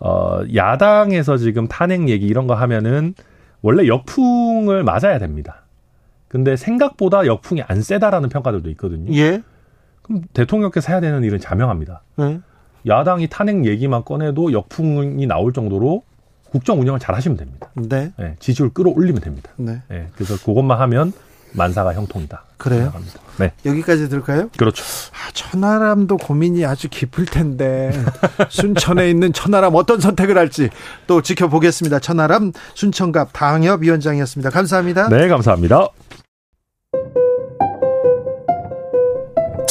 [0.00, 3.14] 어, 야당에서 지금 탄핵 얘기 이런 거 하면은
[3.60, 5.66] 원래 역풍을 맞아야 됩니다.
[6.28, 9.14] 근데 생각보다 역풍이 안 세다라는 평가들도 있거든요.
[9.14, 9.42] 예.
[10.02, 12.02] 그럼 대통령께서 해야 되는 일은 자명합니다.
[12.16, 12.40] 네.
[12.86, 16.02] 야당이 탄핵 얘기만 꺼내도 역풍이 나올 정도로
[16.50, 17.68] 국정 운영을 잘 하시면 됩니다.
[17.74, 18.12] 네.
[18.20, 19.50] 예, 지지율 끌어올리면 됩니다.
[19.56, 19.80] 네.
[19.90, 21.12] 예, 그래서 그것만 하면
[21.54, 22.44] 만사가 형통이다.
[22.56, 22.80] 그래요?
[22.82, 23.20] 생각합니다.
[23.38, 24.48] 네, 여기까지 들을까요?
[24.56, 24.84] 그렇죠.
[25.12, 27.92] 아, 천하람도 고민이 아주 깊을 텐데
[28.50, 30.70] 순천에 있는 천하람 어떤 선택을 할지
[31.06, 31.98] 또 지켜보겠습니다.
[31.98, 34.50] 천하람 순천갑 당협위원장이었습니다.
[34.50, 35.08] 감사합니다.
[35.08, 35.88] 네, 감사합니다.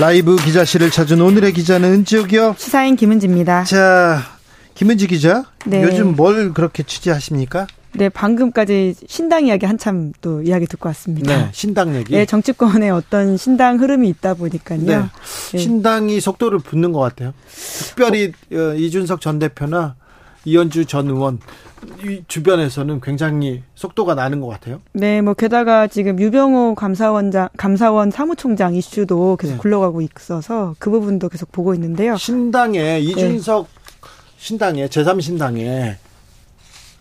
[0.00, 2.56] 라이브 기자실을 찾은 오늘의 기자는 은지옥이요.
[2.58, 3.64] 시사인 김은지입니다.
[3.64, 4.22] 자,
[4.74, 5.44] 김은지 기자.
[5.66, 5.82] 네.
[5.82, 7.66] 요즘 뭘 그렇게 취재하십니까?
[7.94, 11.36] 네, 방금까지 신당 이야기 한참 또 이야기 듣고 왔습니다.
[11.36, 12.14] 네, 신당 얘기.
[12.14, 14.80] 네, 정치권에 어떤 신당 흐름이 있다 보니까요.
[14.80, 15.02] 네.
[15.52, 15.58] 네.
[15.58, 17.34] 신당이 속도를 붙는 것 같아요.
[17.86, 19.96] 특별히 어, 이준석 전 대표나
[20.44, 21.38] 이현주 전 의원
[22.04, 24.80] 이 주변에서는 굉장히 속도가 나는 것 같아요.
[24.92, 29.58] 네, 뭐 게다가 지금 유병호 감사원장 감사원 사무총장 이슈도 계속 네.
[29.58, 32.16] 굴러가고 있어서 그 부분도 계속 보고 있는데요.
[32.16, 33.66] 신당에 이준석
[34.38, 35.96] 신당에 제3 신당에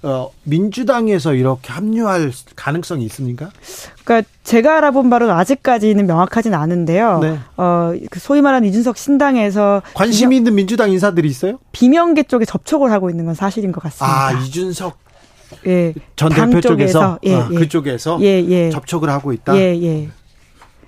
[0.03, 3.51] 어, 민주당에서 이렇게 합류할 가능성이 있습니까?
[4.03, 7.19] 그러니까 제가 알아본 바로는 아직까지는 명확하진 않은데요.
[7.19, 7.39] 네.
[7.57, 11.59] 어, 그 소위 말하는 이준석 신당에서 관심 있는 민주당 인사들이 있어요?
[11.71, 14.27] 비명계 쪽에 접촉을 하고 있는 건 사실인 것 같습니다.
[14.27, 14.97] 아, 이준석
[15.67, 15.93] 예.
[16.15, 17.55] 전당 대표 쪽에서, 예, 아, 예.
[17.55, 18.69] 그쪽에서 예, 예.
[18.69, 19.55] 접촉을 하고 있다.
[19.57, 20.09] 예, 예.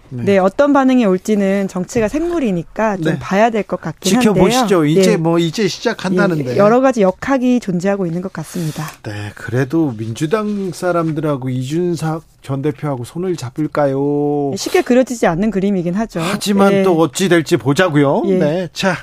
[0.10, 0.24] 네.
[0.24, 0.38] 네.
[0.38, 3.20] 어떤 반응이 올지는 정치가 생물이니까 좀 네.
[3.20, 4.60] 봐야 될 것 같긴 지켜보시죠.
[4.82, 4.86] 한데요.
[4.86, 5.18] 이제 예.
[5.18, 6.54] 뭐 이제 시작한다는데.
[6.54, 8.84] 예, 여러 가지 역학이 존재하고 있는 것 같습니다.
[9.04, 14.54] 네, 그래도 민주당 사람들하고 이준석 전 대표하고 손을 잡을까요?
[14.56, 16.20] 쉽게 그려지지 않는 그림이긴 하죠.
[16.22, 16.84] 하지만 예.
[16.84, 18.24] 또 어찌 될지 보자고요.
[18.28, 18.38] 예.
[18.38, 18.96] 네, 자.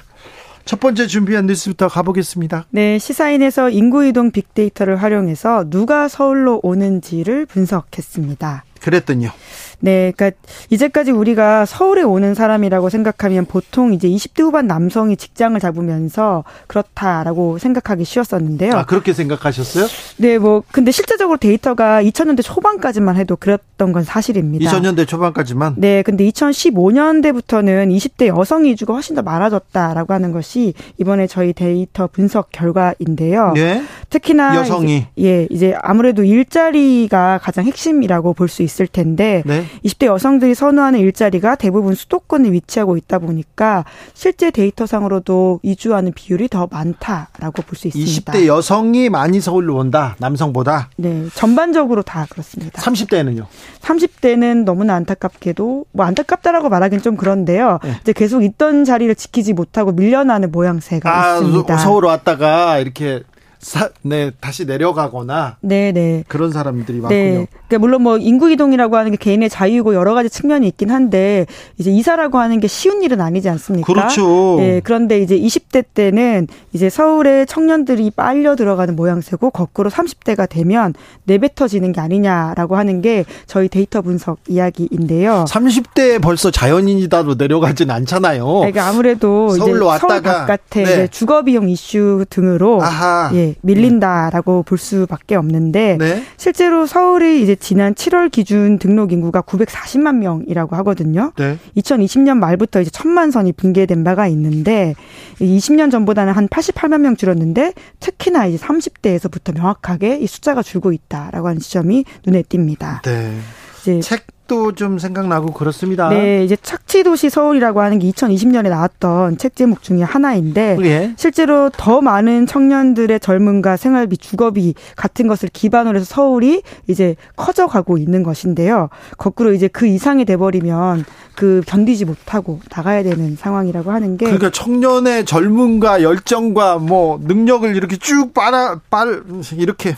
[0.67, 2.67] 첫 번째 준비한 뉴스부터 가보겠습니다.
[2.71, 8.65] 네, 시사인에서 인구 이동 빅데이터를 활용해서 누가 서울로 오는지를 분석했습니다.
[8.81, 9.31] 그랬더니요.
[9.81, 10.39] 네, 그러니까
[10.69, 18.05] 이제까지 우리가 서울에 오는 사람이라고 생각하면 보통 이제 20대 후반 남성이 직장을 잡으면서 그렇다라고 생각하기
[18.05, 18.75] 쉬웠었는데요.
[18.75, 19.87] 아, 그렇게 생각하셨어요?
[20.19, 24.71] 네, 뭐 근데 실제적으로 데이터가 2000년대 초반까지만 해도 그랬던 건 사실입니다.
[24.71, 25.75] 2000년대 초반까지만.
[25.79, 32.51] 네, 근데 2015년대부터는 20대 여성 위주가 훨씬 더 많아졌다라고 하는 것이 이번에 저희 데이터 분석
[32.53, 33.53] 결과인데요.
[33.55, 33.83] 네.
[34.11, 35.07] 특히나 여성이.
[35.17, 39.65] 이제, 예, 이제 아무래도 일자리가 가장 핵심이라고 볼 수 있을 텐데 네.
[39.85, 43.85] 20대 여성들이 선호하는 일자리가 대부분 수도권에 위치하고 있다 보니까
[44.15, 48.33] 실제 데이터상으로도 이주하는 비율이 더 많다라고 볼 수 있습니다.
[48.33, 50.17] 20대 여성이 많이 서울로 온다.
[50.19, 50.91] 남성보다.
[50.97, 52.83] 네, 전반적으로 다 그렇습니다.
[52.83, 53.47] 30대는요.
[53.81, 57.79] 30대는 너무나 안타깝게도 뭐 안타깝다라고 말하긴 좀 그런데요.
[57.83, 57.97] 네.
[58.03, 61.77] 이제 계속 있던 자리를 지키지 못하고 밀려나는 모양새가 아, 있습니다.
[61.79, 63.23] 서울 왔다가 이렇게
[63.59, 66.25] 사, 네, 다시 내려가거나 네, 네.
[66.29, 67.21] 그런 사람들이 많군요.
[67.41, 67.47] 네.
[67.71, 71.47] 그러니까 물론 뭐 인구 이동이라고 하는 게 개인의 자유고 여러 가지 측면이 있긴 한데
[71.79, 73.91] 이제 이사라고 하는 게 쉬운 일은 아니지 않습니까?
[73.91, 74.57] 그렇죠.
[74.59, 74.81] 네.
[74.83, 80.95] 그런데 이제 20대 때는 이제 서울에 청년들이 빨려 들어가는 모양새고 거꾸로 30대가 되면
[81.25, 85.45] 내뱉어지는 게 아니냐라고 하는 게 저희 데이터 분석 이야기인데요.
[85.49, 88.45] 30대 벌써 자연인이다로 내려가진 않잖아요.
[88.47, 91.07] 그러니까 아무래도 서울로 서울 왔다가, 바깥에 네.
[91.07, 93.31] 주거 비용 이슈 등으로 아하.
[93.35, 96.25] 예, 밀린다라고 볼 수밖에 없는데 네.
[96.37, 101.33] 실제로 서울이 이제 지난 7월 기준 등록 인구가 940만 명이라고 하거든요.
[101.37, 101.59] 네.
[101.77, 104.95] 2020년 말부터 이제 천만 선이 붕괴된 바가 있는데
[105.41, 111.61] 20년 전보다는 한 88만 명 줄었는데 특히나 이제 30대에서부터 명확하게 이 숫자가 줄고 있다라고 하는
[111.61, 113.03] 지점이 눈에 띕니다.
[113.03, 113.39] 네.
[113.83, 116.09] 이제 책 도 좀 생각나고 그렇습니다.
[116.09, 121.15] 네, 이제 착취도시 서울이라고 하는 게 2020년에 나왔던 책 제목 중에 하나인데 예.
[121.17, 128.23] 실제로 더 많은 청년들의 젊음과 생활비, 주거비 같은 것을 기반으로 해서 서울이 이제 커져가고 있는
[128.23, 128.89] 것인데요.
[129.19, 131.05] 거꾸로 이제 그 이상이 돼버리면
[131.37, 137.97] 그 견디지 못하고 나가야 되는 상황이라고 하는 게 그러니까 청년의 젊음과 열정과 뭐 능력을 이렇게
[137.97, 139.23] 쭉 빨아 빨
[139.57, 139.97] 이렇게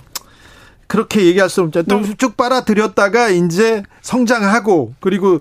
[0.93, 1.85] 그렇게 얘기할 수 없죠.
[1.85, 1.89] 네.
[1.89, 5.41] 또쭉 빨아들였다가 이제 성장하고 그리고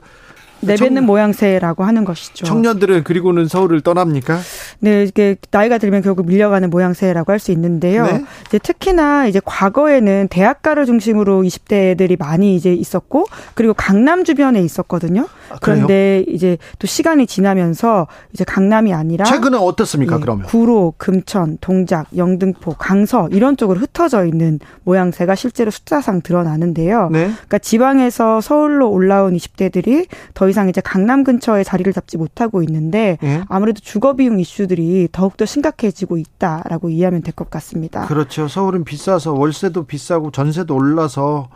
[0.61, 2.45] 내뱉는 청- 모양새라고 하는 것이죠.
[2.45, 4.39] 청년들은 그리고는 서울을 떠납니까?
[4.79, 8.05] 네, 이게 나이가 들면 결국 밀려가는 모양새라고 할 수 있는데요.
[8.05, 8.23] 네.
[8.47, 13.25] 이제 특히나 이제 과거에는 대학가를 중심으로 20대들이 많이 이제 있었고
[13.55, 15.27] 그리고 강남 주변에 있었거든요.
[15.49, 15.55] 아?
[15.59, 20.17] 그런데 이제 또 시간이 지나면서 이제 강남이 아니라 최근에 어떻습니까?
[20.17, 27.09] 예, 그러면 구로, 금천, 동작, 영등포, 강서 이런 쪽으로 흩어져 있는 모양새가 실제로 숫자상 드러나는데요.
[27.11, 27.23] 네.
[27.31, 30.05] 그러니까 지방에서 서울로 올라온 20대들이
[30.35, 33.41] 더 이상 이제 강남 근처에 자리를 잡지 못하고 있는데 예.
[33.49, 38.05] 아무래도 주거 비용 이슈들이 더욱더 심각해지고 있다라고 이해하면 될 것 같습니다.
[38.05, 38.47] 그렇죠.
[38.47, 41.49] 서울은 비싸서 월세도 비싸고 전세도 올라서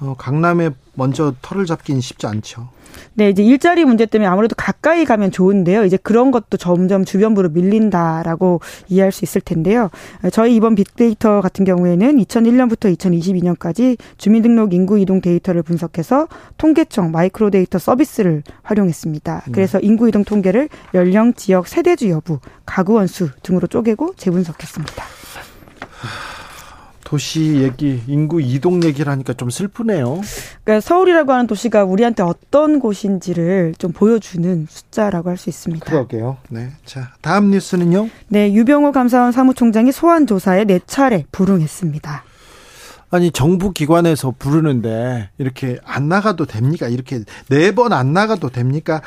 [0.00, 2.68] 어, 강남에 먼저 터를 잡기는 쉽지 않죠.
[3.14, 5.84] 네, 이제 일자리 문제 때문에 아무래도 가까이 가면 좋은데요.
[5.84, 9.90] 이제 그런 것도 점점 주변부로 밀린다라고 이해할 수 있을 텐데요.
[10.32, 17.78] 저희 이번 빅데이터 같은 경우에는 2001년부터 2022년까지 주민등록 인구 이동 데이터를 분석해서 통계청 마이크로 데이터
[17.78, 19.44] 서비스를 활용했습니다.
[19.52, 25.04] 그래서 인구 이동 통계를 연령, 지역, 세대주 여부, 가구원 수 등으로 쪼개고 재분석했습니다.
[27.12, 30.20] 도시 얘기, 인구 이동 얘기를 하니까 좀 슬프네요.
[30.62, 35.86] 그러니까 서울이라고 하는 도시가 우리한테 어떤 곳인지를 좀 보여주는 숫자라고 할 수 있습니다.
[35.86, 36.36] 그러게요.
[36.50, 36.68] 네.
[36.84, 38.10] 자, 다음 뉴스는요.
[38.28, 42.24] 네, 유병호 감사원 사무총장이 소환 조사에 네 차례 불응했습니다.
[43.10, 46.88] 아니 정부 기관에서 부르는데 이렇게 안 나가도 됩니까?
[46.88, 49.00] 이렇게 네 번 안 나가도 됩니까?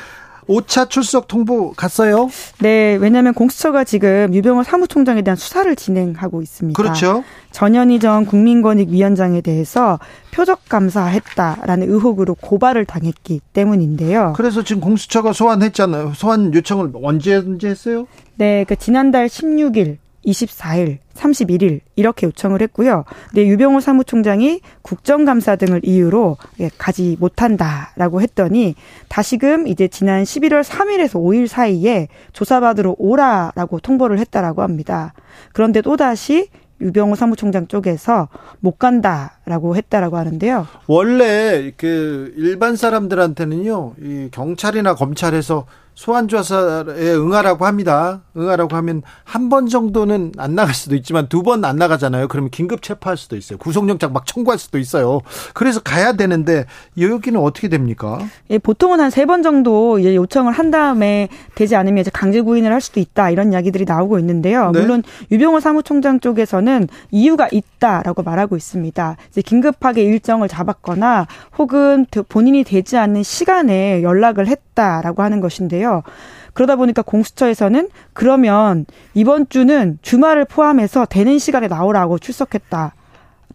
[0.48, 2.28] 5차 출석 통보 갔어요?
[2.60, 6.76] 네, 왜냐하면 공수처가 지금 유병호 사무총장에 대한 수사를 진행하고 있습니다.
[6.80, 7.24] 그렇죠.
[7.52, 9.98] 전현희 전 국민권익위원장에 대해서
[10.32, 14.32] 표적 감사했다라는 의혹으로 고발을 당했기 때문인데요.
[14.36, 16.12] 그래서 지금 공수처가 소환했잖아요.
[16.14, 18.06] 소환 요청을 언제 언제 했어요?
[18.36, 23.04] 네, 그 지난달 16일, 24일, 31일 이렇게 요청을 했고요.
[23.34, 28.74] 네, 유병호 사무총장이 국정감사 등을 이유로 예, 가지 못한다라고 했더니
[29.08, 35.12] 다시금 이제 지난 11월 3일에서 5일 사이에 조사받으러 오라라고 통보를 했다라고 합니다.
[35.52, 36.48] 그런데 또다시
[36.82, 38.28] 유병호 사무총장 쪽에서
[38.58, 40.66] 못 간다라고 했다라고 하는데요.
[40.88, 48.22] 원래 그 일반 사람들한테는요, 이 경찰이나 검찰에서 소환 조사에 응하라고 합니다.
[48.36, 52.28] 응하라고 하면 한 번 정도는 안 나갈 수도 있지만 두 번 안 나가잖아요.
[52.28, 53.58] 그러면 긴급 체포할 수도 있어요.
[53.58, 55.20] 구속영장 막 청구할 수도 있어요.
[55.52, 56.64] 그래서 가야 되는데
[56.98, 58.18] 여기는 어떻게 됩니까?
[58.50, 62.72] 예, 보통은 한 세 번 정도 이제 요청을 한 다음에 되지 않으면 이제 강제 구인을
[62.72, 64.70] 할 수도 있다 이런 이야기들이 나오고 있는데요.
[64.72, 64.80] 네.
[64.80, 69.16] 물론 유병호 사무총장 쪽에서는 이유가 있다라고 말하고 있습니다.
[69.30, 71.26] 이제 긴급하게 일정을 잡았거나
[71.58, 75.81] 혹은 본인이 되지 않는 시간에 연락을 했다라고 하는 것인데요.
[76.54, 82.94] 그러다 보니까 공수처에서는 그러면 이번 주는 주말을 포함해서 되는 시간에 나오라고 출석했다.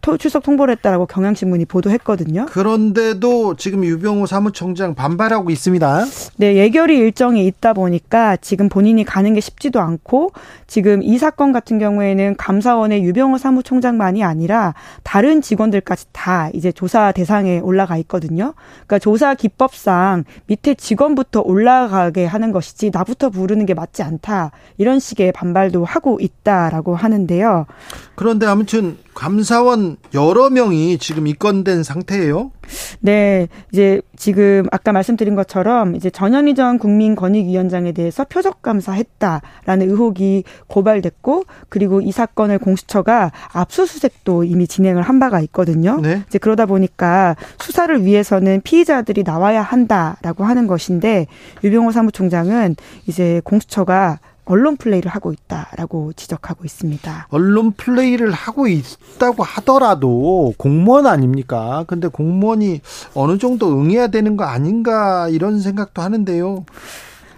[0.00, 2.46] 토- 출석 통보를 했다라고 경향신문이 보도했거든요.
[2.46, 6.04] 그런데도 지금 유병호 사무총장 반발하고 있습니다.
[6.36, 10.32] 네, 예결위 일정이 있다 보니까 지금 본인이 가는 게 쉽지도 않고
[10.66, 17.58] 지금 이 사건 같은 경우에는 감사원의 유병호 사무총장만이 아니라 다른 직원들까지 다 이제 조사 대상에
[17.60, 18.54] 올라가 있거든요.
[18.86, 24.50] 그러니까 조사 기법상 밑에 직원부터 올라가게 하는 것이지 나부터 부르는 게 맞지 않다.
[24.76, 27.66] 이런 식의 반발도 하고 있다라고 하는데요.
[28.14, 32.52] 그런데 아무튼 감사원 여러 명이 지금 입건된 상태예요.
[33.00, 41.44] 네, 이제 지금 아까 말씀드린 것처럼 이제 전현희 전 국민권익위원장에 대해서 표적 감사했다라는 의혹이 고발됐고
[41.68, 46.00] 그리고 이 사건을 공수처가 압수수색도 이미 진행을 한 바가 있거든요.
[46.00, 46.22] 네.
[46.26, 51.26] 이제 그러다 보니까 수사를 위해서는 피의자들이 나와야 한다라고 하는 것인데
[51.64, 54.18] 유병호 사무총장은 이제 공수처가
[54.48, 57.28] 언론 플레이를 하고 있다라고 지적하고 있습니다.
[57.30, 61.84] 언론 플레이를 하고 있다고 하더라도 공무원 아닙니까?
[61.86, 62.80] 근데 공무원이
[63.14, 66.64] 어느 정도 응해야 되는 거 아닌가 이런 생각도 하는데요.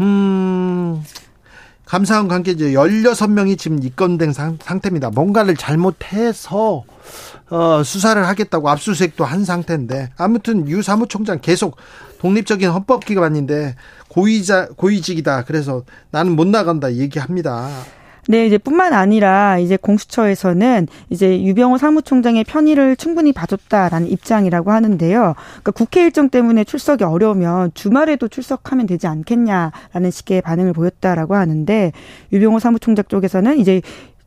[0.00, 1.02] 음,
[1.84, 5.10] 감사원 관계자 16명이 지금 입건된 상, 상태입니다.
[5.10, 6.84] 뭔가를 잘못해서
[7.50, 11.76] 어, 수사를 하겠다고 압수수색도 한 상태인데 아무튼 유 사무총장 계속
[12.20, 13.76] 독립적인 헌법기관인데
[14.08, 15.44] 고위자 고위직이다.
[15.44, 17.68] 그래서 나는 못 나간다 얘기합니다.
[18.28, 25.34] 네, 이제 뿐만 아니라 이제 공수처에서는 이제 유병호 사무총장의 편의를 충분히 봐줬다라는 입장이라고 하는데요.
[25.36, 31.92] 그러니까 국회 일정 때문에 출석이 어려우면 주말에도 출석하면 되지 않겠냐라는 식의 반응을 보였다라고 하는데
[32.32, 33.80] 유병호 사무총장 쪽에서는 이제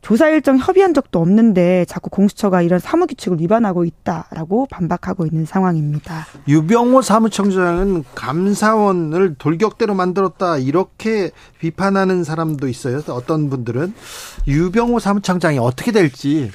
[0.04, 6.26] 조사 일정 협의한 적도 없는데 자꾸 공수처가 이런 사무 규칙을 위반하고 있다라고 반박하고 있는 상황입니다.
[6.46, 13.00] 유병호 사무총장은 감사원을 돌격대로 만들었다 이렇게 비판하는 사람도 있어요.
[13.08, 13.94] 어떤 분들은
[14.46, 16.50] 유병호 사무총장이 어떻게 될지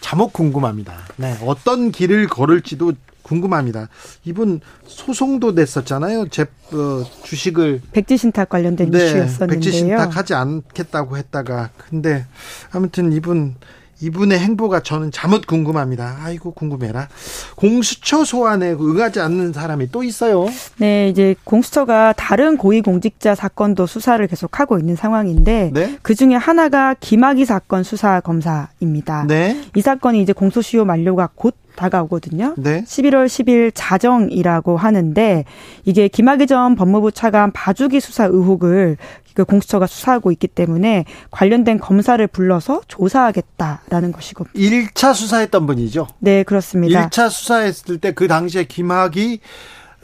[0.00, 0.94] 자목 궁금합니다.
[1.16, 2.92] 네, 어떤 길을 걸을지도
[3.24, 3.88] 궁금합니다.
[4.24, 6.28] 이분 소송도 냈었잖아요.
[6.28, 9.48] 제 어, 주식을 백지 신탁 관련된 네, 이슈였었는데요.
[9.48, 12.26] 백지 신탁 하지 않겠다고 했다가 근데
[12.70, 13.56] 아무튼 이분
[14.00, 16.18] 이분의 행보가 저는 잠옷 궁금합니다.
[16.22, 17.08] 아이고 궁금해라.
[17.56, 20.46] 공수처 소환에 응하지 않는 사람이 또 있어요.
[20.78, 25.98] 네, 이제 공수처가 다른 고위공직자 사건도 수사를 계속하고 있는 상황인데 네.
[26.02, 29.24] 그 중에 하나가 김학의 사건 수사 검사입니다.
[29.26, 29.62] 네.
[29.74, 32.54] 이 사건이 이제 공소시효 만료가 곧 다가오거든요.
[32.56, 32.82] 네.
[32.84, 35.44] 11월 10일 자정이라고 하는데
[35.84, 38.96] 이게 김학의 전 법무부 차관 봐주기 수사 의혹을
[39.34, 44.46] 그 공수처가 수사하고 있기 때문에 관련된 검사를 불러서 조사하겠다라는 것이고.
[44.54, 46.06] 1차 수사했던 분이죠.
[46.20, 47.08] 네, 그렇습니다.
[47.08, 49.40] 1차 수사했을 때 그 당시에 김학의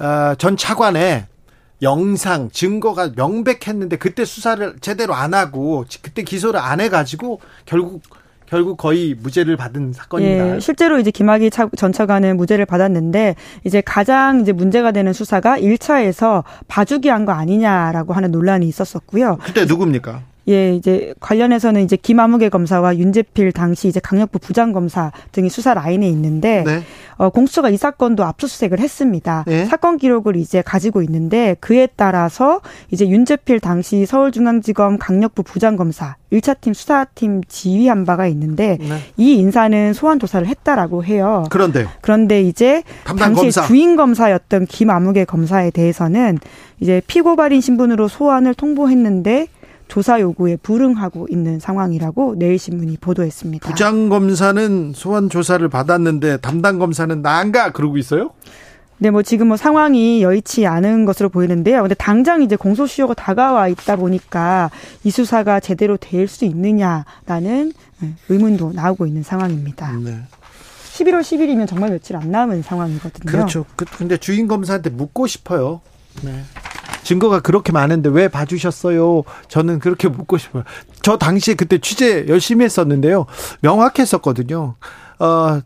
[0.01, 1.26] 어, 전 차관의
[1.82, 8.02] 영상 증거가 명백했는데 그때 수사를 제대로 안 하고 그때 기소를 안 해가지고 결국
[8.51, 10.56] 결국 거의 무죄를 받은 사건입니다.
[10.56, 15.59] 예, 실제로 이제 김학의 차, 전 차관은 무죄를 받았는데 이제 가장 이제 문제가 되는 수사가
[15.59, 19.39] 1차에서 봐주기 한 거 아니냐라고 하는 논란이 있었었고요.
[19.44, 20.22] 그때 누굽니까?
[20.51, 26.09] 예, 이제 관련해서는 이제 김아무개 검사와 윤재필 당시 이제 강력부 부장 검사 등이 수사 라인에
[26.09, 26.82] 있는데 네.
[27.16, 29.44] 어, 공수처가 이 사건도 압수수색을 했습니다.
[29.47, 29.64] 네.
[29.66, 32.60] 사건 기록을 이제 가지고 있는데 그에 따라서
[32.90, 38.98] 이제 윤재필 당시 서울중앙지검 강력부 부장 검사 1차 팀 수사팀 지휘한 바가 있는데 네.
[39.16, 41.44] 이 인사는 소환 조사를 했다라고 해요.
[41.51, 41.89] 그런데요.
[42.01, 43.62] 그런데 이제 당시 검사.
[43.62, 46.39] 주인 검사였던 김아무개 검사에 대해서는
[46.81, 49.48] 이제 피고발인 신분으로 소환을 통보했는데
[49.90, 53.68] 조사 요구에 불응하고 있는 상황이라고 내일신문이 보도했습니다.
[53.68, 58.30] 부장 검사는 소환 조사를 받았는데 담당 검사는 나 안 가 그러고 있어요?
[58.98, 61.80] 네, 뭐 지금 뭐 상황이 여의치 않은 것으로 보이는데요.
[61.82, 64.70] 근데 당장 이제 공소시효가 다가와 있다 보니까
[65.04, 69.92] 이 수사가 제대로 될 수 있느냐라는 네, 의문도 나오고 있는 상황입니다.
[70.04, 70.18] 네.
[70.92, 73.30] 11월 10일이면 정말 며칠 안 남은 상황이거든요.
[73.32, 73.64] 그렇죠.
[73.74, 75.80] 그- 근데 주인 검사한테 묻고 싶어요.
[76.23, 76.43] 네.
[77.03, 79.24] 증거가 그렇게 많은데 왜 봐주셨어요?
[79.49, 80.65] 저는 그렇게 묻고 싶어요.
[81.03, 83.27] 저 당시에 그때 취재 열심히 했었는데요.
[83.61, 84.74] 명확했었거든요.
[85.19, 85.61] 어,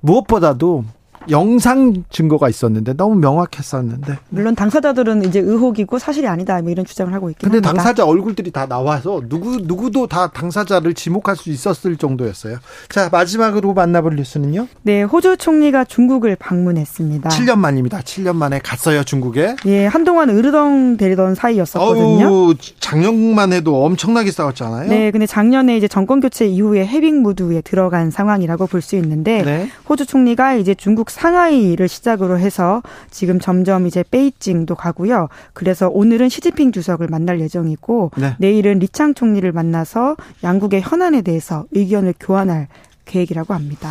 [0.00, 0.84] 무엇보다도
[1.28, 4.18] 영상 증거가 있었는데 너무 명확했었는데.
[4.30, 7.82] 물론 당사자들은 이제 의혹이고 사실이 아니다 뭐 이런 주장을 하고 있긴 근데 합니다.
[7.82, 12.58] 당사자 얼굴들이 다 나와서 누구 누구도 다 당사자를 지목할 수 있었을 정도였어요.
[12.88, 14.66] 자 마지막으로 만나볼 뉴스는요.
[14.82, 17.28] 네, 호주 총리가 중국을 방문했습니다.
[17.30, 18.00] 7년 만입니다.
[18.00, 19.56] 7년 만에 갔어요 중국에.
[19.66, 22.26] 예, 한동안 으르덩 대리던 사이였었거든요.
[22.26, 24.88] 어우 작년만 해도 엄청나게 싸웠잖아요.
[24.88, 29.68] 네, 근데 작년에 이제 정권 교체 이후에 해빙 무드에 들어간 상황이라고 볼 수 있는데 네.
[29.90, 35.28] 호주 총리가 이제 중국 상하이를 시작으로 해서 지금 점점 이제 베이징도 가고요.
[35.52, 38.34] 그래서 오늘은 시진핑 주석을 만날 예정이고 네.
[38.38, 42.68] 내일은 리창 총리를 만나서 양국의 현안에 대해서 의견을 교환할
[43.04, 43.88] 계획이라고 합니다.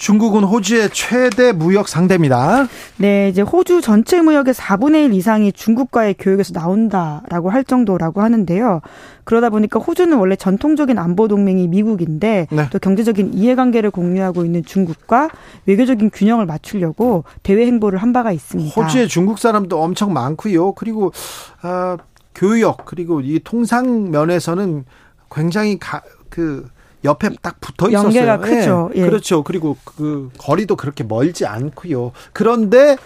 [0.00, 2.66] 중국은 호주의 최대 무역 상대입니다.
[2.96, 8.80] 네, 이제 호주 전체 무역의 4분의 1 이상이 중국과의 교역에서 나온다라고 할 정도라고 하는데요.
[9.24, 12.66] 그러다 보니까 호주는 원래 전통적인 안보 동맹이 미국인데 네.
[12.70, 15.28] 또 경제적인 이해관계를 공유하고 있는 중국과
[15.66, 18.80] 외교적인 균형을 맞추려고 대외 행보를 한 바가 있습니다.
[18.80, 20.72] 호주에 중국 사람도 엄청 많고요.
[20.72, 21.12] 그리고
[21.60, 21.98] 아,
[22.34, 24.86] 교역 그리고 이 통상 면에서는
[25.30, 26.00] 굉장히 가,
[26.30, 26.66] 그
[27.04, 28.06] 옆에 딱 붙어 있었어요.
[28.06, 28.90] 연계가 크죠.
[28.94, 29.02] 예.
[29.02, 29.42] 그렇죠.
[29.42, 32.12] 그리고 그 거리도 그렇게 멀지 않고요.
[32.32, 32.96] 그런데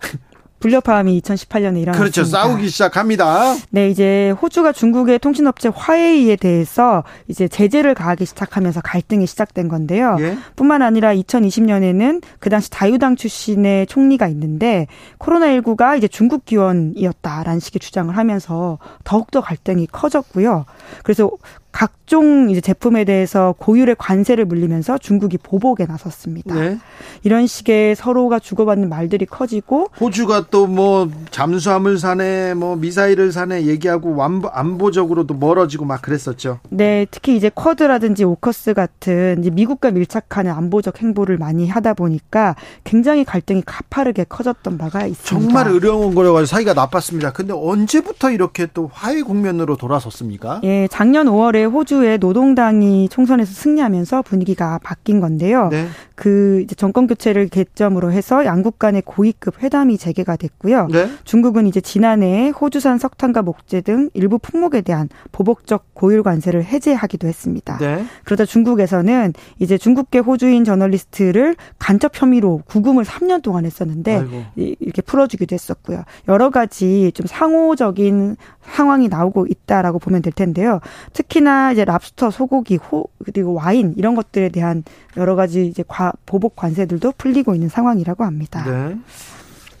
[0.58, 1.98] 불협화음이 2018년에 일어났습니다.
[1.98, 2.24] 그렇죠.
[2.24, 3.54] 싸우기 시작합니다.
[3.70, 10.16] 네, 이제 호주가 중국의 통신업체 화웨이에 대해서 이제 제재를 가하기 시작하면서 갈등이 시작된 건데요.
[10.20, 10.38] 예.
[10.56, 14.86] 뿐만 아니라 2020년에는 그 당시 자유당 출신의 총리가 있는데
[15.18, 20.64] 코로나19가 이제 중국 기원이었다라는 식의 주장을 하면서 더욱더 갈등이 커졌고요.
[21.04, 21.30] 그래서
[21.76, 26.54] 각종 이제 제품에 대해서 고율의 관세를 물리면서 중국이 보복에 나섰습니다.
[26.54, 26.78] 네.
[27.22, 34.16] 이런 식의 서로가 주고받는 말들이 커지고 호주가 또 뭐 잠수함을 사네, 뭐 미사일을 사네 얘기하고
[34.16, 36.60] 완보, 안보적으로도 멀어지고 막 그랬었죠.
[36.70, 43.62] 네, 특히 이제 쿼드라든지 오커스 같은 미국과 밀착하는 안보적 행보를 많이 하다 보니까 굉장히 갈등이
[43.64, 45.48] 가파르게 커졌던 바가 있습니다.
[45.48, 47.32] 정말 어려운 거여가지고 사이가 나빴습니다.
[47.32, 50.60] 근데 언제부터 이렇게 또 화해 국면으로 돌아섰습니까?
[50.64, 55.68] 예, 작년 5월에 호주의 노동당이 총선에서 승리하면서 분위기가 바뀐 건데요.
[55.68, 55.86] 네.
[56.16, 60.88] 그 이제 정권 교체를 개점으로 해서 양국 간의 고위급 회담이 재개가 됐고요.
[60.90, 61.10] 네.
[61.24, 67.76] 중국은 이제 지난해 호주산 석탄과 목재 등 일부 품목에 대한 보복적 고율 관세를 해제하기도 했습니다.
[67.78, 68.02] 네.
[68.24, 74.42] 그러다 중국에서는 이제 중국계 호주인 저널리스트를 간첩 혐의로 구금을 3년 동안 했었는데 아이고.
[74.56, 76.02] 이- 이렇게 풀어주기도 했었고요.
[76.28, 80.80] 여러 가지 좀 상호적인 상황이 나오고 있다라고 보면 될 텐데요.
[81.12, 84.82] 특히나 이제 랍스터, 소고기, 호 그리고 와인 이런 것들에 대한
[85.18, 88.64] 여러 가지 이제 과 과, 보복 관세들도 풀리고 있는 상황이라고 합니다.
[88.64, 88.96] 네.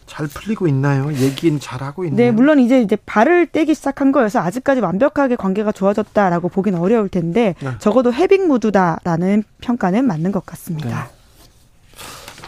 [0.06, 1.12] 잘 풀리고 있나요?
[1.12, 2.16] 얘기는 잘 하고 있나요?
[2.16, 7.54] 네, 물론 이제 이제 발을 떼기 시작한 거여서 아직까지 완벽하게 관계가 좋아졌다라고 보기는 어려울 텐데
[7.60, 7.70] 네.
[7.80, 11.10] 적어도 해빙 무드다라는 평가는 맞는 것 같습니다.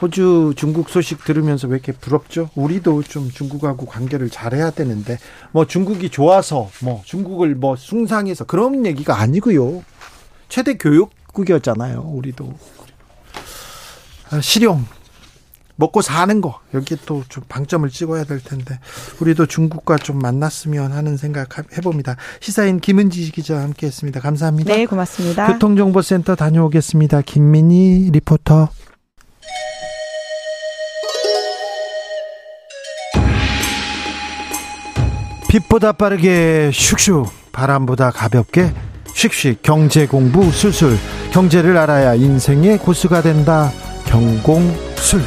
[0.00, 2.50] 호주 중국 소식 들으면서 왜 이렇게 부럽죠?
[2.54, 5.18] 우리도 좀 중국하고 관계를 잘해야 되는데
[5.50, 9.82] 뭐 중국이 좋아서 뭐 중국을 뭐 숭상해서 그런 얘기가 아니고요.
[10.48, 12.00] 최대 교육국이었잖아요.
[12.14, 12.77] 우리도 아,
[14.40, 14.86] 실용
[15.78, 18.80] 먹고 사는 거 여기에 또좀 방점을 찍어야 될 텐데
[19.20, 22.16] 우리도 중국과 좀 만났으면 하는 생각 해봅니다.
[22.40, 24.20] 시사인 김은지 기자와 함께했습니다.
[24.20, 24.74] 감사합니다.
[24.74, 25.46] 네, 고맙습니다.
[25.52, 27.22] 교통정보센터 다녀오겠습니다.
[27.22, 28.70] 김민희 리포터.
[35.48, 38.74] 빛보다 빠르게 슉슉 바람보다 가볍게
[39.14, 40.96] 슉슉 경제 공부 술술
[41.32, 43.72] 경제를 알아야 인생의 고수가 된다
[44.08, 45.22] 경공술.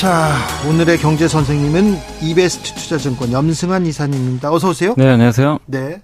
[0.00, 0.36] 자
[0.68, 4.52] 오늘의 경제 선생님은 이베스트 투자증권 염승환 이사님입니다.
[4.52, 4.94] 어서 오세요.
[4.96, 5.58] 네 안녕하세요.
[5.66, 6.00] 네.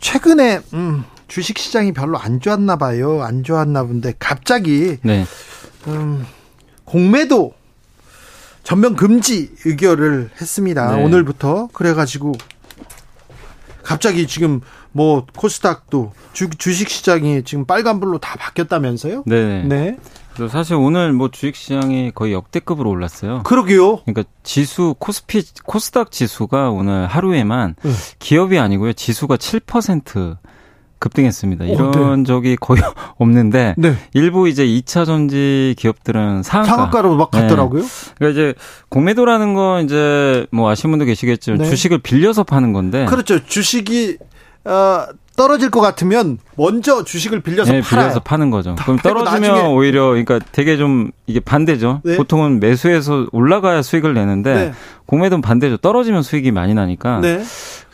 [0.00, 3.22] 최근에 음, 주식 시장이 별로 안 좋았나 봐요.
[3.22, 5.26] 안 좋았나 본데 갑자기 네.
[5.86, 6.26] 음,
[6.84, 7.52] 공매도
[8.62, 10.96] 전면 금지 의결을 했습니다.
[10.96, 11.02] 네.
[11.04, 11.68] 오늘부터.
[11.74, 12.32] 그래가지고
[13.82, 14.60] 갑자기 지금
[14.92, 19.24] 뭐 코스닥도 주, 주식 시장이 지금 빨간불로 다 바뀌었다면서요?
[19.26, 19.62] 네.
[19.64, 19.96] 네.
[20.48, 23.42] 사실 오늘 뭐 주식 시장이 거의 역대급으로 올랐어요.
[23.42, 23.98] 그러게요.
[24.04, 27.90] 그러니까 지수 코스피 코스닥 지수가 오늘 하루에만 네.
[28.20, 28.92] 기업이 아니고요.
[28.92, 30.36] 지수가 7%
[31.00, 31.64] 급등했습니다.
[31.66, 32.26] 이런 네.
[32.26, 32.82] 적이 거의
[33.18, 33.94] 없는데 네.
[34.14, 37.40] 일부 이제 2차 전지 기업들은 상한가 상한가로 막 네.
[37.42, 37.84] 갔더라고요.
[38.16, 38.54] 그러니까 이제
[38.88, 41.68] 공매도라는 건 이제 뭐 아시는 분도 계시겠지만 네.
[41.68, 43.44] 주식을 빌려서 파는 건데 그렇죠.
[43.44, 44.18] 주식이
[44.64, 45.06] 어,
[45.36, 48.06] 떨어질 것 같으면 먼저 주식을 빌려서 네, 팔아요.
[48.06, 48.74] 빌려서 파는 거죠.
[48.74, 52.00] 다 그럼 떨어지면 오히려 그러니까 되게 좀 이게 반대죠.
[52.04, 52.16] 네.
[52.16, 54.72] 보통은 매수해서 올라가야 수익을 내는데 네.
[55.06, 55.76] 공매도는 반대죠.
[55.76, 57.20] 떨어지면 수익이 많이 나니까.
[57.20, 57.42] 네.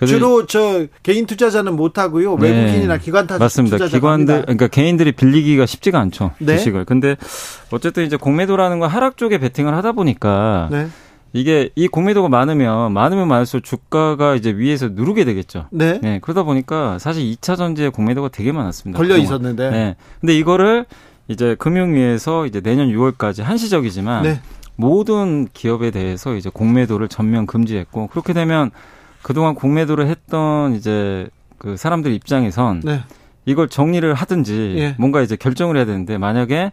[0.06, 2.38] 주로 저 개인 투자자는 못 하고요.
[2.38, 2.50] 네.
[2.50, 3.76] 외국인이나 기관 타 맞습니다.
[3.76, 4.40] 기관들 합니다.
[4.42, 6.30] 그러니까 개인들이 빌리기가 쉽지가 않죠.
[6.38, 6.56] 네.
[6.56, 6.86] 주식을.
[6.86, 7.16] 근데
[7.70, 10.88] 어쨌든 이제 공매도라는 건 하락 쪽에 베팅을 하다 보니까 네.
[11.34, 15.66] 이게 이 공매도가 많으면 많으면 많을수록 주가가 이제 위에서 누르게 되겠죠.
[15.72, 15.98] 네.
[16.00, 16.20] 네.
[16.20, 18.96] 그러다 보니까 사실 2차 전지에 공매도가 되게 많았습니다.
[18.96, 19.24] 걸려 그동안.
[19.24, 19.70] 있었는데.
[19.70, 19.96] 네.
[20.20, 20.86] 근데 이거를
[21.26, 24.40] 이제 금융위에서 이제 내년 6월까지 한시적이지만 네.
[24.76, 28.70] 모든 기업에 대해서 이제 공매도를 전면 금지했고 그렇게 되면
[29.22, 31.28] 그동안 공매도를 했던 이제
[31.58, 33.00] 그 사람들 입장에선 네.
[33.46, 34.94] 이걸 정리를 하든지 예.
[34.98, 36.72] 뭔가 이제 결정을 해야 되는데 만약에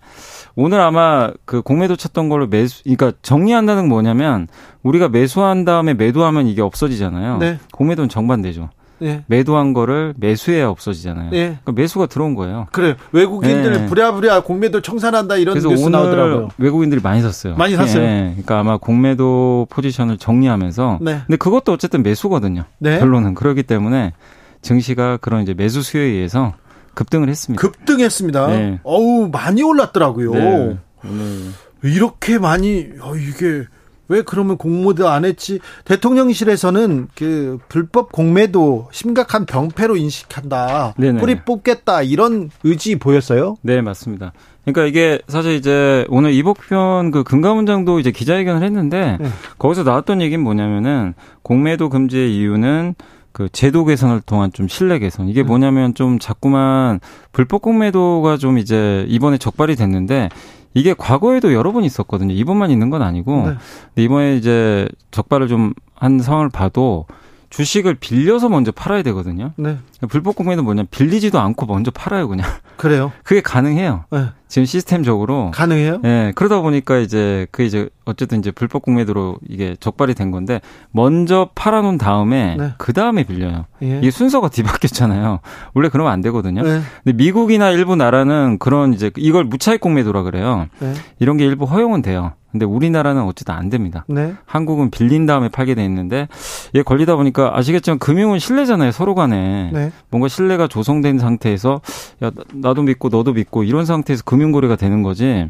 [0.55, 4.47] 오늘 아마 그 공매도 쳤던 걸로 매수 그러니까 정리한다는 건 뭐냐면
[4.83, 7.37] 우리가 매수한 다음에 매도하면 이게 없어지잖아요.
[7.37, 7.59] 네.
[7.71, 8.69] 공매도는 정반대죠.
[9.01, 9.23] 네.
[9.25, 11.31] 매도한 거를 매수해야 없어지잖아요.
[11.31, 11.37] 네.
[11.63, 12.67] 그러니까 매수가 들어온 거예요.
[12.71, 12.93] 그래요.
[13.11, 13.85] 외국인들 네.
[13.87, 16.49] 부랴부랴 공매도 청산한다 이런 그래서 뉴스 오늘 나오더라고요.
[16.59, 17.55] 외국인들이 많이 샀어요.
[17.55, 18.03] 많이 샀어요?
[18.03, 20.99] 예, 그러니까 아마 공매도 포지션을 정리하면서.
[21.01, 21.21] 네.
[21.25, 22.65] 근데 그것도 어쨌든 매수거든요.
[22.77, 22.99] 네.
[22.99, 24.13] 결론은 그렇기 때문에
[24.61, 26.53] 증시가 그런 이제 매수 수요에 의해서
[26.93, 27.61] 급등을 했습니다.
[27.61, 28.47] 급등했습니다.
[28.47, 28.79] 네.
[28.83, 30.33] 어우 많이 올랐더라고요.
[30.33, 30.77] 네.
[31.03, 31.51] 오늘
[31.83, 33.65] 이렇게 많이 어, 이게
[34.11, 35.59] 왜 그러면 공모도 안 했지?
[35.85, 40.95] 대통령실에서는 그 불법 공매도 심각한 병폐로 인식한다.
[40.97, 41.19] 네네.
[41.21, 43.55] 뿌리 뽑겠다 이런 의지 보였어요.
[43.61, 44.33] 네, 맞습니다.
[44.65, 49.29] 그러니까 이게 사실 이제 오늘 이복현 그 금감원장도 이제 기자회견을 했는데 네.
[49.57, 52.95] 거기서 나왔던 얘기는 뭐냐면은 공매도 금지의 이유는
[53.31, 55.25] 그 제도 개선을 통한 좀 신뢰 개선.
[55.25, 55.31] 네.
[55.31, 56.99] 이게 뭐냐면 좀 자꾸만
[57.31, 60.29] 불법 공매도가 좀 이제 이번에 적발이 됐는데
[60.73, 62.33] 이게 과거에도 여러 번 있었거든요.
[62.33, 63.35] 이번만 있는 건 아니고.
[63.47, 63.55] 네.
[63.87, 67.05] 근데 이번에 이제 적발을 좀 한 상황을 봐도
[67.51, 69.51] 주식을 빌려서 먼저 팔아야 되거든요.
[69.55, 69.77] 네.
[70.09, 72.49] 불법 공매도 뭐냐 빌리지도 않고 먼저 팔아요, 그냥.
[72.75, 73.11] 그래요.
[73.23, 74.05] 그게 가능해요.
[74.09, 74.25] 네.
[74.51, 75.51] 지금 시스템적으로.
[75.53, 76.01] 가능해요?
[76.03, 80.59] 예, 그러다 보니까 이제 그 이제 어쨌든 이제 불법 공매도로 이게 적발이 된 건데
[80.91, 82.73] 먼저 팔아 놓은 다음에 네.
[82.77, 83.63] 그 다음에 빌려요.
[83.81, 83.99] 예.
[83.99, 85.39] 이게 순서가 뒤바뀌었잖아요.
[85.73, 86.63] 원래 그러면 안 되거든요.
[86.63, 86.81] 네.
[87.01, 90.67] 근데 미국이나 일부 나라는 그런 이제 이걸 무차익 공매도라 그래요.
[90.79, 90.93] 네.
[91.19, 92.33] 이런 게 일부 허용은 돼요.
[92.51, 94.03] 근데 우리나라는 어쨌든 안 됩니다.
[94.09, 94.33] 네.
[94.45, 96.27] 한국은 빌린 다음에 팔게 돼 있는데
[96.73, 99.91] 이게 걸리다 보니까 아시겠지만 금융은 신뢰잖아요 서로 간에 네.
[100.09, 101.79] 뭔가 신뢰가 조성된 상태에서
[102.21, 105.49] 야 나- 나도 믿고 너도 믿고 이런 상태에서 금융 거래가 되는 거지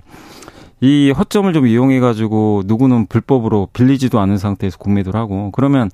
[0.81, 5.89] 이 허점을 좀 이용해 가지고 누구는 불법으로 빌리지도 않은 상태에서 공매도를 하고 그러면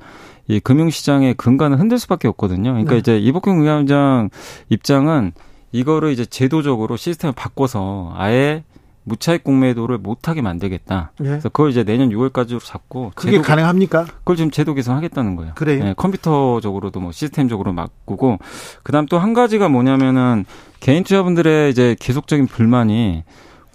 [0.47, 2.71] 이 금융 시장의 근간은 흔들 수밖에 없거든요.
[2.71, 2.97] 그러니까 네.
[2.99, 4.29] 이제 이복경 금감장
[4.69, 5.33] 입장은
[5.73, 8.63] 이거를 이제 제도적으로 시스템을 바꿔서 아예
[9.07, 11.11] 무차익 공매도를 못하게 만들겠다.
[11.21, 11.23] 예.
[11.23, 14.03] 그래서 그걸 이제 내년 6월까지로 잡고 그게 제도- 가능합니까?
[14.05, 15.53] 그걸 지금 제도 개선하겠다는 거예요.
[15.55, 15.85] 그래요?
[15.85, 18.39] 예, 컴퓨터적으로도 뭐 시스템적으로 바꾸고
[18.83, 20.45] 그다음 또 한 가지가 뭐냐면은
[20.81, 23.23] 개인 투자분들의 이제 계속적인 불만이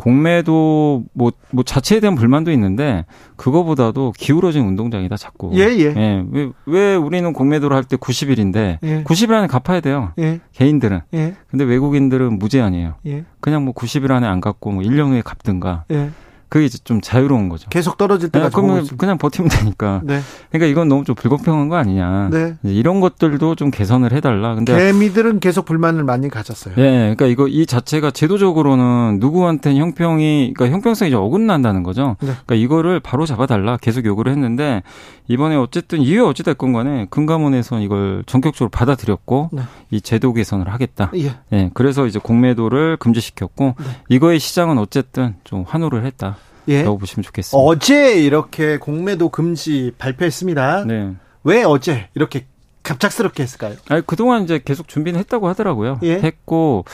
[0.03, 3.05] 공매도 뭐, 뭐 자체에 대한 불만도 있는데
[3.37, 5.53] 그거보다도 기울어진 운동장이다 자꾸.
[5.55, 6.25] 예, 예.
[6.33, 9.05] 왜, 왜 우리는 공매도를 할 때 90일인데 예.
[9.05, 10.13] 90일 안에 갚아야 돼요.
[10.19, 10.41] 예.
[10.55, 11.03] 개인들은.
[11.15, 11.35] 예.
[11.49, 12.95] 근데 외국인들은 무제한이에요.
[13.07, 13.25] 예.
[13.41, 15.85] 그냥 뭐 90일 안에 안 갚고 뭐 1년 후에 갚든가.
[15.93, 16.11] 예.
[16.53, 17.71] 그게 이제 좀 자유로운 거죠.
[17.71, 19.01] 계속 떨어질 네, 때까지 그러면 보고 있습니다.
[19.01, 20.03] 그냥 버티면 되니까.
[20.05, 20.21] 네.
[20.51, 22.29] 그러니까 이건 너무 좀 불공평한 거 아니냐.
[22.31, 22.57] 네.
[22.63, 24.55] 이제 이런 것들도 좀 개선을 해달라.
[24.55, 26.75] 근데 개미들은 계속 불만을 많이 가졌어요.
[26.77, 32.17] 예, 그러니까 이거 이 자체가 제도적으로는 누구한테는 형평이, 그러니까 형평성이 좀 어긋난다는 거죠.
[32.21, 32.33] 네.
[32.45, 34.83] 그러니까 이거를 바로 잡아달라 계속 요구를 했는데
[35.29, 39.63] 이번에 어쨌든 이유 어찌 됐건 간에 금감원에서는 이걸 전격적으로 받아들였고 네.
[39.91, 41.13] 이 제도 개선을 하겠다.
[41.17, 41.35] 예.
[41.55, 43.85] 예, 그래서 이제 공매도를 금지시켰고 네.
[44.11, 46.37] 이거의 시장은 어쨌든 좀 환호를 했다.
[46.69, 46.83] 예.
[46.83, 47.57] 라고 보시면 좋겠습니다.
[47.57, 50.85] 어제 이렇게 공매도 금지 발표했습니다.
[50.87, 51.13] 네.
[51.45, 52.47] 왜 어제 이렇게
[52.83, 53.77] 갑작스럽게 했을까요?
[53.89, 56.01] 아니, 그동안 이제 계속 준비는 했다고 하더라고요.
[56.03, 56.15] 예.
[56.15, 56.85] 했고,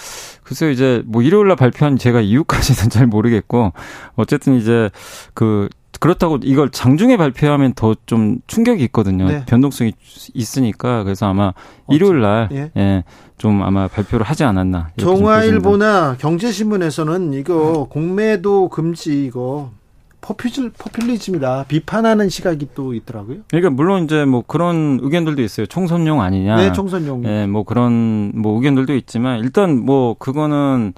[0.43, 3.73] 글쎄요, 이제 뭐 일요일 날 발표한 제가 이유까지는 잘 모르겠고,
[4.17, 4.91] 어쨌든 이제
[5.35, 9.27] 그, 그렇다고 이걸 장중에 발표하면 더 좀 충격이 있거든요.
[9.29, 9.45] 네.
[9.47, 9.93] 변동성이
[10.33, 11.05] 있으니까.
[11.05, 11.53] 그래서 아마
[11.91, 12.71] 일요일 날, 예.
[12.77, 13.05] 예.
[13.37, 14.91] 좀 아마 발표를 하지 않았나.
[14.97, 19.71] 종아일보나 경제신문에서는 이거 공매도 금지 이거
[20.21, 23.39] 포퓰, 포퓰리즘이다 비판하는 시각이 또 있더라고요.
[23.49, 25.67] 그러니까 물론 이제 뭐 그런 의견들도 있어요.
[25.67, 26.57] 총선용 아니냐.
[26.57, 27.25] 네, 총선용.
[27.27, 30.95] 예, 뭐 그런 뭐 의견들도 있지만 일단 뭐 그거는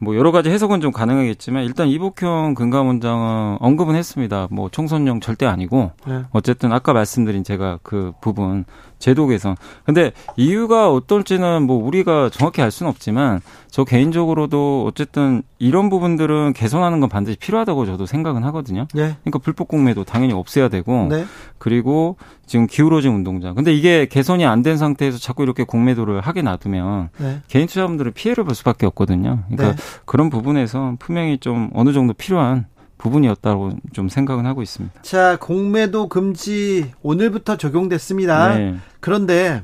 [0.00, 4.46] 뭐 여러 가지 해석은 좀 가능하겠지만 일단 이복형 금감원장은 언급은 했습니다.
[4.50, 6.22] 뭐 총선용 절대 아니고 네.
[6.30, 8.64] 어쨌든 아까 말씀드린 제가 그 부분
[8.98, 9.56] 제도 개선.
[9.84, 17.00] 근데 이유가 어떨지는 뭐 우리가 정확히 알 수는 없지만 저 개인적으로도 어쨌든 이런 부분들은 개선하는
[17.00, 18.86] 건 반드시 필요하다고 저도 생각은 하거든요.
[18.94, 19.16] 네.
[19.22, 21.24] 그러니까 불법 공매도 당연히 없애야 되고 네.
[21.58, 22.16] 그리고
[22.46, 23.54] 지금 기울어진 운동장.
[23.54, 27.40] 근데 이게 개선이 안 된 상태에서 자꾸 이렇게 공매도를 하게 놔두면 네.
[27.48, 29.44] 개인 투자분들은 피해를 볼 수밖에 없거든요.
[29.48, 29.82] 그러니까 네.
[30.04, 32.66] 그런 부분에서 분명히 좀 어느 정도 필요한
[32.98, 35.02] 부분이었다고 좀 생각은 하고 있습니다.
[35.02, 38.56] 자, 공매도 금지 오늘부터 적용됐습니다.
[38.56, 38.74] 네.
[39.00, 39.62] 그런데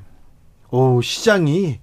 [0.70, 1.80] 오, 시장이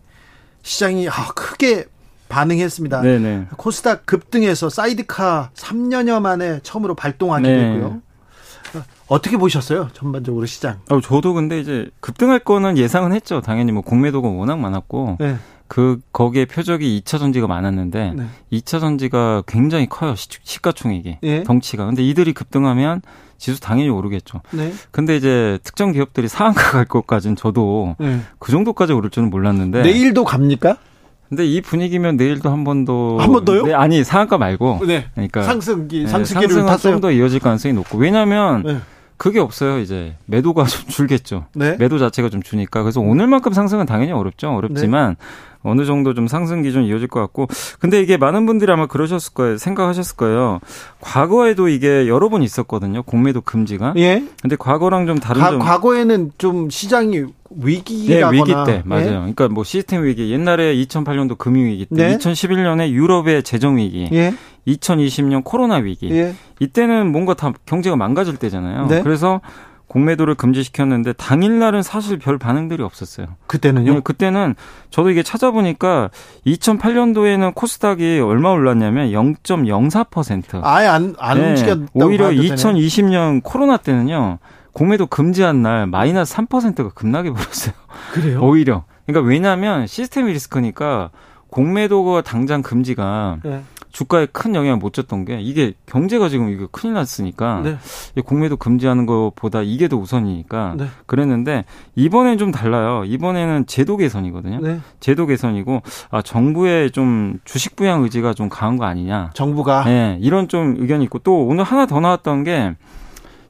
[0.64, 1.86] 시장이 아, 크게
[2.32, 3.02] 반응했습니다.
[3.02, 3.48] 네네.
[3.58, 7.58] 코스닥 급등해서 사이드카 3년여 만에 처음으로 발동하게 네.
[7.58, 8.02] 됐고요.
[9.08, 9.90] 어떻게 보셨어요?
[9.94, 10.80] 전반적으로 시장.
[10.90, 13.42] 어, 저도 근데 이제 급등할 거는 예상은 했죠.
[13.42, 15.36] 당연히 뭐 공매도가 워낙 많았고 네.
[15.68, 18.26] 그 거기에 표적이 2차 전지가 많았는데 네.
[18.54, 20.16] 2차 전지가 굉장히 커요.
[20.16, 21.44] 시, 시가총액이 예.
[21.44, 21.86] 덩치가.
[21.86, 23.02] 근데 이들이 급등하면
[23.38, 24.42] 지수 당연히 오르겠죠.
[24.52, 24.72] 네.
[24.92, 28.22] 근데 이제 특정 기업들이 상한가 갈 것까지는 저도 네.
[28.40, 29.82] 그 정도까지 오를 줄은 몰랐는데.
[29.82, 30.78] 내일도 갑니까?
[31.32, 33.18] 근데 이 분위기면 내일도 한 번 더.
[33.18, 33.64] 한 번 더요?
[33.64, 34.82] 네, 아니 상한가 말고.
[34.86, 35.06] 네.
[35.14, 36.94] 그러니까 상승기 네, 상승기를 상승은 탔어요.
[36.96, 38.78] 좀더 이어질 가능성이 높고 왜냐하면 네.
[39.16, 41.46] 그게 없어요 이제 매도가 좀 줄겠죠.
[41.56, 41.78] 네.
[41.80, 44.50] 매도 자체가 좀 주니까 그래서 오늘만큼 상승은 당연히 어렵죠.
[44.50, 45.26] 어렵지만 네.
[45.64, 47.48] 어느 정도 좀 상승 기준 이어질 것 같고
[47.80, 49.58] 근데 이게 많은 분들이 아마 그러셨을 거예요.
[49.58, 50.60] 생각하셨을 거예요.
[51.00, 53.04] 과거에도 이게 여러 번 있었거든요.
[53.04, 53.94] 공매도 금지가.
[53.98, 54.24] 예.
[54.42, 57.26] 근데 과거랑 좀 다른 가- 점 과거에는 좀 시장이 네,
[57.60, 58.82] 위기라거나 위기 때 예?
[58.86, 59.20] 맞아요.
[59.20, 62.18] 그러니까 뭐 시스템 위기 옛날에 2008년도 금융 위기 때, 네.
[62.18, 64.34] 2011년에 유럽의 재정 위기, 예.
[64.68, 66.10] 2020년 코로나 위기.
[66.12, 66.34] 예.
[66.60, 68.88] 이때는 뭔가 다 경제가 망가질 때잖아요.
[68.88, 69.02] 네.
[69.02, 69.42] 그래서
[69.92, 73.28] 공매도를 금지시켰는데 당일날은 사실 별 반응들이 없었어요.
[73.48, 73.94] 그때는요?
[73.96, 74.56] 네, 그때는
[74.90, 76.10] 저도 이게 찾아보니까
[76.46, 80.62] 2008년도에는 코스닥이 얼마 올랐냐면 0.04%.
[80.64, 82.56] 아예 안, 안 네, 움직였다고 오히려 봐도 되네.
[82.56, 84.40] 2020년 코로나 때는요.
[84.74, 87.74] 공매도 금지한 날 마이너스 3%가 급락해 버렸어요.
[88.14, 88.40] 그래요?
[88.44, 88.84] 오히려.
[89.06, 91.12] 그러니까 왜냐하면 시스템 리스크니까
[91.50, 93.64] 공매도가 당장 금지가 네.
[93.92, 97.78] 주가에 큰 영향을 못 줬던 게 이게 경제가 지금 이거 큰일 났으니까 네.
[98.16, 100.88] 이 공매도 금지하는 것보다 이게 더 우선이니까 네.
[101.06, 101.66] 그랬는데
[101.96, 103.04] 이번엔 좀 달라요.
[103.06, 104.60] 이번에는 제도 개선이거든요.
[104.62, 104.80] 네.
[105.02, 109.32] 제도 개선이고 아 정부의 좀 주식 부양 의지가 좀 강한 거 아니냐.
[109.34, 112.76] 정부가 네, 이런 좀 의견이 있고 또 오늘 하나 더 나왔던 게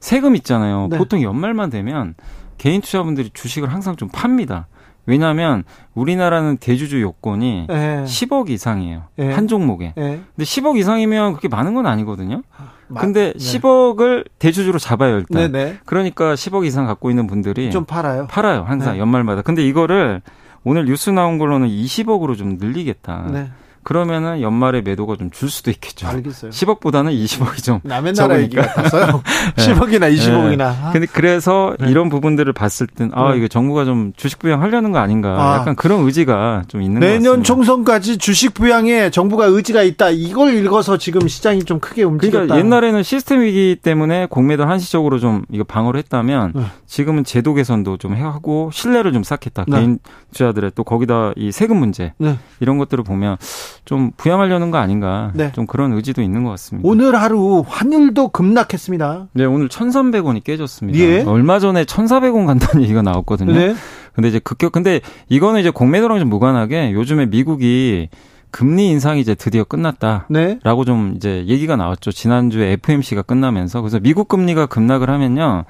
[0.02, 0.88] 세금 있잖아요.
[0.90, 0.98] 네.
[0.98, 2.14] 보통 연말만 되면
[2.58, 4.66] 개인 투자분들이 주식을 항상 좀 팝니다.
[5.06, 5.62] 왜냐하면
[5.94, 8.04] 우리나라는 대주주 요건이 예.
[8.04, 9.04] 10억 이상이에요.
[9.20, 9.30] 예.
[9.32, 9.94] 한 종목에.
[9.96, 10.02] 예.
[10.02, 12.42] 근데 10억 이상이면 그렇게 많은 건 아니거든요.
[12.88, 13.38] 마- 근데 네.
[13.38, 15.50] 10억을 대주주로 잡아요, 일단.
[15.52, 15.78] 네네.
[15.86, 18.26] 그러니까 10억 이상 갖고 있는 분들이 좀 팔아요.
[18.26, 18.98] 팔아요, 항상 네.
[19.00, 19.42] 연말마다.
[19.42, 20.20] 근데 이거를
[20.64, 23.28] 오늘 뉴스 나온 걸로는 20억으로 좀 늘리겠다.
[23.32, 23.50] 네.
[23.82, 26.06] 그러면은 연말에 매도가 좀 줄 수도 있겠죠.
[26.06, 26.50] 알겠어요.
[26.50, 29.22] 10억보다는 20억이 좀 남의 나라 얘기 같았어요.
[29.56, 30.56] 10억이나 20억이나.
[30.58, 30.90] 네.
[30.92, 31.90] 근데 그래서 네.
[31.90, 33.38] 이런 부분들을 봤을 땐아 네.
[33.38, 35.30] 이거 정부가 좀 주식 부양하려는 거 아닌가.
[35.30, 35.58] 아.
[35.58, 37.28] 약간 그런 의지가 좀 있는 것 같습니다.
[37.30, 40.10] 내년 총선까지 주식 부양에 정부가 의지가 있다.
[40.10, 42.46] 이걸 읽어서 지금 시장이 좀 크게 움직였다.
[42.46, 46.64] 그러니까 옛날에는 시스템 위기 때문에 공매도 한시적으로 좀 이거 방어를 했다면 네.
[46.86, 49.64] 지금은 제도 개선도 좀 하고 신뢰를 좀 쌓겠다.
[49.66, 49.78] 네.
[49.78, 49.98] 개인
[50.32, 52.38] 투자들의 또 거기다 이 세금 문제 네.
[52.60, 53.38] 이런 것들을 보면
[53.84, 55.32] 좀 부양하려는 거 아닌가.
[55.34, 55.50] 네.
[55.52, 56.88] 좀 그런 의지도 있는 것 같습니다.
[56.88, 59.28] 오늘 하루 환율도 급락했습니다.
[59.32, 60.98] 네, 오늘 1,300원이 깨졌습니다.
[60.98, 61.22] 예.
[61.22, 63.52] 얼마 전에 1,400원 간다는 얘기가 나왔거든요.
[63.52, 63.74] 네.
[64.14, 68.08] 근데 이제 급격 근데 이거는 이제 공매도랑 좀 무관하게 요즘에 미국이
[68.52, 70.58] 금리 인상이 이제 드디어 끝났다라고 네.
[70.84, 72.12] 좀 이제 얘기가 나왔죠.
[72.12, 75.64] 지난주에 FMC가 끝나면서 그래서 미국 금리가 급락을 하면요.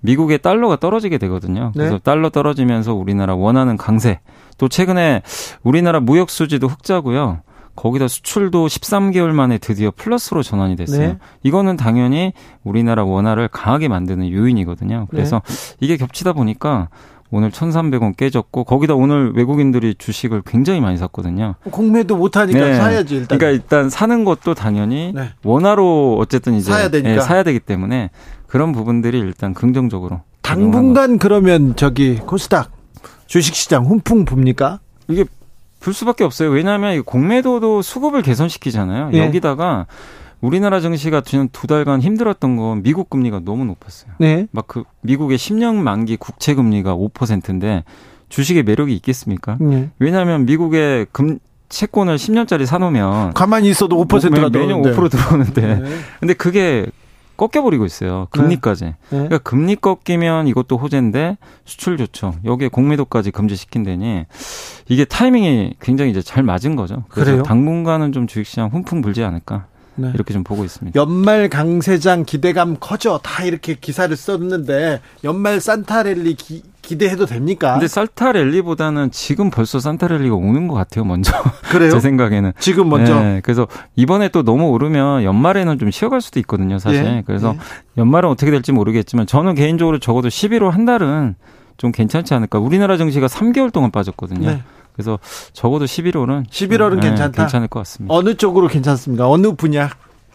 [0.00, 1.72] 미국의 달러가 떨어지게 되거든요.
[1.74, 2.00] 그래서 네.
[2.02, 4.20] 달러 떨어지면서 우리나라 원하는 강세.
[4.56, 5.22] 또 최근에
[5.64, 7.40] 우리나라 무역 수지도 흑자고요.
[7.78, 11.00] 거기다 수출도 13개월 만에 드디어 플러스로 전환이 됐어요.
[11.00, 11.18] 네.
[11.44, 12.32] 이거는 당연히
[12.64, 15.06] 우리나라 원화를 강하게 만드는 요인이거든요.
[15.10, 15.76] 그래서 네.
[15.80, 16.88] 이게 겹치다 보니까
[17.30, 21.54] 오늘 1,300원 깨졌고 거기다 오늘 외국인들이 주식을 굉장히 많이 샀거든요.
[21.70, 22.74] 공매도 못 하니까 네.
[22.74, 23.38] 사야지 일단.
[23.38, 25.30] 그러니까 일단 사는 것도 당연히 네.
[25.44, 27.10] 원화로 어쨌든 이제 사야, 되니까.
[27.10, 28.10] 네, 사야 되기 때문에
[28.48, 32.72] 그런 부분들이 일단 긍정적으로 당분간 그러면 저기 코스닥
[33.26, 34.80] 주식 시장 훈풍 봅니까?
[35.06, 35.24] 이게
[35.80, 36.50] 불 수밖에 없어요.
[36.50, 39.10] 왜냐하면 공매도도 수급을 개선시키잖아요.
[39.14, 39.26] 예.
[39.26, 39.86] 여기다가
[40.40, 44.12] 우리나라 증시가 지난 두 달간 힘들었던 건 미국 금리가 너무 높았어요.
[44.18, 44.46] 네.
[44.52, 47.84] 막 그 미국의 10년 만기 국채 금리가 5%인데
[48.28, 49.56] 주식의 매력이 있겠습니까?
[49.60, 49.90] 네.
[49.98, 51.38] 왜냐하면 미국의 금
[51.68, 55.90] 채권을 10년짜리 사놓으면 가만히 있어도 5%가 매, 매년 5% 들어오는데 네.
[56.20, 56.86] 근데 그게
[57.36, 58.26] 꺾여버리고 있어요.
[58.30, 58.84] 금리까지.
[58.84, 58.90] 네.
[58.90, 58.96] 네.
[59.10, 62.34] 그러니까 금리 꺾이면 이것도 호재인데 수출 좋죠.
[62.44, 64.26] 여기에 공매도까지 금지시킨다니
[64.88, 67.04] 이게 타이밍이 굉장히 이제 잘 맞은 거죠.
[67.08, 67.42] 그래서 그래요?
[67.42, 69.66] 당분간은 좀 주식시장 훈풍 불지 않을까.
[69.98, 70.12] 네.
[70.14, 70.98] 이렇게 좀 보고 있습니다.
[70.98, 77.72] 연말 강세장 기대감 커져 다 이렇게 기사를 썼는데 연말 산타랠리 기, 기대해도 됩니까?
[77.72, 81.04] 근데 산타랠리보다는 지금 벌써 산타랠리가 오는 것 같아요.
[81.04, 81.32] 먼저
[81.70, 81.90] 그래요?
[81.90, 83.18] 제 생각에는 지금 먼저.
[83.20, 83.66] 네, 그래서
[83.96, 86.78] 이번에 또 너무 오르면 연말에는 좀 쉬어갈 수도 있거든요.
[86.78, 87.60] 사실 예, 그래서 예.
[87.98, 91.34] 연말은 어떻게 될지 모르겠지만 저는 개인적으로 적어도 11월 한 달은
[91.76, 92.58] 좀 괜찮지 않을까.
[92.60, 94.48] 우리나라 증시가 3개월 동안 빠졌거든요.
[94.48, 94.62] 네.
[94.98, 95.20] 그래서
[95.52, 97.42] 적어도 11월은 11월은 네, 괜찮다.
[97.44, 98.12] 괜찮을 것 같습니다.
[98.12, 99.30] 어느 쪽으로 괜찮습니까?
[99.30, 99.90] 어느 분야?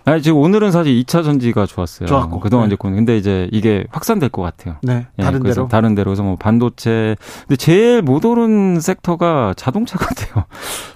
[0.06, 2.08] 아니, 지금 오늘은 사실 2차 전지가 좋았어요.
[2.08, 2.40] 좋았고.
[2.40, 2.76] 그동안 네.
[2.76, 4.78] 이제 근데 이제 이게 확산될 것 같아요.
[4.82, 5.06] 네.
[5.18, 5.68] 네 다른 데로.
[5.68, 6.12] 다른 데로.
[6.12, 7.18] 그래서 뭐 반도체.
[7.42, 10.46] 근데 제일 못 오른 섹터가 자동차 같아요.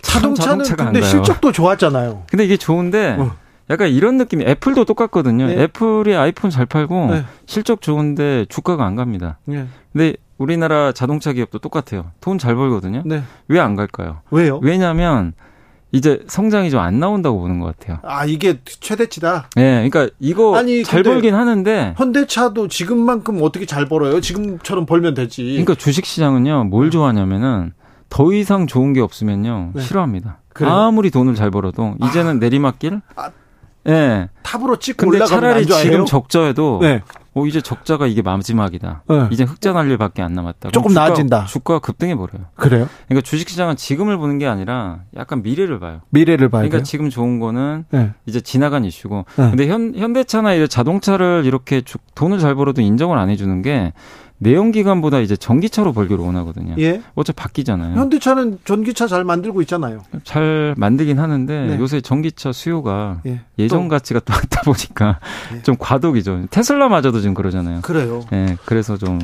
[0.02, 2.24] 자동차는 근데 실적도 좋았잖아요.
[2.30, 3.36] 근데 이게 좋은데 어.
[3.70, 5.48] 약간 이런 느낌이 애플도 똑같거든요.
[5.48, 5.64] 네.
[5.64, 7.26] 애플이 아이폰 잘 팔고 네.
[7.46, 9.40] 실적 좋은데 주가가 안 갑니다.
[9.44, 9.68] 네.
[9.92, 12.12] 근데 우리나라 자동차 기업도 똑같아요.
[12.22, 13.02] 돈 잘 벌거든요.
[13.06, 13.24] 네.
[13.48, 14.22] 왜 안 갈까요?
[14.32, 14.60] 왜요?
[14.62, 15.34] 왜냐하면
[15.92, 18.00] 이제 성장이 좀 안 나온다고 보는 것 같아요.
[18.04, 19.50] 아 이게 최대치다.
[19.56, 24.20] 네, 그러니까 이거 아니, 잘 벌긴 하는데 현대차도 지금만큼 어떻게 잘 벌어요?
[24.22, 25.44] 지금처럼 벌면 되지.
[25.44, 27.74] 그러니까 주식 시장은요, 뭘 좋아하냐면은
[28.10, 29.82] 더 이상 좋은 게 없으면요 네.
[29.82, 30.40] 싫어합니다.
[30.54, 30.74] 그래요?
[30.74, 33.02] 아무리 돈을 잘 벌어도 이제는 아, 내리막길.
[33.16, 33.32] 아, 예.
[33.88, 34.30] 네.
[34.44, 37.02] 탑으로 찍고 근데 차라리 지금 적자에도 네.
[37.34, 39.04] 어 이제 적자가 이게 마지막이다.
[39.08, 39.28] 네.
[39.32, 40.72] 이제 흑자 날 일밖에 안 남았다.
[40.72, 41.46] 조금 주가, 나아진다.
[41.46, 42.48] 주가 급등해 버려요.
[42.56, 42.90] 그래요?
[43.08, 46.02] 그러니까 주식 시장은 지금을 보는 게 아니라 약간 미래를 봐요.
[46.10, 46.64] 미래를 봐요.
[46.64, 48.12] 그러니까 지금 좋은 거는 네.
[48.26, 49.26] 이제 지나간 이슈고.
[49.36, 49.50] 네.
[49.50, 51.82] 근데 현 현대차나 이제 자동차를 이렇게
[52.16, 53.94] 돈을 잘 벌어도 인정을 안 해주는 게
[54.40, 56.76] 내연기관보다 이제 전기차로 벌기를 원하거든요.
[56.80, 57.02] 예.
[57.16, 57.98] 어차피 바뀌잖아요.
[57.98, 60.04] 현대차는 전기차 잘 만들고 있잖아요.
[60.24, 61.80] 잘 만들긴 하는데 네.
[61.80, 63.68] 요새 전기차 수요가 예.
[63.68, 65.20] 전 가치가 또 하다 보니까
[65.56, 65.62] 예.
[65.64, 66.48] 좀 과도기죠.
[66.52, 67.82] 테슬라마저도 지금 그러잖아요.
[67.82, 68.24] 그래요.
[68.34, 68.58] 예.
[68.66, 69.20] 그래서 좀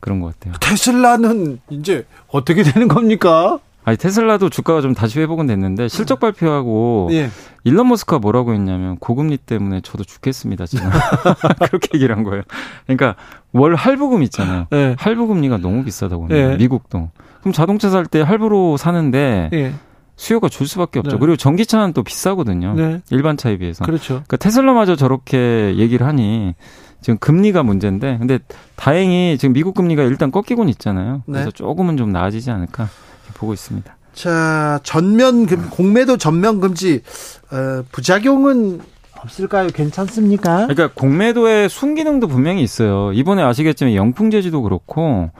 [0.00, 0.54] 그런 것 같아요.
[0.60, 3.58] 테슬라는 이제 어떻게 되는 겁니까?
[3.88, 7.30] 아니 테슬라도 주가가 좀 다시 회복은 됐는데 실적 발표하고 예.
[7.64, 10.90] 일론 머스크가 뭐라고 했냐면 고금리 때문에 저도 죽겠습니다 지금
[11.64, 12.42] 그렇게 얘기를 한 거예요.
[12.84, 13.14] 그러니까
[13.52, 14.66] 월 할부금 있잖아요.
[14.74, 14.94] 예.
[14.98, 16.56] 할부금리가 너무 비싸다고 예.
[16.56, 17.08] 미국도.
[17.40, 19.72] 그럼 자동차 살 때 할부로 사는데 예.
[20.16, 21.12] 수요가 줄 수밖에 없죠.
[21.12, 21.18] 네.
[21.18, 22.74] 그리고 전기차는 또 비싸거든요.
[22.74, 23.00] 네.
[23.10, 23.86] 일반 차에 비해서.
[23.86, 24.14] 그렇죠.
[24.26, 26.54] 그러니까 테슬라마저 저렇게 얘기를 하니
[27.00, 28.38] 지금 금리가 문제인데 근데
[28.76, 31.22] 다행히 지금 미국 금리가 일단 꺾이곤 있잖아요.
[31.24, 31.50] 그래서 네.
[31.52, 32.88] 조금은 좀 나아지지 않을까.
[33.34, 33.96] 보고 있습니다.
[34.14, 37.02] 자, 전면 금, 공매도 전면 금지
[37.50, 38.80] 어, 부작용은
[39.20, 39.68] 없을까요?
[39.68, 40.66] 괜찮습니까?
[40.66, 43.12] 그러니까 공매도의 순기능도 분명히 있어요.
[43.12, 45.30] 이번에 아시겠지만 영풍제지도 그렇고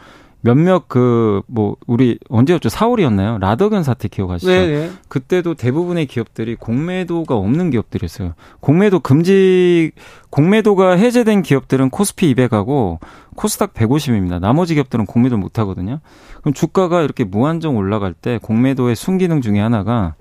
[0.43, 2.69] 몇몇 그 뭐 우리 언제였죠?
[2.69, 3.39] 4월이었나요?
[3.40, 4.51] 라더견 사태 기억하시죠?
[4.51, 4.66] 네네.
[4.66, 4.90] 네.
[5.09, 8.35] 그때도 대부분의 기업들이 공매도가 없는 기업들이었어요.
[8.60, 9.93] 공매도 금지
[10.31, 12.98] 공매도가 해제된 기업들은 코스피 200하고
[13.35, 14.40] 코스닥 150입니다.
[14.40, 16.01] 나머지 기업들은 공매도 못 하거든요.
[16.40, 20.15] 그럼 주가가 이렇게 무한정 올라갈 때 공매도의 순기능 중에 하나가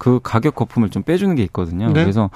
[0.00, 1.92] 그 가격 거품을 좀 빼주는 게 있거든요.
[1.92, 2.02] 네.
[2.02, 2.30] 그래서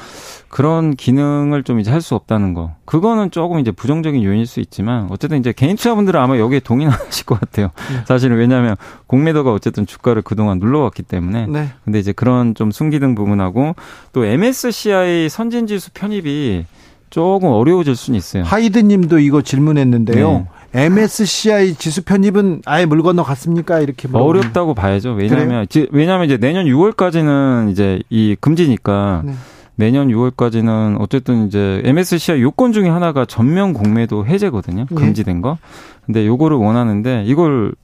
[0.50, 2.72] 그런 기능을 좀 이제 할 수 없다는 거.
[2.84, 7.40] 그거는 조금 이제 부정적인 요인일 수 있지만 어쨌든 이제 개인 투자분들은 아마 여기에 동의하실 것
[7.40, 7.70] 같아요.
[7.90, 8.04] 네.
[8.04, 8.76] 사실은 왜냐하면
[9.06, 11.46] 공매도가 어쨌든 주가를 그동안 눌러왔기 때문에.
[11.46, 11.70] 네.
[11.84, 13.74] 근데 이제 그런 좀 숨기등 부분하고
[14.12, 16.66] 또 MSCI 선진지수 편입이
[17.14, 18.42] 조금 어려워질 수는 있어요.
[18.42, 20.46] 하이드 님도 이거 질문했는데요.
[20.72, 20.84] 네.
[20.86, 23.78] MSCI 지수 편입은 아예 물 건너 갔습니까?
[23.78, 25.12] 이렇게 물어보는- 어렵다고 봐야죠.
[25.12, 29.34] 왜냐하면 지- 왜냐하면 이제 내년 6월까지는 이제 이 금지니까 네.
[29.76, 34.86] 내년 6월까지는 어쨌든 이제 MSCI 요건 중에 하나가 전면 공매도 해제거든요.
[34.90, 34.94] 예.
[34.96, 35.56] 금지된 거.
[36.06, 37.74] 근데 요거를 원하는데 이걸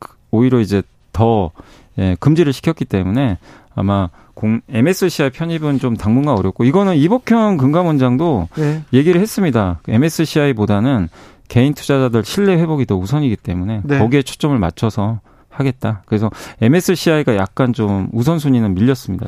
[0.00, 0.82] 그- 오히려 이제
[1.12, 1.52] 더
[1.98, 3.38] 예, 금지를 시켰기 때문에
[3.76, 8.82] 아마 공, MSCI 편입은 좀 당분간 어렵고 이거는 이복형 금감원장도 네.
[8.92, 9.80] 얘기를 했습니다.
[9.88, 11.08] MSCI보다는
[11.48, 13.98] 개인 투자자들 신뢰 회복이 더 우선이기 때문에 네.
[13.98, 15.20] 거기에 초점을 맞춰서
[15.58, 16.02] 하겠다.
[16.06, 16.30] 그래서
[16.60, 19.26] MSCI가 약간 좀 우선순위는 밀렸습니다.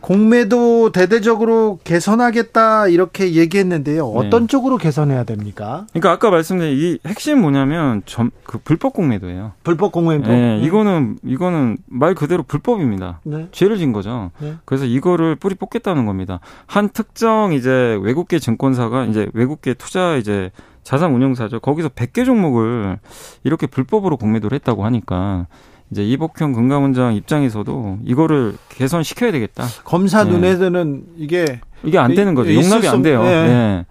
[0.00, 4.06] 공매도 대대적으로 개선하겠다 이렇게 얘기했는데요.
[4.06, 4.46] 어떤 네.
[4.46, 5.86] 쪽으로 개선해야 됩니까?
[5.92, 9.52] 그러니까 아까 말씀드린 이 핵심 뭐냐면 점, 그 불법 공매도예요.
[9.62, 10.28] 불법 공매도.
[10.28, 13.20] 네, 이거는 이거는 말 그대로 불법입니다.
[13.24, 13.48] 네.
[13.52, 14.30] 죄를 진 거죠.
[14.40, 14.54] 네.
[14.64, 16.40] 그래서 이거를 뿌리 뽑겠다는 겁니다.
[16.66, 20.50] 한 특정 이제 외국계 증권사가 이제 외국계 투자 이제
[20.82, 21.60] 자산 운용사죠.
[21.60, 22.98] 거기서 100개 종목을
[23.44, 25.46] 이렇게 불법으로 공매도를 했다고 하니까
[25.90, 29.64] 이제 이복형 금감원장 입장에서도 이거를 개선시켜야 되겠다.
[29.84, 30.30] 검사 네.
[30.30, 32.54] 눈에서는 이게 이게 안 되는 거죠.
[32.54, 33.22] 용납이 수안 없- 돼요.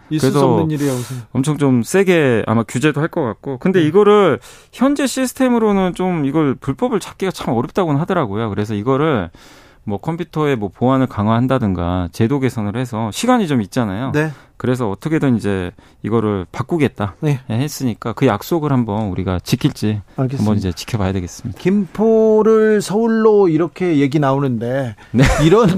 [0.10, 1.28] 있을 수 그래서 없는 생각.
[1.34, 3.58] 엄청 좀 세게 아마 규제도 할 것 같고.
[3.58, 4.40] 근데 이거를
[4.72, 8.50] 현재 시스템으로는 좀 이걸 불법을 찾기가 참 어렵다고는 하더라고요.
[8.50, 9.30] 그래서 이거를
[9.90, 14.12] 뭐 컴퓨터에 뭐 보안을 강화한다든가 제도 개선을 해서 시간이 좀 있잖아요.
[14.14, 14.32] 네.
[14.56, 15.72] 그래서 어떻게든 이제
[16.04, 17.40] 이거를 바꾸겠다 네.
[17.50, 20.38] 했으니까 그 약속을 한번 우리가 지킬지 알겠습니다.
[20.38, 21.60] 한번 이제 지켜봐야 되겠습니다.
[21.60, 25.24] 김포를 서울로 이렇게 얘기 나오는데 네.
[25.46, 25.70] 이런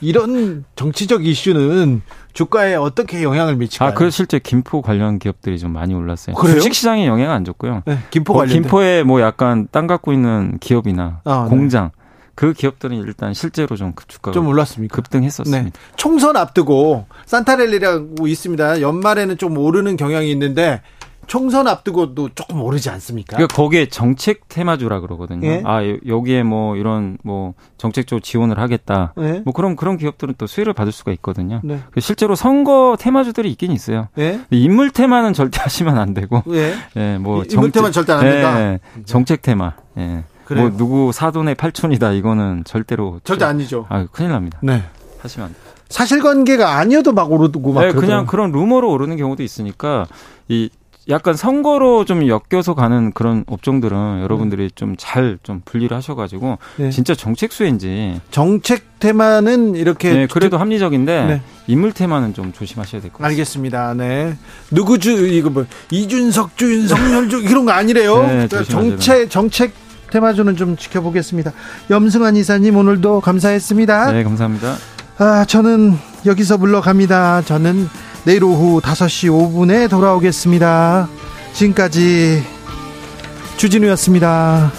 [0.00, 3.90] 이런 정치적 이슈는 주가에 어떻게 영향을 미칠까요?
[3.90, 6.36] 아, 그 실제 김포 관련 기업들이 좀 많이 올랐어요.
[6.36, 6.54] 그래요?
[6.54, 7.82] 주식 시장에 영향 안 줬고요.
[7.84, 11.50] 네, 김포 뭐 관련 김포에 뭐 약간 땅 갖고 있는 기업이나 아, 네.
[11.50, 11.90] 공장
[12.34, 14.94] 그 기업들은 일단 실제로 좀 주가가 좀 올랐습니까?
[14.96, 15.62] 급등했었습니다.
[15.64, 15.70] 네.
[15.96, 18.80] 총선 앞두고 산타렐리라고 있습니다.
[18.80, 20.80] 연말에는 좀 오르는 경향이 있는데
[21.26, 23.36] 총선 앞두고도 조금 오르지 않습니까?
[23.36, 25.46] 그러니까 거기에 정책 테마주라 그러거든요.
[25.46, 25.62] 예.
[25.64, 29.12] 아 여- 여기에 뭐 이런 뭐 정책적 지원을 하겠다.
[29.16, 29.40] 네.
[29.44, 31.60] 뭐 그럼 그런 기업들은 또 수혜를 받을 수가 있거든요.
[31.62, 31.78] 네.
[31.92, 34.08] 그 실제로 선거 테마주들이 있긴 있어요.
[34.18, 34.40] 예?
[34.50, 36.42] 인물 테마는 절대 하시면 안 되고.
[36.50, 36.74] 예.
[36.96, 38.60] 예, 뭐 이- 인물 테마는 절대 안 된다?
[38.60, 39.74] 예, 정책 테마.
[39.98, 40.24] 예.
[40.50, 40.68] 그래요.
[40.68, 43.86] 뭐 누구 사돈의 팔촌이다 이거는 절대로 절대 아니죠.
[43.88, 44.58] 아, 큰일 납니다.
[44.62, 44.82] 네.
[45.22, 45.54] 하시면.
[45.88, 48.26] 사실관계가 아니어도 막 오르고 막 네, 그냥.
[48.26, 50.06] 그런 루머로 오르는 경우도 있으니까
[50.48, 50.70] 이
[51.08, 56.90] 약간 선거로 좀 엮여서 가는 그런 업종들은 여러분들이 좀 잘좀 분리를 하셔가지고 네.
[56.90, 61.42] 진짜 정책 수혜인지 정책 테마는 이렇게 네, 그래도 합리적인데 네.
[61.66, 63.28] 인물 테마는 좀 조심하셔야 될 것 같습니다.
[63.28, 63.94] 알겠습니다.
[63.94, 64.36] 네.
[64.70, 68.26] 누구 주 이거 뭐 이준석 주 윤석열 주 이런 거 아니래요.
[68.26, 69.72] 네, 정책 정책
[70.10, 71.52] 테마주는 좀 지켜보겠습니다.
[71.90, 74.12] 염승환 이사님 오늘도 감사했습니다.
[74.12, 74.76] 네, 감사합니다.
[75.18, 75.96] 아, 저는
[76.26, 77.42] 여기서 물러갑니다.
[77.42, 77.88] 저는
[78.24, 81.08] 내일 오후 5시 5분에 돌아오겠습니다.
[81.52, 82.42] 지금까지
[83.56, 84.72] 주진우였습니다.